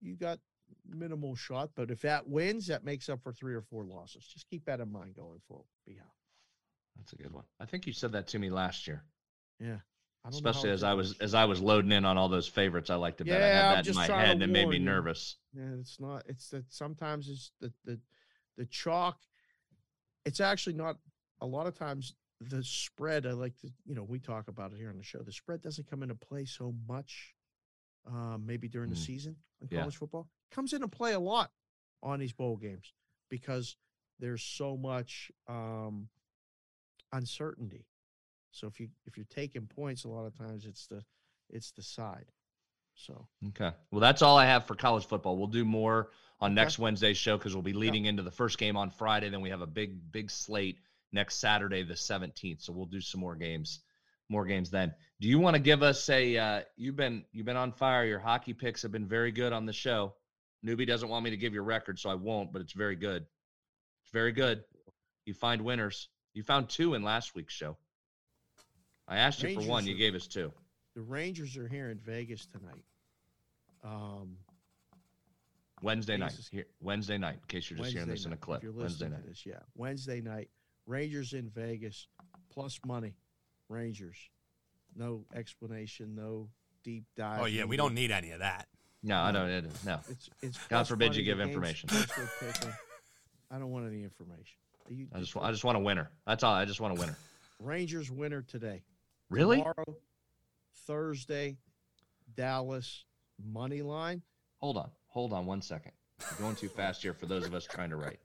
you 0.00 0.16
got 0.16 0.38
minimal 0.88 1.34
shot, 1.34 1.70
but 1.74 1.90
if 1.90 2.02
that 2.02 2.28
wins, 2.28 2.66
that 2.66 2.84
makes 2.84 3.08
up 3.08 3.22
for 3.22 3.32
three 3.32 3.54
or 3.54 3.62
four 3.62 3.84
losses. 3.84 4.24
Just 4.26 4.48
keep 4.48 4.64
that 4.66 4.80
in 4.80 4.90
mind 4.90 5.14
going 5.14 5.40
forward. 5.48 5.66
Bihal. 5.88 6.10
That's 6.96 7.12
a 7.12 7.16
good 7.16 7.32
one. 7.32 7.44
I 7.60 7.64
think 7.64 7.86
you 7.86 7.92
said 7.92 8.12
that 8.12 8.28
to 8.28 8.38
me 8.38 8.50
last 8.50 8.86
year. 8.86 9.02
Yeah. 9.58 9.78
Especially 10.26 10.70
as 10.70 10.82
I 10.82 10.94
was 10.94 11.18
as 11.20 11.34
I 11.34 11.44
was 11.44 11.60
loading 11.60 11.92
in 11.92 12.06
on 12.06 12.16
all 12.16 12.30
those 12.30 12.48
favorites 12.48 12.88
I 12.88 12.94
like 12.94 13.18
to 13.18 13.26
bet. 13.26 13.40
Yeah, 13.40 13.46
I 13.46 13.76
had 13.76 13.84
that 13.84 13.88
in 13.88 13.94
my 13.94 14.06
head 14.06 14.30
and 14.30 14.42
it 14.42 14.48
made 14.48 14.68
me 14.68 14.78
nervous. 14.78 15.36
Yeah, 15.52 15.74
it's 15.78 16.00
not 16.00 16.22
it's 16.26 16.48
that 16.48 16.72
sometimes 16.72 17.28
it's 17.28 17.52
the 17.60 17.72
the 17.84 18.00
the 18.56 18.64
chalk 18.66 19.18
it's 20.24 20.40
actually 20.40 20.76
not 20.76 20.96
a 21.40 21.46
lot 21.46 21.66
of 21.66 21.74
times 21.74 22.14
the 22.40 22.64
spread 22.64 23.26
I 23.26 23.32
like 23.32 23.56
to 23.58 23.70
you 23.84 23.94
know 23.94 24.02
we 24.02 24.18
talk 24.18 24.48
about 24.48 24.72
it 24.72 24.78
here 24.78 24.88
on 24.88 24.96
the 24.96 25.02
show 25.02 25.18
the 25.18 25.32
spread 25.32 25.60
doesn't 25.60 25.90
come 25.90 26.02
into 26.02 26.14
play 26.14 26.46
so 26.46 26.74
much 26.88 27.34
um, 28.06 28.44
maybe 28.46 28.68
during 28.68 28.90
the 28.90 28.96
mm. 28.96 29.04
season 29.04 29.36
in 29.60 29.68
college 29.68 29.94
yeah. 29.94 29.98
football 29.98 30.28
comes 30.54 30.72
into 30.72 30.88
play 30.88 31.12
a 31.12 31.20
lot 31.20 31.50
on 32.02 32.18
these 32.18 32.32
bowl 32.32 32.56
games 32.56 32.92
because 33.28 33.76
there's 34.20 34.42
so 34.42 34.76
much 34.76 35.30
um, 35.48 36.08
uncertainty. 37.12 37.86
So 38.52 38.68
if 38.68 38.78
you 38.78 38.88
if 39.06 39.16
you're 39.16 39.26
taking 39.30 39.66
points, 39.66 40.04
a 40.04 40.08
lot 40.08 40.26
of 40.26 40.38
times 40.38 40.64
it's 40.64 40.86
the 40.86 41.02
it's 41.50 41.72
the 41.72 41.82
side. 41.82 42.26
So 42.94 43.26
okay, 43.48 43.72
well 43.90 44.00
that's 44.00 44.22
all 44.22 44.38
I 44.38 44.46
have 44.46 44.66
for 44.66 44.76
college 44.76 45.06
football. 45.06 45.36
We'll 45.36 45.48
do 45.48 45.64
more 45.64 46.10
on 46.40 46.52
okay. 46.52 46.54
next 46.54 46.78
Wednesday's 46.78 47.16
show 47.16 47.36
because 47.36 47.54
we'll 47.54 47.62
be 47.62 47.72
leading 47.72 48.04
yeah. 48.04 48.10
into 48.10 48.22
the 48.22 48.30
first 48.30 48.58
game 48.58 48.76
on 48.76 48.90
Friday. 48.90 49.30
Then 49.30 49.40
we 49.40 49.50
have 49.50 49.62
a 49.62 49.66
big 49.66 50.12
big 50.12 50.30
slate 50.30 50.78
next 51.12 51.36
Saturday, 51.36 51.82
the 51.82 51.94
17th. 51.94 52.62
So 52.62 52.72
we'll 52.72 52.86
do 52.86 53.00
some 53.00 53.20
more 53.20 53.34
games 53.34 53.80
more 54.28 54.44
games 54.44 54.70
then. 54.70 54.94
Do 55.20 55.28
you 55.28 55.38
want 55.38 55.54
to 55.54 55.60
give 55.60 55.82
us 55.82 56.08
a? 56.08 56.36
Uh, 56.36 56.60
you've 56.76 56.96
been 56.96 57.24
you've 57.32 57.46
been 57.46 57.56
on 57.56 57.72
fire. 57.72 58.04
Your 58.04 58.18
hockey 58.18 58.52
picks 58.52 58.82
have 58.82 58.92
been 58.92 59.06
very 59.06 59.32
good 59.32 59.52
on 59.52 59.66
the 59.66 59.72
show. 59.72 60.14
Newbie 60.64 60.86
doesn't 60.86 61.08
want 61.08 61.24
me 61.24 61.30
to 61.30 61.36
give 61.36 61.52
your 61.52 61.62
record, 61.62 61.98
so 61.98 62.10
I 62.10 62.14
won't. 62.14 62.52
But 62.52 62.62
it's 62.62 62.72
very 62.72 62.96
good. 62.96 63.26
It's 64.02 64.12
very 64.12 64.32
good. 64.32 64.64
You 65.26 65.34
find 65.34 65.62
winners. 65.62 66.08
You 66.32 66.42
found 66.42 66.68
two 66.68 66.94
in 66.94 67.02
last 67.02 67.34
week's 67.34 67.54
show. 67.54 67.76
I 69.06 69.18
asked 69.18 69.42
you 69.42 69.54
for 69.54 69.66
one. 69.66 69.84
Are, 69.84 69.88
you 69.88 69.96
gave 69.96 70.14
us 70.14 70.26
two. 70.26 70.52
The 70.94 71.02
Rangers 71.02 71.56
are 71.56 71.68
here 71.68 71.90
in 71.90 71.98
Vegas 71.98 72.46
tonight. 72.46 72.84
Um, 73.84 74.36
Wednesday 75.82 76.16
night. 76.16 76.32
Here, 76.50 76.66
Wednesday 76.80 77.18
night. 77.18 77.34
In 77.34 77.48
case 77.48 77.68
you're 77.68 77.76
just 77.76 77.86
Wednesday 77.86 77.98
hearing 77.98 78.10
this 78.10 78.24
night, 78.24 78.28
in 78.28 78.32
a 78.32 78.36
clip. 78.36 78.64
Wednesday 78.74 79.08
night. 79.08 79.26
This, 79.26 79.44
yeah, 79.44 79.60
Wednesday 79.74 80.20
night. 80.20 80.48
Rangers 80.86 81.32
in 81.32 81.50
Vegas 81.50 82.06
plus 82.50 82.80
money. 82.86 83.14
Rangers. 83.68 84.16
No 84.96 85.24
explanation, 85.34 86.14
no 86.14 86.48
deep 86.84 87.04
dive. 87.16 87.40
Oh 87.42 87.46
yeah, 87.46 87.64
we 87.64 87.76
don't 87.76 87.94
need 87.94 88.10
any 88.10 88.30
of 88.30 88.38
that. 88.38 88.68
No, 89.04 89.20
I 89.20 89.32
don't. 89.32 89.48
It, 89.50 89.64
no. 89.84 90.00
It's, 90.08 90.30
it's 90.40 90.58
God 90.68 90.88
forbid 90.88 91.14
you 91.14 91.22
give 91.22 91.38
information. 91.38 91.90
I 93.50 93.58
don't 93.58 93.70
want 93.70 93.86
any 93.86 94.02
information. 94.02 94.56
You, 94.88 95.06
I 95.14 95.20
just 95.20 95.36
I 95.36 95.50
just 95.50 95.62
want 95.62 95.76
a 95.76 95.80
winner. 95.80 96.10
That's 96.26 96.42
all. 96.42 96.54
I 96.54 96.64
just 96.64 96.80
want 96.80 96.96
a 96.96 97.00
winner. 97.00 97.16
Rangers 97.60 98.10
winner 98.10 98.42
today. 98.42 98.82
Really? 99.30 99.58
Tomorrow, 99.58 99.96
Thursday, 100.86 101.58
Dallas 102.34 103.04
money 103.52 103.82
line. 103.82 104.22
Hold 104.58 104.78
on. 104.78 104.90
Hold 105.08 105.32
on 105.32 105.44
one 105.46 105.60
second. 105.60 105.92
You're 106.20 106.46
going 106.46 106.56
too 106.56 106.68
fast 106.68 107.02
here 107.02 107.12
for 107.12 107.26
those 107.26 107.46
of 107.46 107.54
us 107.54 107.64
trying 107.64 107.90
to 107.90 107.96
write. 107.96 108.20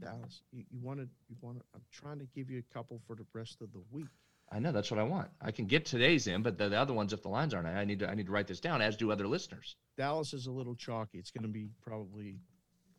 Dallas, 0.00 0.42
you, 0.52 0.64
you 0.70 0.78
wanted 0.80 1.08
you 1.28 1.36
wanted. 1.40 1.62
I'm 1.74 1.82
trying 1.90 2.20
to 2.20 2.26
give 2.34 2.48
you 2.48 2.58
a 2.58 2.74
couple 2.74 3.00
for 3.06 3.16
the 3.16 3.26
rest 3.32 3.60
of 3.60 3.72
the 3.72 3.82
week. 3.90 4.06
I 4.52 4.58
know 4.58 4.72
that's 4.72 4.90
what 4.90 4.98
I 4.98 5.04
want. 5.04 5.28
I 5.40 5.52
can 5.52 5.66
get 5.66 5.86
today's 5.86 6.26
in, 6.26 6.42
but 6.42 6.58
the, 6.58 6.68
the 6.68 6.78
other 6.78 6.92
ones, 6.92 7.12
if 7.12 7.22
the 7.22 7.28
lines 7.28 7.54
aren't, 7.54 7.68
I 7.68 7.84
need 7.84 8.00
to 8.00 8.10
I 8.10 8.14
need 8.14 8.26
to 8.26 8.32
write 8.32 8.48
this 8.48 8.60
down, 8.60 8.82
as 8.82 8.96
do 8.96 9.12
other 9.12 9.28
listeners. 9.28 9.76
Dallas 9.96 10.34
is 10.34 10.46
a 10.46 10.50
little 10.50 10.74
chalky. 10.74 11.18
It's 11.18 11.30
going 11.30 11.44
to 11.44 11.48
be 11.48 11.68
probably, 11.82 12.40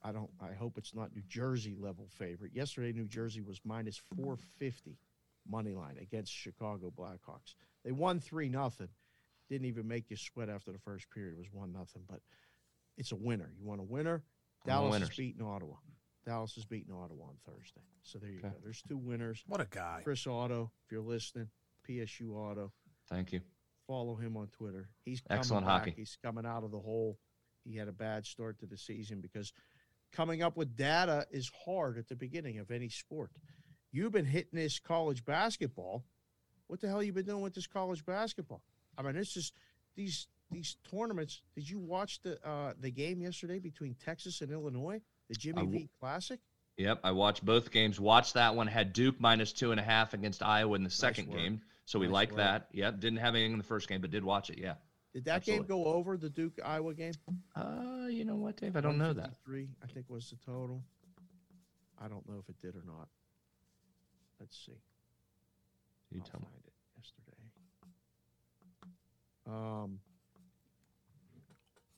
I 0.01 0.13
don't, 0.13 0.29
I 0.39 0.53
hope 0.53 0.77
it's 0.77 0.95
not 0.95 1.13
New 1.13 1.23
Jersey 1.27 1.75
level 1.77 2.07
favorite. 2.17 2.51
Yesterday, 2.53 2.93
New 2.93 3.07
Jersey 3.07 3.41
was 3.41 3.59
minus 3.65 4.01
450 4.15 4.97
money 5.49 5.73
line 5.73 5.97
against 6.01 6.31
Chicago 6.31 6.93
Blackhawks. 6.97 7.55
They 7.83 7.91
won 7.91 8.19
3 8.19 8.47
nothing. 8.47 8.89
Didn't 9.49 9.67
even 9.67 9.87
make 9.87 10.09
you 10.09 10.15
sweat 10.15 10.47
after 10.47 10.71
the 10.71 10.79
first 10.79 11.09
period. 11.09 11.33
It 11.33 11.39
was 11.39 11.51
1 11.51 11.73
nothing, 11.73 12.03
but 12.07 12.21
it's 12.97 13.11
a 13.11 13.17
winner. 13.17 13.51
You 13.59 13.65
want 13.65 13.81
a 13.81 13.83
winner? 13.83 14.23
Dallas 14.65 15.01
is 15.01 15.09
beating 15.09 15.45
Ottawa. 15.45 15.73
Dallas 16.25 16.55
is 16.57 16.65
beating 16.65 16.93
Ottawa 16.93 17.25
on 17.25 17.37
Thursday. 17.45 17.81
So 18.03 18.19
there 18.19 18.29
you 18.29 18.39
Okay. 18.39 18.49
go. 18.49 18.55
There's 18.63 18.81
two 18.81 18.97
winners. 18.97 19.43
What 19.47 19.61
a 19.61 19.67
guy. 19.69 20.01
Chris 20.03 20.27
Auto, 20.27 20.71
if 20.85 20.91
you're 20.91 21.01
listening, 21.01 21.49
PSU 21.87 22.31
Auto 22.35 22.71
Thank 23.09 23.31
you. 23.33 23.41
follow 23.87 24.15
him 24.15 24.37
on 24.37 24.47
Twitter. 24.49 24.89
He's 25.03 25.21
coming 25.21 25.39
Excellent 25.39 25.65
back. 25.65 25.79
hockey. 25.81 25.93
He's 25.97 26.17
coming 26.23 26.45
out 26.45 26.63
of 26.63 26.71
the 26.71 26.79
hole. 26.79 27.17
He 27.63 27.75
had 27.75 27.87
a 27.87 27.91
bad 27.93 28.25
start 28.25 28.59
to 28.59 28.65
the 28.65 28.77
season 28.77 29.19
because 29.21 29.51
coming 30.11 30.41
up 30.41 30.57
with 30.57 30.75
data 30.75 31.25
is 31.31 31.49
hard 31.65 31.97
at 31.97 32.07
the 32.07 32.15
beginning 32.15 32.59
of 32.59 32.71
any 32.71 32.89
sport. 32.89 33.31
You've 33.91 34.11
been 34.13 34.25
hitting 34.25 34.57
this 34.59 34.79
college 34.79 35.25
basketball. 35.25 36.05
What 36.67 36.79
the 36.81 36.87
hell 36.87 37.03
you 37.03 37.11
been 37.13 37.25
doing 37.25 37.41
with 37.41 37.53
this 37.53 37.67
college 37.67 38.05
basketball? 38.05 38.61
I 38.97 39.01
mean, 39.01 39.15
it's 39.15 39.33
just 39.33 39.53
these 39.95 40.27
these 40.49 40.77
tournaments. 40.89 41.41
Did 41.55 41.69
you 41.69 41.79
watch 41.79 42.21
the 42.21 42.45
uh, 42.47 42.73
the 42.79 42.91
game 42.91 43.21
yesterday 43.21 43.59
between 43.59 43.95
Texas 43.95 44.41
and 44.41 44.51
Illinois, 44.51 45.01
the 45.31 45.39
Jimmy 45.39 45.61
w- 45.61 45.79
V 45.79 45.89
Classic? 45.99 46.39
Yep, 46.77 46.99
I 47.03 47.11
watched 47.11 47.45
both 47.45 47.71
games. 47.71 47.99
Watched 47.99 48.33
that 48.35 48.55
one. 48.55 48.67
Had 48.67 48.93
Duke 48.93 49.19
minus 49.19 49.53
two 49.53 49.71
and 49.71 49.79
a 49.79 49.83
half 49.83 50.13
against 50.13 50.41
Iowa 50.43 50.75
in 50.75 50.83
the 50.83 50.89
second 50.89 51.27
work. 51.27 51.37
game, 51.37 51.61
so 51.85 51.99
we 51.99 52.07
Nice 52.07 52.13
like 52.13 52.35
that. 52.35 52.67
Yep, 52.71 52.99
didn't 52.99 53.19
have 53.19 53.35
anything 53.35 53.53
in 53.53 53.57
the 53.57 53.63
first 53.63 53.87
game, 53.87 54.01
but 54.01 54.11
did 54.11 54.23
watch 54.23 54.49
it. 54.49 54.57
Yeah. 54.59 54.75
Did 55.13 55.25
that 55.25 55.43
game 55.43 55.63
go 55.63 55.85
over 55.85 56.15
the 56.17 56.29
Duke 56.29 56.59
Iowa 56.63 56.93
game? 56.93 57.13
Uh, 57.55 58.07
you 58.09 58.23
know 58.23 58.35
what, 58.35 58.55
Dave? 58.57 58.77
I 58.77 58.81
don't 58.81 58.97
know 58.97 59.11
that. 59.13 59.31
Three, 59.45 59.67
I 59.83 59.87
think 59.87 60.05
was 60.09 60.29
the 60.29 60.37
total. 60.45 60.81
I 62.01 62.07
don't 62.07 62.27
know 62.27 62.39
if 62.41 62.47
it 62.49 62.59
did 62.61 62.75
or 62.75 62.83
not. 62.85 63.07
Let's 64.39 64.57
see. 64.65 64.71
You 66.11 66.21
I'll 66.23 66.27
tell 66.31 66.39
me. 66.39 66.47
find 66.49 66.63
it 66.65 66.73
yesterday. 66.97 67.37
Um, 69.47 69.99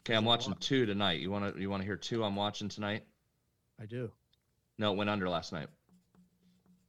Okay, 0.06 0.16
I'm 0.16 0.26
watching 0.26 0.54
two 0.60 0.86
tonight. 0.86 1.22
You 1.22 1.32
want 1.32 1.56
to 1.56 1.62
you 1.62 1.70
want 1.70 1.82
to 1.82 1.86
hear 1.86 1.96
two? 1.96 2.26
I'm 2.26 2.36
watching 2.36 2.68
tonight. 2.68 3.06
I 3.82 3.86
do. 3.86 4.12
No, 4.78 4.94
it 4.94 4.98
went 4.98 5.10
under 5.10 5.30
last 5.30 5.52
night. 5.54 5.68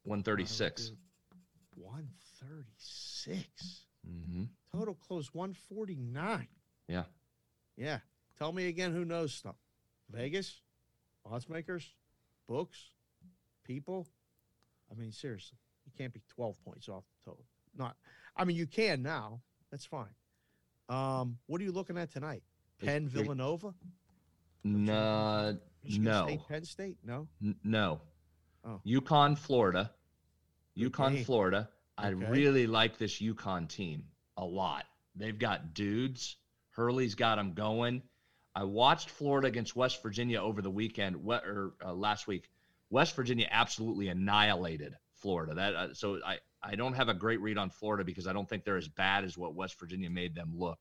One 0.05 0.22
thirty 0.22 0.45
six. 0.45 0.93
One 1.76 2.09
thirty-six. 2.41 3.85
Mm-hmm. 4.09 4.45
Total 4.76 4.95
close 4.95 5.32
one 5.32 5.55
forty-nine. 5.55 6.49
Yeah. 6.89 7.05
Yeah. 7.76 7.99
Tell 8.39 8.53
me 8.53 8.68
again 8.68 8.93
who 8.93 9.05
knows 9.05 9.32
stuff. 9.32 9.57
Vegas, 10.11 10.61
odds 11.24 11.49
makers, 11.49 11.95
books, 12.47 12.78
people. 13.64 14.07
I 14.91 14.95
mean, 14.95 15.12
seriously, 15.12 15.59
you 15.87 15.93
can't 15.97 16.12
be 16.12 16.20
twelve 16.28 16.62
points 16.64 16.89
off 16.89 17.05
the 17.24 17.30
total. 17.30 17.45
Not. 17.76 17.97
I 18.37 18.45
mean, 18.45 18.57
you 18.57 18.66
can 18.66 19.03
now. 19.03 19.41
That's 19.70 19.85
fine. 19.87 20.14
Um, 20.89 21.39
what 21.47 21.61
are 21.61 21.64
you 21.64 21.72
looking 21.72 21.97
at 21.97 22.12
tonight? 22.12 22.43
Penn 22.85 23.05
They- 23.07 23.11
they- 23.11 23.22
Villanova. 23.22 23.74
No, 24.66 25.59
Michigan 25.85 26.05
no. 26.05 26.26
State, 26.26 26.41
Penn 26.49 26.64
State. 26.64 26.97
No. 27.05 27.28
N- 27.43 27.57
no. 27.62 28.01
Oh. 28.64 28.80
UConn, 28.87 29.37
Florida. 29.39 29.91
Good 30.76 30.93
UConn. 30.93 31.24
Florida. 31.24 31.68
I 31.97 32.12
Okay. 32.12 32.26
really 32.26 32.66
like 32.66 32.99
this 32.99 33.20
UConn 33.20 33.68
team 33.68 34.05
a 34.37 34.45
lot. 34.45 34.85
They've 35.14 35.39
got 35.39 35.74
dudes. 35.74 36.37
Hurley's 36.70 37.14
got 37.14 37.37
them 37.37 37.55
going. 37.55 38.03
I 38.57 38.64
watched 38.64 39.11
Florida 39.11 39.47
against 39.49 39.76
West 39.76 40.03
Virginia 40.03 40.41
over 40.43 40.62
the 40.62 40.70
weekend 40.70 41.16
we- 41.24 41.35
or 41.37 41.74
uh, 41.85 41.93
last 41.93 42.26
week. 42.26 42.49
West 42.91 43.14
Virginia 43.16 43.47
absolutely 43.51 44.09
annihilated 44.09 44.97
Florida. 45.16 45.55
That 45.55 45.74
uh, 45.74 45.95
so 45.95 46.20
I 46.24 46.39
I 46.62 46.74
don't 46.76 46.95
have 46.95 47.09
a 47.09 47.14
great 47.14 47.41
read 47.41 47.59
on 47.59 47.70
Florida 47.70 48.05
because 48.05 48.26
I 48.26 48.32
don't 48.32 48.49
think 48.49 48.64
they're 48.64 48.76
as 48.76 48.89
bad 48.89 49.24
as 49.24 49.37
what 49.39 49.55
West 49.55 49.78
Virginia 49.78 50.11
made 50.11 50.35
them 50.35 50.53
look. 50.57 50.78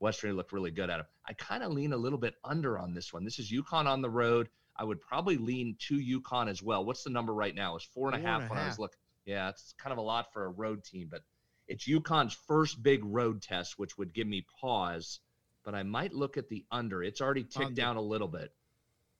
West 0.00 0.20
Virginia 0.20 0.36
looked 0.36 0.52
really 0.52 0.70
good 0.70 0.90
at 0.90 0.98
them. 0.98 1.06
I 1.26 1.32
kind 1.32 1.62
of 1.62 1.72
lean 1.72 1.92
a 1.92 1.96
little 1.96 2.18
bit 2.18 2.34
under 2.44 2.78
on 2.78 2.94
this 2.94 3.12
one. 3.12 3.24
This 3.24 3.38
is 3.38 3.52
UConn 3.52 3.86
on 3.86 4.02
the 4.02 4.10
road. 4.10 4.48
I 4.76 4.84
would 4.84 5.00
probably 5.00 5.36
lean 5.38 5.76
to 5.88 5.98
UConn 5.98 6.48
as 6.48 6.62
well. 6.62 6.84
What's 6.84 7.02
the 7.02 7.10
number 7.10 7.32
right 7.32 7.54
now? 7.54 7.76
It's 7.76 7.84
four 7.84 8.08
and 8.08 8.16
a 8.16 8.18
Four 8.18 8.28
half 8.28 8.42
and 8.42 8.50
a 8.50 8.54
when 8.54 8.62
I 8.62 8.68
was 8.68 8.78
looking. 8.78 8.98
Yeah, 9.24 9.48
it's 9.48 9.74
kind 9.78 9.92
of 9.92 9.98
a 9.98 10.02
lot 10.02 10.32
for 10.32 10.44
a 10.44 10.50
road 10.50 10.84
team, 10.84 11.08
but 11.10 11.22
it's 11.66 11.88
UConn's 11.88 12.34
first 12.46 12.82
big 12.82 13.04
road 13.04 13.42
test, 13.42 13.78
which 13.78 13.96
would 13.98 14.12
give 14.12 14.26
me 14.26 14.46
pause. 14.60 15.20
But 15.64 15.74
I 15.74 15.82
might 15.82 16.12
look 16.12 16.36
at 16.36 16.48
the 16.48 16.64
under. 16.70 17.02
It's 17.02 17.20
already 17.20 17.42
ticked 17.42 17.56
Under. 17.56 17.74
down 17.74 17.96
a 17.96 18.02
little 18.02 18.28
bit. 18.28 18.52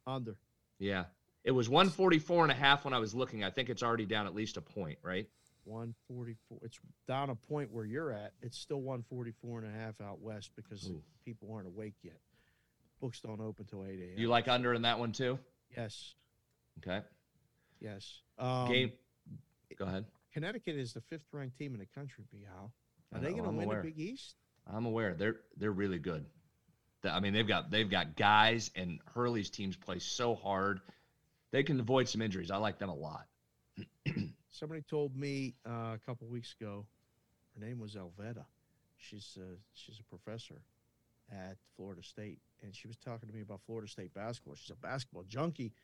Under. 0.07 0.37
Yeah. 0.79 1.07
It 1.43 1.51
was 1.51 1.69
144 1.69 2.45
and 2.45 2.53
a 2.53 2.55
half 2.55 2.85
when 2.85 2.95
I 2.95 2.99
was 2.99 3.15
looking. 3.15 3.43
I 3.43 3.51
think 3.51 3.69
it's 3.69 3.83
already 3.83 4.07
down 4.07 4.27
at 4.27 4.35
least 4.35 4.57
a 4.57 4.61
point, 4.61 4.99
right? 5.03 5.29
144. 5.67 6.59
It's 6.63 6.79
down 7.07 7.31
a 7.31 7.35
point 7.35 7.73
where 7.73 7.85
you're 7.85 8.13
at. 8.13 8.33
It's 8.43 8.59
still 8.59 8.81
144 8.81 9.61
and 9.61 9.75
a 9.75 9.79
half 9.79 10.01
out 10.01 10.21
west 10.21 10.51
because 10.57 10.89
Ooh. 10.89 11.03
people 11.25 11.49
aren't 11.53 11.67
awake 11.67 11.95
yet. 12.03 12.19
Books 13.01 13.21
don't 13.21 13.41
open 13.41 13.67
till 13.67 13.85
8 13.85 13.91
a.m. 13.91 14.15
You 14.17 14.29
like 14.29 14.49
under 14.49 14.73
in 14.73 14.83
that 14.83 14.99
one 14.99 15.13
too? 15.13 15.39
Yes. 15.77 16.15
Okay. 16.79 17.05
Yes. 17.81 18.21
Um, 18.39 18.69
Game. 18.69 18.93
Go 19.79 19.85
ahead. 19.85 20.05
Connecticut 20.33 20.77
is 20.77 20.93
the 20.93 21.01
fifth 21.03 21.27
ranked 21.33 21.59
team 21.59 21.75
in 21.75 21.81
the 21.81 21.87
country, 21.95 22.25
B. 22.31 22.45
How? 22.47 22.71
Are 23.15 23.21
they 23.21 23.33
going 23.33 23.45
to 23.45 23.51
win 23.51 23.65
aware. 23.65 23.83
the 23.83 23.89
Big 23.89 23.99
East? 23.99 24.35
I'm 24.67 24.87
aware. 24.87 25.15
They're 25.15 25.37
they're 25.57 25.71
really 25.71 25.99
good. 25.99 26.25
I 27.05 27.21
mean, 27.21 27.33
they've 27.33 27.47
got 27.47 27.71
they've 27.71 27.89
got 27.89 28.17
guys, 28.17 28.71
and 28.75 29.01
Hurley's 29.15 29.51
teams 29.51 29.77
play 29.77 29.99
so 29.99 30.35
hard. 30.35 30.81
They 31.53 31.63
can 31.63 31.79
avoid 31.79 32.09
some 32.09 32.21
injuries. 32.21 32.51
I 32.51 32.57
like 32.57 32.79
them 32.79 32.89
a 32.89 32.95
lot. 32.95 33.27
Somebody 34.59 34.81
told 34.81 35.15
me 35.15 35.55
uh, 35.67 35.93
a 35.95 36.01
couple 36.07 36.27
weeks 36.29 36.55
ago. 36.59 36.87
Her 37.55 37.67
name 37.67 37.79
was 37.79 37.95
Elveda. 37.95 38.45
She's 38.97 39.37
a, 39.39 39.57
she's 39.75 40.01
a 40.01 40.05
professor 40.05 40.63
at 41.31 41.59
Florida 41.77 42.03
State, 42.03 42.39
and 42.63 42.75
she 42.75 42.89
was 42.89 42.97
talking 42.97 43.29
to 43.29 43.35
me 43.35 43.43
about 43.43 43.61
Florida 43.67 43.87
State 43.87 44.15
basketball. 44.15 44.55
She's 44.55 44.71
a 44.71 44.77
basketball 44.77 45.25
junkie. 45.29 45.75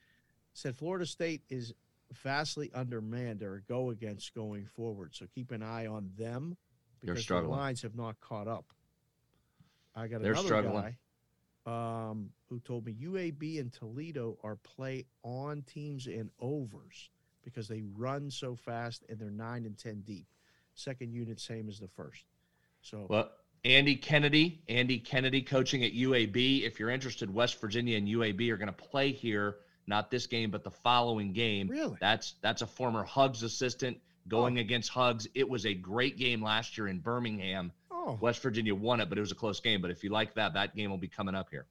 Said 0.55 0.75
Florida 0.75 1.05
State 1.05 1.43
is 1.51 1.75
vastly 2.23 2.71
undermanned. 2.75 3.41
They're 3.41 3.57
a 3.57 3.61
go 3.61 3.91
against 3.91 4.35
going 4.35 4.65
forward, 4.65 5.15
so 5.15 5.27
keep 5.35 5.51
an 5.51 5.63
eye 5.63 5.87
on 5.87 6.11
them 6.17 6.57
because 7.01 7.27
the 7.27 7.43
lines 7.43 7.83
have 7.83 7.95
not 7.95 8.21
caught 8.21 8.49
up. 8.49 8.65
I 9.95 10.07
got 10.07 10.23
They're 10.23 10.33
another 10.33 10.49
struggling. 10.49 10.97
guy 11.67 12.09
um, 12.11 12.31
who 12.49 12.59
told 12.61 12.87
me 12.87 12.97
UAB 13.03 13.61
and 13.61 13.71
Toledo 13.71 14.39
are 14.43 14.57
play 14.57 15.05
on 15.23 15.63
teams 15.63 16.07
in 16.07 16.31
overs 16.41 17.11
because 17.45 17.69
they 17.69 17.83
run 17.97 18.31
so 18.31 18.57
fast 18.57 19.05
and 19.09 19.19
they're 19.19 19.31
nine 19.31 19.65
and 19.65 19.79
ten 19.79 20.01
deep. 20.01 20.27
Second 20.75 21.13
unit, 21.13 21.41
same 21.41 21.69
as 21.69 21.79
the 21.79 21.89
first. 21.89 22.25
So 22.81 23.07
Well, 23.09 23.31
Andy 23.65 23.97
Kennedy, 23.97 24.63
Andy 24.69 24.99
Kennedy 24.99 25.43
coaching 25.43 25.85
at 25.85 25.93
UAB. 25.93 26.63
If 26.65 26.81
you're 26.81 26.91
interested, 26.91 27.33
West 27.33 27.61
Virginia 27.61 27.97
and 27.97 28.09
UAB 28.09 28.51
are 28.51 28.57
going 28.57 28.67
to 28.69 28.73
play 28.73 29.13
here, 29.13 29.57
not 29.87 30.11
this 30.11 30.27
game, 30.27 30.51
but 30.51 30.65
the 30.65 30.71
following 30.71 31.33
game. 31.33 31.69
really, 31.69 31.97
That's 32.01 32.35
that's 32.41 32.63
a 32.63 32.67
former 32.67 33.05
Hugs 33.05 33.43
assistant 33.43 33.99
going 34.29 34.59
oh. 34.59 34.61
against 34.61 34.91
Hugs. 34.91 35.29
It 35.35 35.49
was 35.49 35.67
a 35.67 35.75
great 35.75 36.17
game 36.17 36.43
last 36.43 36.77
year 36.77 36.89
in 36.89 36.99
Birmingham. 36.99 37.73
oh, 37.91 38.19
West 38.21 38.43
Virginia 38.43 38.75
won 38.75 39.01
it, 39.01 39.09
but 39.09 39.19
it 39.19 39.21
was 39.21 39.33
a 39.33 39.37
close 39.37 39.61
game. 39.61 39.81
But 39.81 39.91
if 39.91 40.03
you 40.03 40.11
like 40.11 40.35
that, 40.35 40.55
that 40.55 40.75
game 40.75 40.91
will 40.91 40.99
be 40.99 41.09
coming 41.09 41.35
up 41.35 41.49
here. 41.51 41.67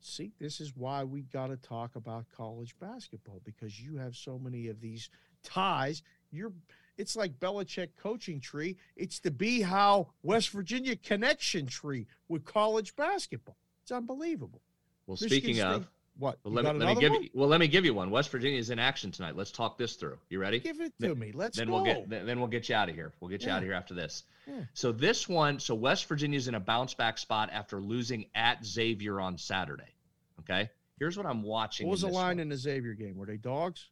See, 0.00 0.32
this 0.40 0.60
is 0.60 0.74
why 0.74 1.04
we 1.04 1.22
got 1.22 1.48
to 1.48 1.56
talk 1.56 1.94
about 1.96 2.24
college 2.34 2.74
basketball 2.80 3.40
because 3.44 3.80
you 3.80 3.96
have 3.96 4.16
so 4.16 4.38
many 4.38 4.68
of 4.68 4.80
these 4.80 5.10
ties. 5.42 6.02
You're, 6.30 6.52
it's 6.96 7.16
like 7.16 7.38
Belichick 7.38 7.88
coaching 8.00 8.40
tree. 8.40 8.76
It's 8.96 9.18
the 9.20 9.30
B 9.30 9.60
Howe 9.60 10.08
West 10.22 10.50
Virginia 10.50 10.96
connection 10.96 11.66
tree 11.66 12.06
with 12.28 12.44
college 12.44 12.96
basketball. 12.96 13.56
It's 13.82 13.92
unbelievable. 13.92 14.62
Well, 15.06 15.18
Michigan 15.20 15.38
speaking 15.38 15.54
State- 15.56 15.66
of, 15.66 15.88
What? 16.20 16.38
well, 16.44 16.52
let 16.52 16.76
me, 16.76 16.84
let 16.84 16.94
me 16.94 17.00
give 17.00 17.12
one? 17.12 17.22
you. 17.22 17.30
Well, 17.32 17.48
let 17.48 17.60
me 17.60 17.66
give 17.66 17.86
you 17.86 17.94
one. 17.94 18.10
West 18.10 18.30
Virginia 18.30 18.58
is 18.58 18.68
in 18.68 18.78
action 18.78 19.10
tonight. 19.10 19.36
Let's 19.36 19.50
talk 19.50 19.78
this 19.78 19.94
through. 19.94 20.18
You 20.28 20.38
ready? 20.38 20.60
Give 20.60 20.78
it 20.82 20.92
Then- 20.98 21.10
to 21.10 21.16
me. 21.16 21.32
Let's 21.32 21.56
then 21.56 21.68
go. 21.68 21.72
we'll 21.76 21.84
get 21.84 22.10
then 22.10 22.26
then 22.26 22.38
we'll 22.40 22.48
get 22.48 22.68
you 22.68 22.74
out 22.74 22.90
of 22.90 22.94
here. 22.94 23.12
We'll 23.20 23.30
get 23.30 23.40
you 23.40 23.48
Yeah. 23.48 23.54
out 23.56 23.62
of 23.62 23.64
here 23.64 23.72
after 23.72 23.94
this. 23.94 24.24
Yeah. 24.46 24.64
So 24.74 24.92
this 24.92 25.26
one, 25.26 25.58
so 25.58 25.74
West 25.74 26.04
Virginia's 26.06 26.46
in 26.46 26.54
a 26.54 26.60
bounce 26.60 26.92
back 26.92 27.16
spot 27.16 27.48
after 27.50 27.80
losing 27.80 28.26
at 28.34 28.62
Xavier 28.66 29.18
on 29.18 29.38
Saturday. 29.38 29.94
Okay, 30.40 30.68
here's 30.98 31.16
what 31.16 31.24
I'm 31.24 31.42
watching. 31.42 31.86
What 31.86 31.92
was 31.92 32.02
the 32.02 32.08
line 32.08 32.36
one. 32.36 32.40
in 32.40 32.48
the 32.50 32.56
Xavier 32.56 32.92
game? 32.92 33.16
Were 33.16 33.24
they 33.26 33.38
dogs? 33.38 33.88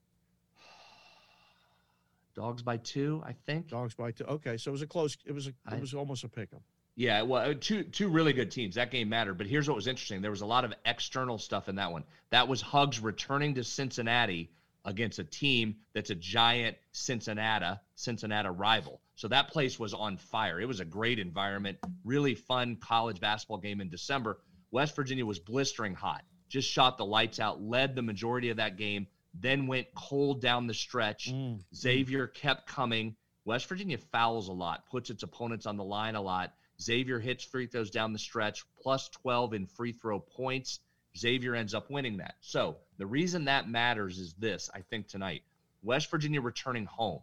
Dogs 2.34 2.62
by 2.62 2.76
two, 2.76 3.22
I 3.24 3.32
think. 3.46 3.68
Dogs 3.68 3.94
by 3.94 4.12
two. 4.12 4.24
Okay, 4.24 4.58
so 4.58 4.70
it 4.70 4.72
was 4.72 4.82
a 4.82 4.86
close. 4.86 5.16
It 5.24 5.32
was 5.32 5.46
a. 5.48 5.54
it 5.74 5.80
was 5.80 5.94
almost 5.94 6.24
a 6.24 6.28
pick 6.28 6.50
'em. 6.52 6.60
Yeah, 6.98 7.22
well, 7.22 7.50
uh, 7.50 7.54
two 7.54 7.84
two 7.84 8.08
really 8.08 8.32
good 8.32 8.50
teams. 8.50 8.74
That 8.74 8.90
game 8.90 9.08
mattered. 9.08 9.38
But 9.38 9.46
here's 9.46 9.68
what 9.68 9.76
was 9.76 9.86
interesting: 9.86 10.20
there 10.20 10.32
was 10.32 10.40
a 10.40 10.46
lot 10.46 10.64
of 10.64 10.74
external 10.84 11.38
stuff 11.38 11.68
in 11.68 11.76
that 11.76 11.92
one. 11.92 12.02
That 12.30 12.48
was 12.48 12.60
Hugs 12.60 12.98
returning 12.98 13.54
to 13.54 13.62
Cincinnati 13.62 14.50
against 14.84 15.20
a 15.20 15.24
team 15.24 15.76
that's 15.94 16.10
a 16.10 16.16
giant 16.16 16.76
Cincinnati 16.90 17.78
Cincinnati 17.94 18.48
rival. 18.48 19.00
So 19.14 19.28
that 19.28 19.46
place 19.46 19.78
was 19.78 19.94
on 19.94 20.16
fire. 20.16 20.60
It 20.60 20.66
was 20.66 20.80
a 20.80 20.84
great 20.84 21.20
environment, 21.20 21.78
really 22.04 22.34
fun 22.34 22.74
college 22.74 23.20
basketball 23.20 23.58
game 23.58 23.80
in 23.80 23.90
December. 23.90 24.40
West 24.72 24.96
Virginia 24.96 25.24
was 25.24 25.38
blistering 25.38 25.94
hot, 25.94 26.24
just 26.48 26.68
shot 26.68 26.98
the 26.98 27.06
lights 27.06 27.38
out, 27.38 27.62
led 27.62 27.94
the 27.94 28.02
majority 28.02 28.50
of 28.50 28.56
that 28.56 28.76
game, 28.76 29.06
then 29.34 29.68
went 29.68 29.86
cold 29.94 30.40
down 30.40 30.66
the 30.66 30.74
stretch. 30.74 31.32
Mm. 31.32 31.60
Xavier 31.72 32.26
kept 32.26 32.66
coming. 32.66 33.14
West 33.44 33.66
Virginia 33.66 33.98
fouls 33.98 34.48
a 34.48 34.52
lot, 34.52 34.84
puts 34.90 35.10
its 35.10 35.22
opponents 35.22 35.64
on 35.64 35.76
the 35.76 35.84
line 35.84 36.16
a 36.16 36.20
lot. 36.20 36.52
Xavier 36.80 37.18
hits 37.18 37.44
free 37.44 37.66
throws 37.66 37.90
down 37.90 38.12
the 38.12 38.18
stretch, 38.18 38.64
plus 38.80 39.08
12 39.08 39.54
in 39.54 39.66
free 39.66 39.92
throw 39.92 40.20
points. 40.20 40.80
Xavier 41.16 41.54
ends 41.54 41.74
up 41.74 41.90
winning 41.90 42.18
that. 42.18 42.36
So 42.40 42.76
the 42.98 43.06
reason 43.06 43.46
that 43.46 43.68
matters 43.68 44.18
is 44.18 44.34
this, 44.34 44.70
I 44.72 44.82
think, 44.82 45.08
tonight 45.08 45.42
West 45.82 46.10
Virginia 46.10 46.40
returning 46.40 46.86
home. 46.86 47.22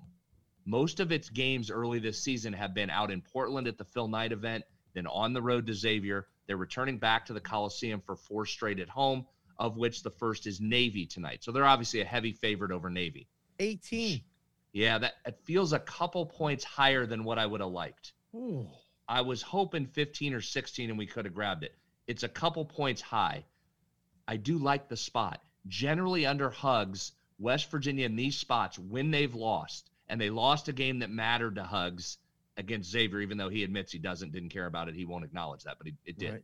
Most 0.66 0.99
of 0.99 1.12
its 1.12 1.30
games 1.30 1.70
early 1.70 1.99
this 1.99 2.22
season 2.22 2.53
have 2.53 2.74
been 2.74 2.89
out 2.89 3.12
in 3.12 3.22
Portland 3.22 3.68
at 3.68 3.78
the 3.78 3.86
Phil 3.86 4.08
Knight 4.08 4.32
event, 4.32 4.64
then 4.93 5.08
on 5.08 5.34
the 5.34 5.41
road 5.41 5.68
to 5.68 5.74
Xavier. 5.74 6.28
They're 6.47 6.58
returning 6.58 6.97
back 6.97 7.26
to 7.26 7.34
the 7.34 7.41
Coliseum 7.41 8.01
for 8.01 8.16
four 8.16 8.45
straight 8.45 8.80
at 8.80 8.89
home, 8.89 9.26
of 9.58 9.78
which 9.78 10.03
the 10.03 10.12
first 10.12 10.47
is 10.47 10.60
Navy 10.62 11.06
tonight. 11.06 11.43
So 11.43 11.51
they're 11.51 11.66
obviously 11.66 12.01
a 12.01 12.06
heavy 12.06 12.34
favorite 12.34 12.72
over 12.72 12.89
Navy. 12.89 13.28
18. 13.60 14.22
Yeah, 14.74 14.97
that 14.97 15.14
it 15.26 15.39
feels 15.43 15.74
a 15.74 15.80
couple 15.80 16.26
points 16.26 16.64
higher 16.64 17.06
than 17.06 17.24
what 17.24 17.39
I 17.39 17.45
would 17.45 17.62
have 17.62 17.72
liked. 17.72 18.14
Ooh. 18.36 18.68
I 19.08 19.22
was 19.22 19.41
hoping 19.41 19.86
15 19.88 20.34
or 20.34 20.41
16 20.41 20.89
and 20.89 20.97
we 20.97 21.06
could 21.06 21.26
have 21.26 21.34
grabbed 21.34 21.64
it. 21.64 21.76
It's 22.08 22.24
a 22.24 22.30
couple 22.30 22.66
points 22.66 23.01
high. 23.01 23.45
I 24.28 24.38
do 24.38 24.58
like 24.58 24.89
the 24.89 24.97
spot. 24.97 25.41
Generally, 25.68 26.26
under 26.26 26.49
hugs, 26.49 27.12
West 27.39 27.70
Virginia 27.72 28.06
in 28.06 28.16
these 28.16 28.38
spots, 28.38 28.78
when 28.80 29.12
they've 29.12 29.34
lost, 29.34 29.89
and 30.08 30.20
they 30.20 30.30
lost 30.30 30.68
a 30.68 30.74
game 30.74 30.99
that 30.99 31.10
mattered 31.10 31.56
to 31.56 31.64
Hugs 31.64 32.18
against 32.58 32.91
Xavier, 32.91 33.22
even 33.22 33.38
though 33.38 33.49
he 33.49 33.64
admits 33.64 33.91
he 33.91 33.99
doesn't, 33.99 34.32
didn't 34.32 34.49
care 34.49 34.68
about 34.68 34.88
it. 34.88 34.95
He 34.95 35.06
won't 35.06 35.26
acknowledge 35.26 35.64
that, 35.64 35.78
but 35.78 35.88
he, 35.88 35.93
it 36.06 36.18
did. 36.18 36.32
Right. 36.32 36.43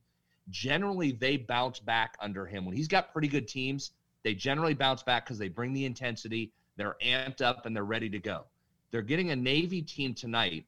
Generally, 0.49 1.13
they 1.13 1.37
bounce 1.37 1.79
back 1.79 2.17
under 2.19 2.45
him. 2.45 2.65
When 2.65 2.75
he's 2.75 2.87
got 2.87 3.13
pretty 3.13 3.27
good 3.27 3.47
teams, 3.47 3.91
they 4.23 4.33
generally 4.33 4.73
bounce 4.73 5.03
back 5.03 5.25
because 5.25 5.37
they 5.37 5.47
bring 5.47 5.73
the 5.73 5.85
intensity, 5.85 6.51
they're 6.75 6.95
amped 7.01 7.41
up, 7.41 7.65
and 7.65 7.75
they're 7.75 7.83
ready 7.83 8.09
to 8.09 8.19
go. 8.19 8.45
They're 8.89 9.01
getting 9.01 9.31
a 9.31 9.35
Navy 9.35 9.81
team 9.81 10.13
tonight 10.13 10.65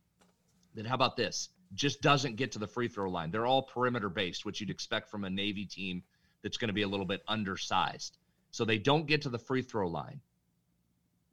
that, 0.75 0.85
how 0.85 0.95
about 0.95 1.17
this? 1.17 1.49
Just 1.73 2.01
doesn't 2.01 2.35
get 2.35 2.53
to 2.53 2.59
the 2.59 2.67
free 2.67 2.87
throw 2.87 3.09
line. 3.09 3.31
They're 3.31 3.45
all 3.45 3.63
perimeter 3.63 4.09
based, 4.09 4.45
which 4.45 4.61
you'd 4.61 4.69
expect 4.69 5.09
from 5.09 5.23
a 5.23 5.29
Navy 5.29 5.65
team 5.65 6.03
that's 6.41 6.57
going 6.57 6.67
to 6.67 6.73
be 6.73 6.83
a 6.83 6.87
little 6.87 7.05
bit 7.05 7.21
undersized. 7.27 8.17
So 8.51 8.65
they 8.65 8.77
don't 8.77 9.07
get 9.07 9.23
to 9.23 9.29
the 9.29 9.39
free 9.39 9.61
throw 9.61 9.87
line. 9.87 10.21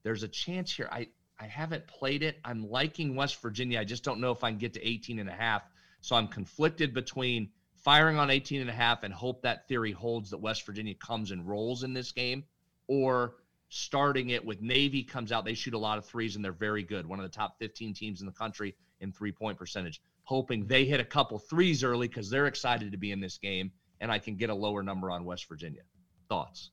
There's 0.02 0.22
a 0.22 0.28
chance 0.28 0.74
here. 0.74 0.88
I, 0.90 1.08
I 1.38 1.46
haven't 1.46 1.86
played 1.86 2.22
it. 2.22 2.38
I'm 2.44 2.70
liking 2.70 3.16
West 3.16 3.40
Virginia. 3.42 3.80
I 3.80 3.84
just 3.84 4.04
don't 4.04 4.20
know 4.20 4.30
if 4.30 4.42
I 4.42 4.50
can 4.50 4.58
get 4.58 4.74
to 4.74 4.86
18 4.86 5.18
and 5.18 5.28
a 5.28 5.34
half. 5.34 5.62
So 6.00 6.16
I'm 6.16 6.28
conflicted 6.28 6.94
between 6.94 7.50
firing 7.76 8.18
on 8.18 8.30
18 8.30 8.60
and 8.60 8.70
a 8.70 8.74
half 8.74 9.02
and 9.02 9.12
hope 9.12 9.42
that 9.42 9.68
theory 9.68 9.92
holds 9.92 10.30
that 10.30 10.38
West 10.38 10.64
Virginia 10.64 10.94
comes 10.94 11.30
and 11.30 11.46
rolls 11.46 11.82
in 11.82 11.92
this 11.92 12.12
game 12.12 12.44
or 12.86 13.34
starting 13.68 14.30
it 14.30 14.44
with 14.44 14.60
Navy 14.60 15.02
comes 15.02 15.32
out. 15.32 15.44
They 15.44 15.54
shoot 15.54 15.74
a 15.74 15.78
lot 15.78 15.98
of 15.98 16.04
threes 16.04 16.36
and 16.36 16.44
they're 16.44 16.52
very 16.52 16.82
good. 16.82 17.06
One 17.06 17.18
of 17.18 17.22
the 17.22 17.36
top 17.36 17.58
15 17.58 17.94
teams 17.94 18.20
in 18.20 18.26
the 18.26 18.32
country 18.32 18.74
in 19.00 19.12
three 19.12 19.32
point 19.32 19.58
percentage. 19.58 20.00
Hoping 20.30 20.64
they 20.68 20.84
hit 20.84 21.00
a 21.00 21.04
couple 21.04 21.40
threes 21.40 21.82
early 21.82 22.06
because 22.06 22.30
they're 22.30 22.46
excited 22.46 22.92
to 22.92 22.96
be 22.96 23.10
in 23.10 23.18
this 23.18 23.36
game 23.36 23.72
and 24.00 24.12
I 24.12 24.20
can 24.20 24.36
get 24.36 24.48
a 24.48 24.54
lower 24.54 24.80
number 24.80 25.10
on 25.10 25.24
West 25.24 25.48
Virginia. 25.48 25.82
Thoughts? 26.28 26.70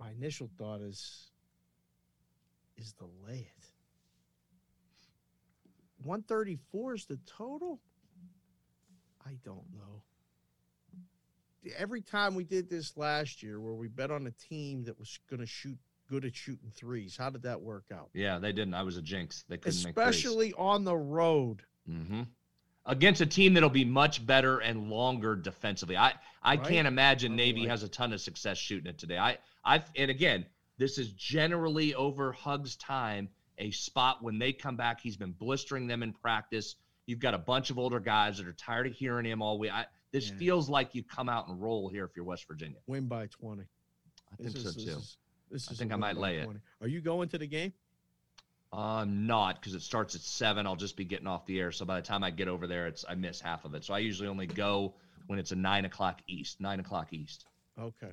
My 0.00 0.10
initial 0.10 0.50
thought 0.58 0.80
is 0.80 1.30
is 2.76 2.92
the 2.98 3.06
lay 3.24 3.38
it. 3.38 3.64
134 6.02 6.94
is 6.94 7.06
the 7.06 7.20
total? 7.24 7.78
I 9.24 9.36
don't 9.44 9.72
know. 9.72 10.02
Every 11.76 12.00
time 12.00 12.34
we 12.34 12.42
did 12.42 12.68
this 12.68 12.96
last 12.96 13.44
year 13.44 13.60
where 13.60 13.74
we 13.74 13.86
bet 13.86 14.10
on 14.10 14.26
a 14.26 14.32
team 14.32 14.82
that 14.86 14.98
was 14.98 15.20
going 15.30 15.38
to 15.38 15.46
shoot 15.46 15.78
good 16.08 16.24
at 16.24 16.34
shooting 16.34 16.70
threes, 16.74 17.16
how 17.16 17.30
did 17.30 17.42
that 17.42 17.60
work 17.60 17.84
out? 17.92 18.08
Yeah, 18.14 18.38
they 18.38 18.52
didn't. 18.52 18.74
I 18.74 18.82
was 18.82 18.96
a 18.96 19.02
jinx. 19.02 19.44
They 19.48 19.56
couldn't 19.58 19.78
Especially 19.86 20.52
on 20.54 20.84
the 20.84 20.96
road. 20.96 21.62
make 21.86 22.06
hmm 22.06 22.22
against 22.86 23.20
a 23.20 23.26
team 23.26 23.52
that'll 23.52 23.68
be 23.68 23.84
much 23.84 24.24
better 24.24 24.60
and 24.60 24.88
longer 24.88 25.36
defensively. 25.36 25.94
I 25.96 26.14
I 26.42 26.54
Right. 26.56 26.64
can't 26.64 26.88
imagine 26.88 27.36
Navy 27.36 27.60
like 27.60 27.68
has 27.68 27.82
a 27.82 27.88
ton 27.88 28.14
of 28.14 28.20
success 28.20 28.56
shooting 28.56 28.86
it 28.88 28.96
today. 28.98 29.18
I 29.18 29.36
I 29.64 29.84
and 29.96 30.10
again, 30.10 30.46
this 30.78 30.96
is 30.96 31.12
generally 31.12 31.94
over 31.94 32.32
Hugs 32.32 32.76
time 32.76 33.28
a 33.58 33.70
spot 33.72 34.22
when 34.22 34.38
they 34.38 34.54
come 34.54 34.76
back. 34.76 35.00
He's 35.00 35.16
been 35.18 35.32
blistering 35.32 35.86
them 35.86 36.02
in 36.02 36.14
practice. 36.14 36.76
You've 37.04 37.18
got 37.18 37.34
a 37.34 37.38
bunch 37.38 37.68
of 37.70 37.78
older 37.78 38.00
guys 38.00 38.38
that 38.38 38.46
are 38.46 38.52
tired 38.54 38.86
of 38.86 38.94
hearing 38.94 39.26
him 39.26 39.42
all 39.42 39.58
week. 39.58 39.72
I, 39.72 39.84
this 40.12 40.30
Yeah. 40.30 40.36
feels 40.36 40.70
like 40.70 40.94
you 40.94 41.02
come 41.02 41.28
out 41.28 41.48
and 41.48 41.60
roll 41.60 41.88
here 41.90 42.04
if 42.06 42.12
you're 42.16 42.24
West 42.24 42.46
Virginia. 42.48 42.78
Win 42.86 43.06
by 43.06 43.26
20. 43.26 43.64
I 44.32 44.36
think 44.36 44.52
This 44.52 44.62
so 44.62 44.68
is- 44.70 44.76
too. 44.76 44.90
is- 44.92 45.16
this 45.50 45.68
I 45.68 45.72
is 45.72 45.78
think 45.78 45.92
I 45.92 45.96
might 45.96 46.16
lay 46.16 46.38
it. 46.38 46.48
Are 46.80 46.88
you 46.88 47.00
going 47.00 47.28
to 47.30 47.38
the 47.38 47.46
game? 47.46 47.72
I'm 48.72 49.26
not 49.26 49.60
because 49.60 49.74
it 49.74 49.82
starts 49.82 50.14
at 50.14 50.20
seven. 50.20 50.66
I'll 50.66 50.76
just 50.76 50.96
be 50.96 51.04
getting 51.04 51.26
off 51.26 51.46
the 51.46 51.58
air. 51.58 51.72
So 51.72 51.84
by 51.86 51.96
the 51.96 52.06
time 52.06 52.22
I 52.22 52.30
get 52.30 52.48
over 52.48 52.66
there, 52.66 52.86
it's 52.86 53.04
I 53.08 53.14
miss 53.14 53.40
half 53.40 53.64
of 53.64 53.74
it. 53.74 53.84
So 53.84 53.94
I 53.94 53.98
usually 53.98 54.28
only 54.28 54.46
go 54.46 54.94
when 55.26 55.38
it's 55.38 55.52
a 55.52 55.56
nine 55.56 55.86
o'clock 55.86 56.20
east. 56.28 56.60
Nine 56.60 56.80
o'clock 56.80 57.12
east. 57.12 57.46
Okay. 57.80 58.10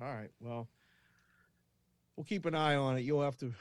All 0.00 0.12
right. 0.12 0.30
Well, 0.40 0.68
we'll 2.16 2.24
keep 2.24 2.46
an 2.46 2.54
eye 2.54 2.74
on 2.74 2.98
it. 2.98 3.02
You'll 3.02 3.22
have 3.22 3.36
to, 3.38 3.52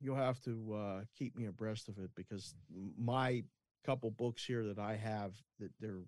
you'll 0.00 0.16
have 0.16 0.40
to 0.44 0.74
uh, 0.74 1.00
keep 1.18 1.36
me 1.36 1.46
abreast 1.46 1.88
of 1.88 1.98
it 1.98 2.10
because 2.14 2.54
my 2.96 3.42
couple 3.84 4.10
books 4.10 4.44
here 4.44 4.64
that 4.64 4.78
I 4.78 4.96
have 4.96 5.32
that 5.58 5.70
they're 5.80 6.02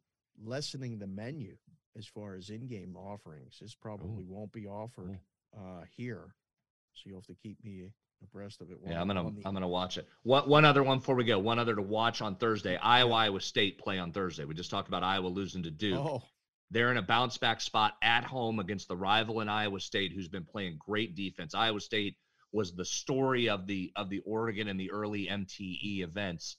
lessening 0.45 0.99
the 0.99 1.07
menu 1.07 1.57
as 1.97 2.07
far 2.07 2.35
as 2.35 2.51
in-game 2.51 2.97
offerings. 2.97 3.59
This 3.61 3.75
probably 3.75 4.25
won't 4.25 4.53
be 4.53 4.67
offered 4.67 5.19
uh, 5.57 5.83
here, 5.97 6.35
so 6.95 7.03
you'll 7.07 7.21
have 7.21 7.27
to 7.27 7.35
keep 7.43 7.63
me 7.65 7.91
abreast 8.23 8.61
of 8.61 8.71
it. 8.71 8.79
Yeah, 8.87 9.01
I'm 9.01 9.07
gonna 9.07 9.25
on 9.27 9.35
the- 9.35 9.43
I'm 9.47 9.55
gonna 9.55 9.69
watch 9.69 9.99
it. 9.99 10.07
One 10.23 10.49
one 10.49 10.65
other 10.65 10.83
one 10.83 10.99
before 10.99 11.15
we 11.15 11.25
go. 11.25 11.39
One 11.39 11.59
other 11.59 11.75
to 11.75 11.83
watch 11.83 12.21
on 12.23 12.37
Thursday. 12.37 12.77
Iowa 12.77 13.13
Iowa 13.15 13.41
State 13.41 13.79
play 13.79 13.99
on 13.99 14.13
Thursday. 14.13 14.45
We 14.45 14.55
just 14.55 14.71
talked 14.71 14.89
about 14.89 15.03
Iowa 15.03 15.29
losing 15.29 15.63
to 15.65 15.71
Duke. 15.71 15.99
Oh, 15.99 16.23
They're 16.71 16.91
in 16.93 16.99
a 16.99 17.03
bounce 17.03 17.37
back 17.39 17.61
spot 17.61 17.95
at 18.03 18.23
home 18.25 18.61
against 18.61 18.87
the 18.89 18.97
rival 18.97 19.41
in 19.41 19.49
Iowa 19.49 19.81
State, 19.81 20.13
who's 20.13 20.29
been 20.29 20.45
playing 20.45 20.77
great 20.79 21.17
defense. 21.17 21.55
Iowa 21.55 21.81
State 21.81 22.17
was 22.53 22.75
the 22.75 22.85
story 22.85 23.49
of 23.49 23.67
the 23.67 23.93
of 23.97 24.09
the 24.11 24.21
Oregon 24.21 24.69
and 24.69 24.79
the 24.79 24.91
early 24.91 25.27
MTE 25.29 26.03
events. 26.03 26.57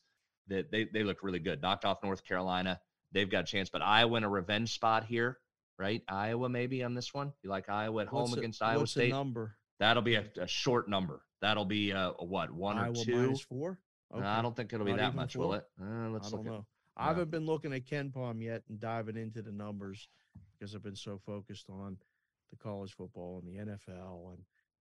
That 0.47 0.71
they 0.71 0.85
they 0.85 1.03
look 1.03 1.23
really 1.23 1.39
good. 1.39 1.61
Knocked 1.61 1.85
off 1.85 2.03
North 2.03 2.25
Carolina. 2.25 2.81
They've 3.13 3.29
got 3.29 3.43
a 3.43 3.47
chance, 3.47 3.69
but 3.69 3.81
Iowa 3.81 4.17
in 4.17 4.23
a 4.23 4.29
revenge 4.29 4.73
spot 4.73 5.05
here, 5.05 5.37
right? 5.81 6.03
Iowa 6.07 6.47
maybe 6.47 6.83
on 6.83 6.93
this 6.93 7.11
one. 7.11 7.33
You 7.43 7.49
like 7.49 7.67
Iowa 7.67 8.03
at 8.03 8.07
home 8.07 8.29
what's 8.29 8.37
against 8.37 8.61
Iowa 8.61 8.81
what's 8.81 8.93
the 8.93 9.01
State? 9.01 9.09
number? 9.09 9.55
That'll 9.79 10.03
be 10.03 10.15
a, 10.15 10.25
a 10.39 10.47
short 10.47 10.87
number. 10.87 11.23
That'll 11.41 11.65
be 11.65 11.89
a, 11.89 12.13
a 12.19 12.23
what 12.23 12.51
one 12.51 12.77
Iowa 12.77 12.91
or 12.91 13.03
two? 13.03 13.35
four. 13.49 13.79
No, 14.13 14.23
I 14.23 14.41
don't 14.41 14.55
think 14.55 14.71
it'll 14.73 14.85
be 14.85 14.91
Not 14.91 14.97
that 14.99 15.07
even 15.07 15.15
much, 15.15 15.35
will 15.35 15.53
it? 15.53 15.63
Uh, 15.81 16.09
let's 16.09 16.27
I 16.27 16.31
don't 16.31 16.45
at 16.45 16.45
know. 16.45 16.65
I 16.97 17.07
haven't 17.07 17.31
been 17.31 17.45
looking 17.45 17.73
at 17.73 17.85
KenPom 17.85 18.43
yet 18.43 18.61
and 18.69 18.79
diving 18.79 19.17
into 19.17 19.41
the 19.41 19.51
numbers 19.51 20.07
because 20.59 20.75
I've 20.75 20.83
been 20.83 20.95
so 20.95 21.19
focused 21.25 21.67
on 21.69 21.97
the 22.51 22.57
college 22.57 22.93
football 22.93 23.41
and 23.41 23.47
the 23.47 23.71
NFL 23.71 24.33
and 24.33 24.43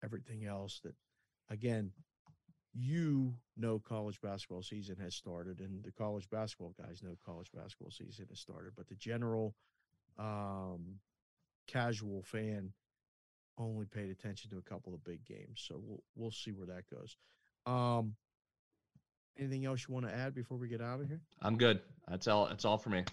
everything 0.03 0.45
else 0.45 0.79
that, 0.83 0.93
again, 1.49 1.91
you 2.73 3.33
know 3.57 3.79
college 3.79 4.21
basketball 4.21 4.61
season 4.61 4.97
has 5.01 5.15
started 5.15 5.59
and 5.59 5.83
the 5.83 5.91
college 5.91 6.29
basketball 6.29 6.75
guys 6.79 7.01
know 7.01 7.17
college 7.25 7.49
basketball 7.51 7.91
season 7.91 8.27
has 8.29 8.39
started, 8.39 8.73
but 8.77 8.88
the 8.88 8.95
general 8.95 9.55
um, 10.20 10.99
casual 11.68 12.24
fan 12.24 12.74
only 13.57 13.86
paid 13.86 14.09
attention 14.09 14.49
to 14.51 14.57
a 14.57 14.61
couple 14.61 14.93
of 14.93 15.03
big 15.03 15.26
games. 15.26 15.63
So 15.68 15.82
we'll 15.84 16.03
we'll 16.15 16.32
see 16.32 16.51
where 16.51 16.68
that 16.68 16.84
goes. 16.89 17.18
Um, 17.65 18.15
anything 19.38 19.65
else 19.65 19.86
you 19.88 19.93
want 19.93 20.07
to 20.07 20.13
add 20.13 20.34
before 20.34 20.57
we 20.57 20.68
get 20.68 20.82
out 20.82 21.01
of 21.01 21.07
here? 21.07 21.22
I'm 21.41 21.57
good. 21.57 21.82
That's 22.07 22.28
all. 22.28 22.47
That's 22.47 22.65
all 22.65 22.78
for 22.78 22.89
me. 22.89 23.03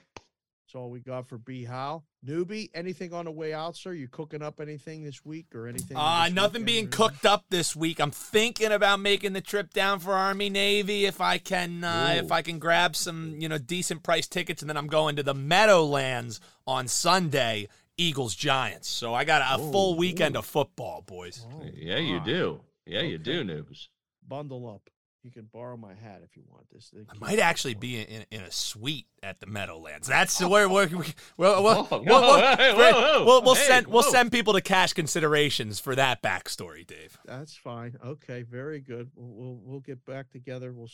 That's 0.67 0.77
all 0.77 0.89
we 0.91 1.01
got 1.01 1.29
for 1.29 1.37
B 1.37 1.65
Howe. 1.65 2.05
Newbie, 2.27 2.71
anything 2.75 3.13
on 3.13 3.27
the 3.27 3.31
way 3.31 3.53
out, 3.53 3.77
sir? 3.77 3.93
You 3.93 4.09
cooking 4.09 4.41
up 4.43 4.61
anything 4.61 5.05
this 5.05 5.23
week 5.23 5.55
or 5.55 5.67
anything? 5.69 5.95
Uh, 5.97 6.31
nothing 6.33 6.63
weekend 6.63 6.67
being 6.67 6.85
or 6.87 6.89
cooked 6.89 7.27
up 7.27 7.45
this 7.51 7.77
week. 7.77 8.01
I'm 8.01 8.11
thinking 8.11 8.73
about 8.73 8.99
making 9.01 9.35
the 9.35 9.43
trip 9.43 9.75
down 9.75 9.99
for 9.99 10.15
Army 10.15 10.49
Navy 10.49 11.05
if 11.05 11.21
I 11.21 11.37
can 11.37 11.85
uh, 11.85 12.15
if 12.17 12.33
I 12.33 12.41
can 12.41 12.59
grab 12.59 12.97
some 12.97 13.35
you 13.39 13.49
know 13.49 13.59
decent 13.59 14.03
price 14.03 14.27
tickets, 14.27 14.63
and 14.63 14.69
then 14.71 14.79
I'm 14.79 14.87
going 14.87 15.17
to 15.17 15.23
the 15.23 15.35
Meadowlands 15.35 16.41
on 16.67 16.89
Sunday. 16.89 17.69
Eagles 17.97 18.35
Giants. 18.35 18.89
So 18.89 19.15
I 19.15 19.23
got 19.23 19.41
a, 19.41 19.55
a 19.55 19.59
full 19.71 19.95
Oh, 19.95 19.97
weekend 19.97 20.35
ooh. 20.35 20.41
of 20.41 20.45
football, 20.47 21.03
boys. 21.07 21.47
Oh, 21.49 21.63
yeah, 21.77 21.99
you 21.99 22.19
do. 22.19 22.61
Yeah, 22.87 23.03
you 23.03 23.19
do, 23.19 23.45
noobs. 23.45 23.87
Bundle 24.27 24.69
up. 24.69 24.91
You 25.25 25.31
can 25.31 25.49
borrow 25.53 25.77
my 25.79 25.95
hat 25.95 26.21
if 26.23 26.37
you 26.37 26.43
want 26.47 26.69
this. 26.71 26.91
They 26.91 27.01
I 27.09 27.19
might 27.19 27.39
actually 27.39 27.73
for- 27.73 27.81
be 27.81 27.99
in, 28.03 28.27
in 28.31 28.43
a 28.43 28.51
suite 28.51 29.07
at 29.23 29.41
the 29.41 29.47
Meadowlands. 29.47 30.07
That's 30.07 30.39
where 30.45 30.69
we're, 30.69 30.87
we 30.87 31.07
we'll, 31.39 31.63
we'll, 31.63 31.85
Whoa, 31.85 31.87
we'll, 31.91 32.05
whoa, 32.05 32.21
we'll, 32.21 32.57
hey, 32.59 32.75
whoa, 32.75 32.93
whoa. 32.93 33.25
we'll, 33.25 33.43
we'll 33.43 33.55
Hey, 33.55 33.67
send 33.67 33.87
we'll 33.87 34.03
send 34.03 34.31
people 34.31 34.53
to 34.53 34.61
cash 34.61 34.93
considerations 34.93 35.81
for 35.81 35.95
that 35.97 36.23
backstory, 36.23 36.87
Dave. 36.87 37.19
That's 37.25 37.57
fine. 37.57 37.97
Okay, 38.05 38.43
very 38.43 38.81
good. 38.81 39.11
We'll 39.17 39.29
we'll, 39.35 39.61
we'll 39.65 39.81
get 39.81 40.05
back 40.05 40.29
together. 40.31 40.73
We'll 40.75 40.91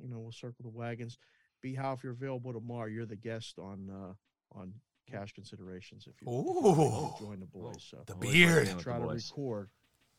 you 0.00 0.08
know 0.08 0.20
we'll 0.20 0.30
circle 0.32 0.62
the 0.62 0.70
wagons. 0.70 1.18
Be 1.60 1.74
how 1.74 1.92
if 1.94 2.04
you're 2.04 2.12
available 2.12 2.52
tomorrow, 2.52 2.86
you're 2.86 3.04
the 3.06 3.16
guest 3.16 3.58
on 3.58 3.90
uh 3.90 4.58
on 4.58 4.74
cash 5.10 5.32
considerations. 5.32 6.06
If 6.08 6.22
you, 6.22 6.28
if 6.28 6.46
you 6.46 6.70
Ooh. 6.70 7.12
join 7.18 7.40
the 7.40 7.46
boys, 7.46 7.82
so 7.90 7.98
The 8.06 8.12
Always 8.14 8.28
like 8.28 8.32
beard. 8.32 8.64
being 8.66 8.76
with 8.76 8.84
try 8.84 8.98
to 9.00 9.06
record. 9.06 9.70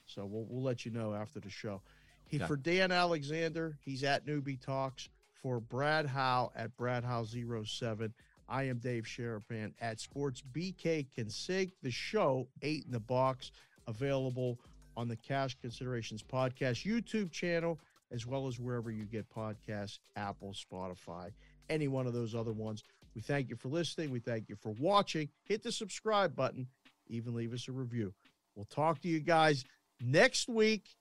So 0.05 0.25
we'll 0.25 0.45
we'll 0.49 0.63
let 0.63 0.85
you 0.85 0.91
know 0.91 1.13
after 1.13 1.39
the 1.39 1.49
show. 1.49 1.81
He 2.27 2.37
Okay. 2.37 2.45
for 2.47 2.55
Dan 2.57 2.91
Alexander, 2.91 3.77
he's 3.81 4.03
at 4.03 4.25
Newbie 4.25 4.59
Talks. 4.59 5.09
For 5.41 5.59
Brad 5.59 6.05
Howe 6.05 6.53
at 6.55 6.73
Brad 6.77 7.03
Howe 7.03 7.25
07. 7.25 8.13
I 8.47 8.63
am 8.63 8.77
Dave 8.77 9.03
Sherapan 9.03 9.73
at 9.81 9.99
Sports 9.99 10.41
BK 10.53 11.05
Consig. 11.17 11.73
The 11.81 11.91
show, 11.91 12.47
eight 12.61 12.85
in 12.85 12.91
the 12.91 12.99
box, 13.01 13.51
available 13.85 14.57
on 14.95 15.09
the 15.09 15.17
Cash 15.17 15.57
Considerations 15.59 16.23
Podcast 16.23 16.85
YouTube 16.85 17.29
channel, 17.31 17.77
as 18.09 18.25
well 18.25 18.47
as 18.47 18.57
wherever 18.57 18.89
you 18.89 19.03
get 19.03 19.29
podcasts, 19.29 19.99
Apple, 20.15 20.53
Spotify, 20.53 21.31
any 21.69 21.89
one 21.89 22.07
of 22.07 22.13
those 22.13 22.33
other 22.35 22.53
ones. 22.53 22.83
We 23.13 23.19
thank 23.21 23.49
you 23.49 23.57
for 23.57 23.67
listening. 23.67 24.11
We 24.11 24.19
thank 24.19 24.47
you 24.47 24.55
for 24.55 24.71
watching. 24.79 25.27
Hit 25.43 25.61
the 25.61 25.73
subscribe 25.73 26.35
button, 26.37 26.67
even 27.07 27.33
leave 27.33 27.53
us 27.53 27.67
a 27.67 27.73
review. 27.73 28.13
We'll 28.55 28.63
talk 28.65 29.01
to 29.01 29.09
you 29.09 29.19
guys 29.19 29.65
next 29.99 30.47
week. 30.47 30.95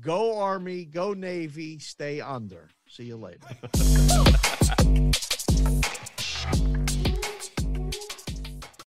Go 0.00 0.38
Army, 0.38 0.84
go 0.84 1.12
Navy, 1.12 1.78
stay 1.78 2.20
under. 2.20 2.70
See 2.88 3.04
you 3.04 3.16
later. 3.16 3.40